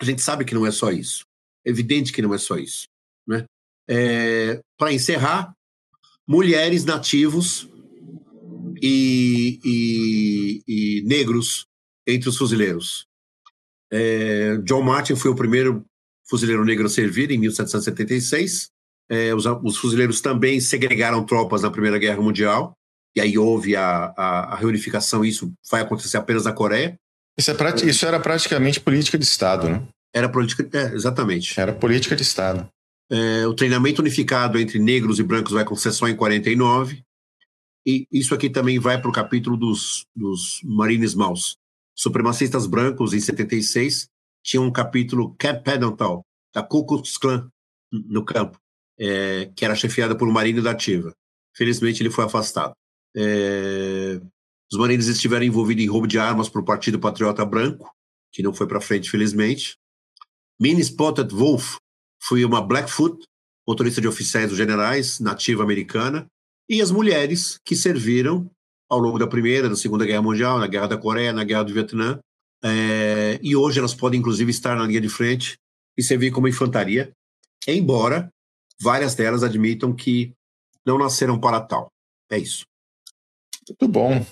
[0.00, 1.24] A gente sabe que não é só isso.
[1.64, 2.86] É evidente que não é só isso.
[3.28, 3.44] Né?
[3.88, 5.52] É, Para encerrar,
[6.26, 7.68] mulheres nativos
[8.82, 11.66] e, e, e negros
[12.06, 13.06] entre os fuzileiros.
[13.92, 15.84] É, John Martin foi o primeiro
[16.26, 18.70] fuzileiro negro a servir em 1776.
[19.10, 22.72] É, os, os, fuzileiros também segregaram tropas na Primeira Guerra Mundial,
[23.14, 25.22] e aí houve a, a, a reunificação.
[25.22, 26.98] Isso vai acontecer apenas na Coreia.
[27.36, 29.82] Isso, é, isso era praticamente política de Estado, né?
[30.14, 31.58] Era política, é, exatamente.
[31.58, 32.68] Era política de Estado.
[33.10, 37.02] É, o treinamento unificado entre negros e brancos vai acontecer só em 49.
[37.86, 41.56] E isso aqui também vai para o capítulo dos, dos Marines Maus.
[41.94, 44.08] supremacistas brancos, em 76,
[44.42, 46.22] tinham um capítulo Camp Pendleton,
[46.54, 47.48] da Ku Klux Klan,
[47.92, 48.58] no campo,
[48.98, 51.12] é, que era chefiada por um marino da ativa.
[51.54, 52.74] Felizmente, ele foi afastado.
[53.16, 54.20] É,
[54.74, 57.88] os marines estiveram envolvidos em roubo de armas para o Partido Patriota Branco,
[58.32, 59.76] que não foi para frente, felizmente.
[60.60, 61.76] Minnie Spotted Wolf
[62.20, 63.24] foi uma Blackfoot,
[63.64, 66.26] motorista de oficiais dos generais, nativa americana,
[66.68, 68.50] e as mulheres que serviram
[68.90, 71.72] ao longo da Primeira, da Segunda Guerra Mundial, na Guerra da Coreia, na Guerra do
[71.72, 72.18] Vietnã,
[72.64, 75.54] é, e hoje elas podem, inclusive, estar na linha de frente
[75.96, 77.12] e servir como infantaria,
[77.68, 78.28] embora
[78.82, 80.32] várias delas admitam que
[80.84, 81.92] não nasceram para tal.
[82.28, 82.64] É isso.
[83.68, 84.26] Muito bom.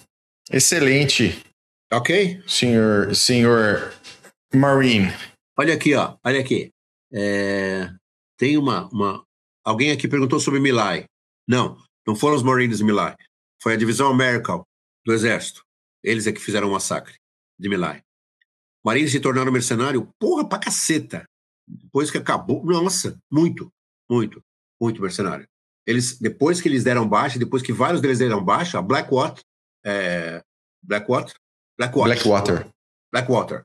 [0.51, 1.45] Excelente.
[1.93, 2.43] Ok?
[2.47, 3.93] Senhor, senhor
[4.55, 5.13] Marine.
[5.59, 6.17] Olha aqui, ó.
[6.25, 6.71] Olha aqui.
[7.13, 7.91] É,
[8.39, 9.25] tem uma, uma.
[9.65, 11.05] Alguém aqui perguntou sobre Milai.
[11.47, 13.15] Não, não foram os Marines de Milai.
[13.63, 14.65] Foi a divisão American
[15.05, 15.63] do Exército.
[16.03, 17.15] Eles é que fizeram o massacre
[17.59, 18.03] de Milai.
[18.85, 21.25] Marines se tornaram mercenário, porra, pra caceta.
[21.69, 23.73] Depois que acabou, nossa, muito,
[24.11, 24.43] muito,
[24.81, 25.47] muito mercenário.
[25.87, 29.43] Eles, depois que eles deram baixa, depois que vários deles deram baixa, a Blackwater,
[29.85, 30.43] é,
[30.83, 31.35] Blackwater,
[31.79, 32.71] Blackwater, Blackwater,
[33.13, 33.65] Blackwater,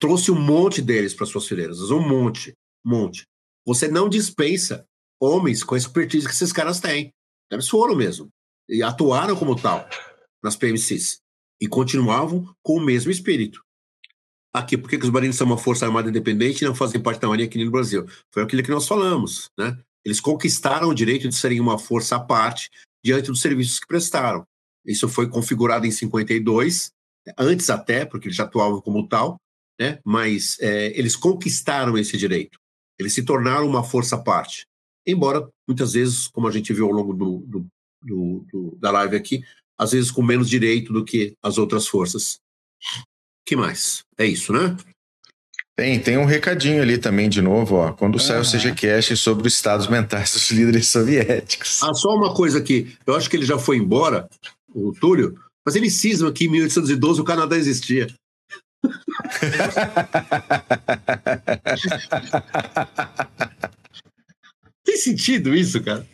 [0.00, 2.52] trouxe um monte deles para suas fileiras, um monte,
[2.84, 3.24] um monte.
[3.66, 4.84] Você não dispensa
[5.20, 7.12] homens com a expertise que esses caras têm.
[7.50, 8.28] Eles foram mesmo
[8.68, 9.88] e atuaram como tal
[10.42, 11.20] nas PMCs
[11.60, 13.62] e continuavam com o mesmo espírito.
[14.52, 17.20] Aqui, por que, que os marinhos são uma força armada independente e não fazem parte
[17.20, 18.04] da marinha aqui no Brasil?
[18.30, 19.78] Foi aquilo que nós falamos, né?
[20.04, 22.68] Eles conquistaram o direito de serem uma força à parte
[23.04, 24.44] diante dos serviços que prestaram.
[24.86, 26.90] Isso foi configurado em 52,
[27.38, 29.36] antes até, porque eles já atuavam como tal,
[29.80, 29.98] né?
[30.04, 32.58] mas é, eles conquistaram esse direito.
[32.98, 34.66] Eles se tornaram uma força à parte.
[35.06, 37.66] Embora, muitas vezes, como a gente viu ao longo do, do,
[38.02, 39.42] do, do da live aqui,
[39.78, 42.38] às vezes com menos direito do que as outras forças.
[43.46, 44.02] que mais?
[44.16, 44.76] É isso, né?
[45.74, 47.92] Tem, tem um recadinho ali também, de novo, ó.
[47.92, 48.20] Quando uhum.
[48.20, 51.82] sai o CGCast sobre os estados mentais dos líderes soviéticos.
[51.82, 52.94] Ah, só uma coisa aqui.
[53.06, 54.28] Eu acho que ele já foi embora,
[54.74, 58.08] o Túlio, mas ele cisma que em 1812 o Canadá existia.
[64.84, 66.06] Tem sentido isso, cara?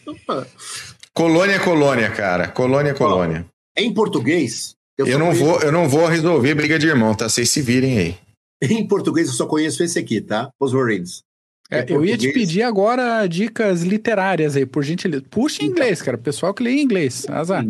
[1.15, 2.49] Colônia é colônia, cara.
[2.49, 3.47] Colônia é colônia.
[3.77, 4.75] Em português.
[4.97, 7.29] Eu, eu não vou, eu não vou resolver briga de irmão, tá?
[7.29, 8.19] Vocês se virem aí.
[8.61, 10.51] Em português eu só conheço esse aqui, tá?
[10.61, 11.23] Os Marines.
[11.71, 15.23] É, eu ia te pedir agora dicas literárias aí, por gentileza.
[15.31, 15.77] Puxa em então.
[15.77, 16.17] inglês, cara.
[16.17, 17.27] Pessoal que lê em inglês.
[17.29, 17.65] Azar.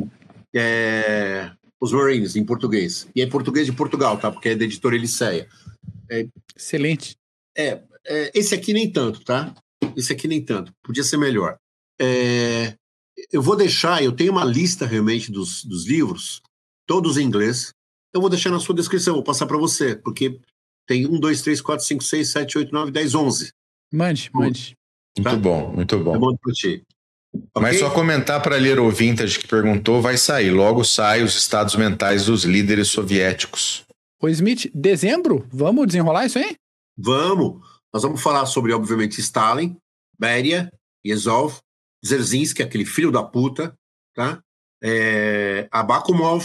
[0.54, 1.50] É,
[1.80, 3.08] os Marines, em português.
[3.14, 4.30] E é em português de Portugal, tá?
[4.30, 5.48] Porque é da editora Eliceia.
[6.10, 6.26] É,
[6.56, 7.16] Excelente.
[7.56, 9.54] É, é, esse aqui nem tanto, tá?
[9.96, 10.72] Esse aqui nem tanto.
[10.82, 11.56] Podia ser melhor.
[12.00, 12.74] É,
[13.32, 16.40] eu vou deixar, eu tenho uma lista realmente dos, dos livros,
[16.86, 17.72] todos em inglês.
[18.12, 20.40] Eu vou deixar na sua descrição, vou passar para você, porque
[20.86, 23.52] tem 1, 2, 3, 4, 5, 6, 7, 8, 9, 10, 11.
[23.92, 24.76] Mande, mande.
[25.22, 25.30] Tá?
[25.30, 26.14] Muito bom, muito bom.
[26.14, 26.82] É bom para ti.
[27.38, 27.62] Okay?
[27.62, 30.50] Mas só comentar para ler o Vintage que perguntou, vai sair.
[30.50, 33.84] Logo sai os estados mentais dos líderes soviéticos.
[34.20, 35.46] O Smith, dezembro?
[35.52, 36.56] Vamos desenrolar isso aí?
[36.96, 37.60] Vamos.
[37.92, 39.76] Nós vamos falar sobre, obviamente, Stalin,
[40.18, 40.70] Beria,
[41.06, 41.58] Yezov,
[42.04, 43.72] Zerzinski, aquele filho da puta,
[44.14, 44.40] tá?
[44.82, 46.44] É, Abakumov,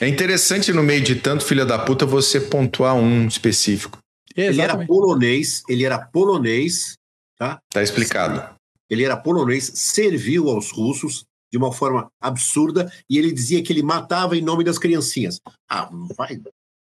[0.00, 3.98] é interessante no meio de tanto filha da puta você pontuar um específico.
[4.36, 6.94] Ele era polonês, ele era polonês,
[7.36, 7.60] tá?
[7.68, 8.54] Tá explicado.
[8.90, 13.82] Ele era polonês, serviu aos russos de uma forma absurda e ele dizia que ele
[13.82, 15.40] matava em nome das criancinhas.
[15.68, 16.40] Ah, vai,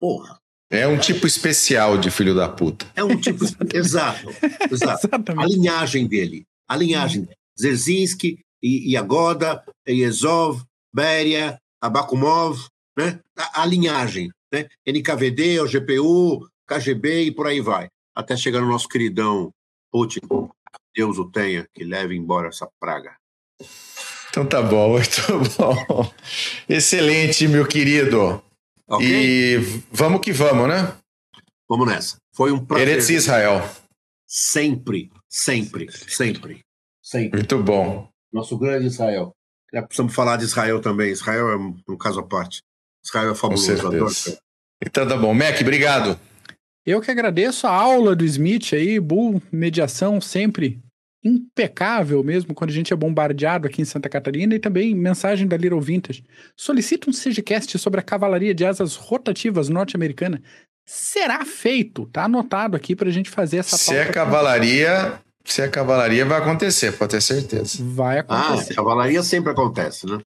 [0.00, 0.38] porra.
[0.70, 2.86] É um tipo especial de filho da puta.
[2.94, 3.44] É um tipo,
[3.74, 4.28] exato,
[4.70, 5.08] exato.
[5.36, 7.28] A linhagem dele, a linhagem.
[7.60, 10.62] Zerzinski, Yagoda, Yezov,
[10.94, 12.66] Beria, Abakumov,
[12.96, 13.20] né?
[13.36, 14.66] a, a linhagem, né?
[14.86, 19.50] NKVD, o GPU, KGB e por aí vai, até chegar no nosso queridão
[19.92, 20.20] Putin.
[20.94, 23.14] Deus o tenha, que leve embora essa praga.
[24.30, 25.20] Então tá bom, muito
[25.58, 26.12] bom.
[26.68, 28.42] Excelente, meu querido.
[28.88, 29.06] Okay?
[29.08, 29.56] E
[29.92, 30.96] vamos que vamos, né?
[31.68, 32.16] Vamos nessa.
[32.34, 32.88] Foi um prazer.
[32.88, 33.62] Eretz Israel.
[34.26, 36.60] Sempre, sempre, sempre,
[37.02, 37.38] sempre.
[37.40, 38.08] Muito bom.
[38.32, 39.32] Nosso grande Israel.
[39.72, 41.10] Já precisamos falar de Israel também.
[41.10, 42.62] Israel é um, caso à parte.
[43.04, 43.86] Israel é fabuloso.
[43.86, 44.12] Adoro.
[44.84, 45.32] Então tá bom.
[45.34, 46.18] Mac, obrigado.
[46.86, 50.80] Eu que agradeço a aula do Smith aí, Bull, mediação sempre
[51.22, 55.56] impecável mesmo quando a gente é bombardeado aqui em Santa Catarina e também mensagem da
[55.56, 56.24] Little Vintage.
[56.56, 60.42] Solicita um CGCast sobre a cavalaria de asas rotativas norte-americana.
[60.86, 66.24] Será feito, tá anotado aqui pra gente fazer essa Se é cavalaria, se é cavalaria,
[66.24, 67.78] vai acontecer, pode ter certeza.
[67.80, 68.72] Vai ah, acontecer.
[68.72, 70.18] Ah, cavalaria sempre acontece, né?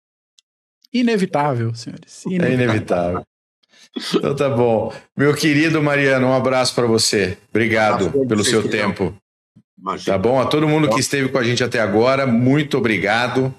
[0.94, 2.24] Inevitável, senhores.
[2.26, 2.52] Inevitável.
[2.52, 3.24] É inevitável.
[4.16, 4.92] Então tá bom.
[5.16, 7.38] Meu querido Mariano, um abraço para você.
[7.50, 9.14] Obrigado pelo seu tempo.
[9.80, 10.14] Imagina.
[10.14, 10.40] Tá bom?
[10.40, 13.54] A todo mundo que esteve com a gente até agora, muito obrigado.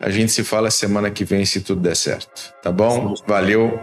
[0.00, 2.54] A gente se fala semana que vem, se tudo der certo.
[2.62, 3.14] Tá bom?
[3.26, 3.78] Valeu.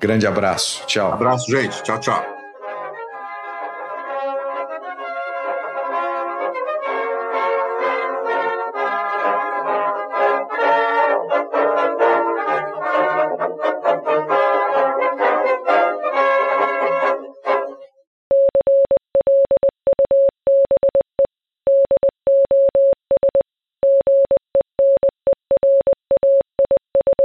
[0.00, 0.84] Grande abraço.
[0.86, 1.12] Tchau.
[1.12, 1.82] Abraço, gente.
[1.82, 2.35] Tchau, tchau.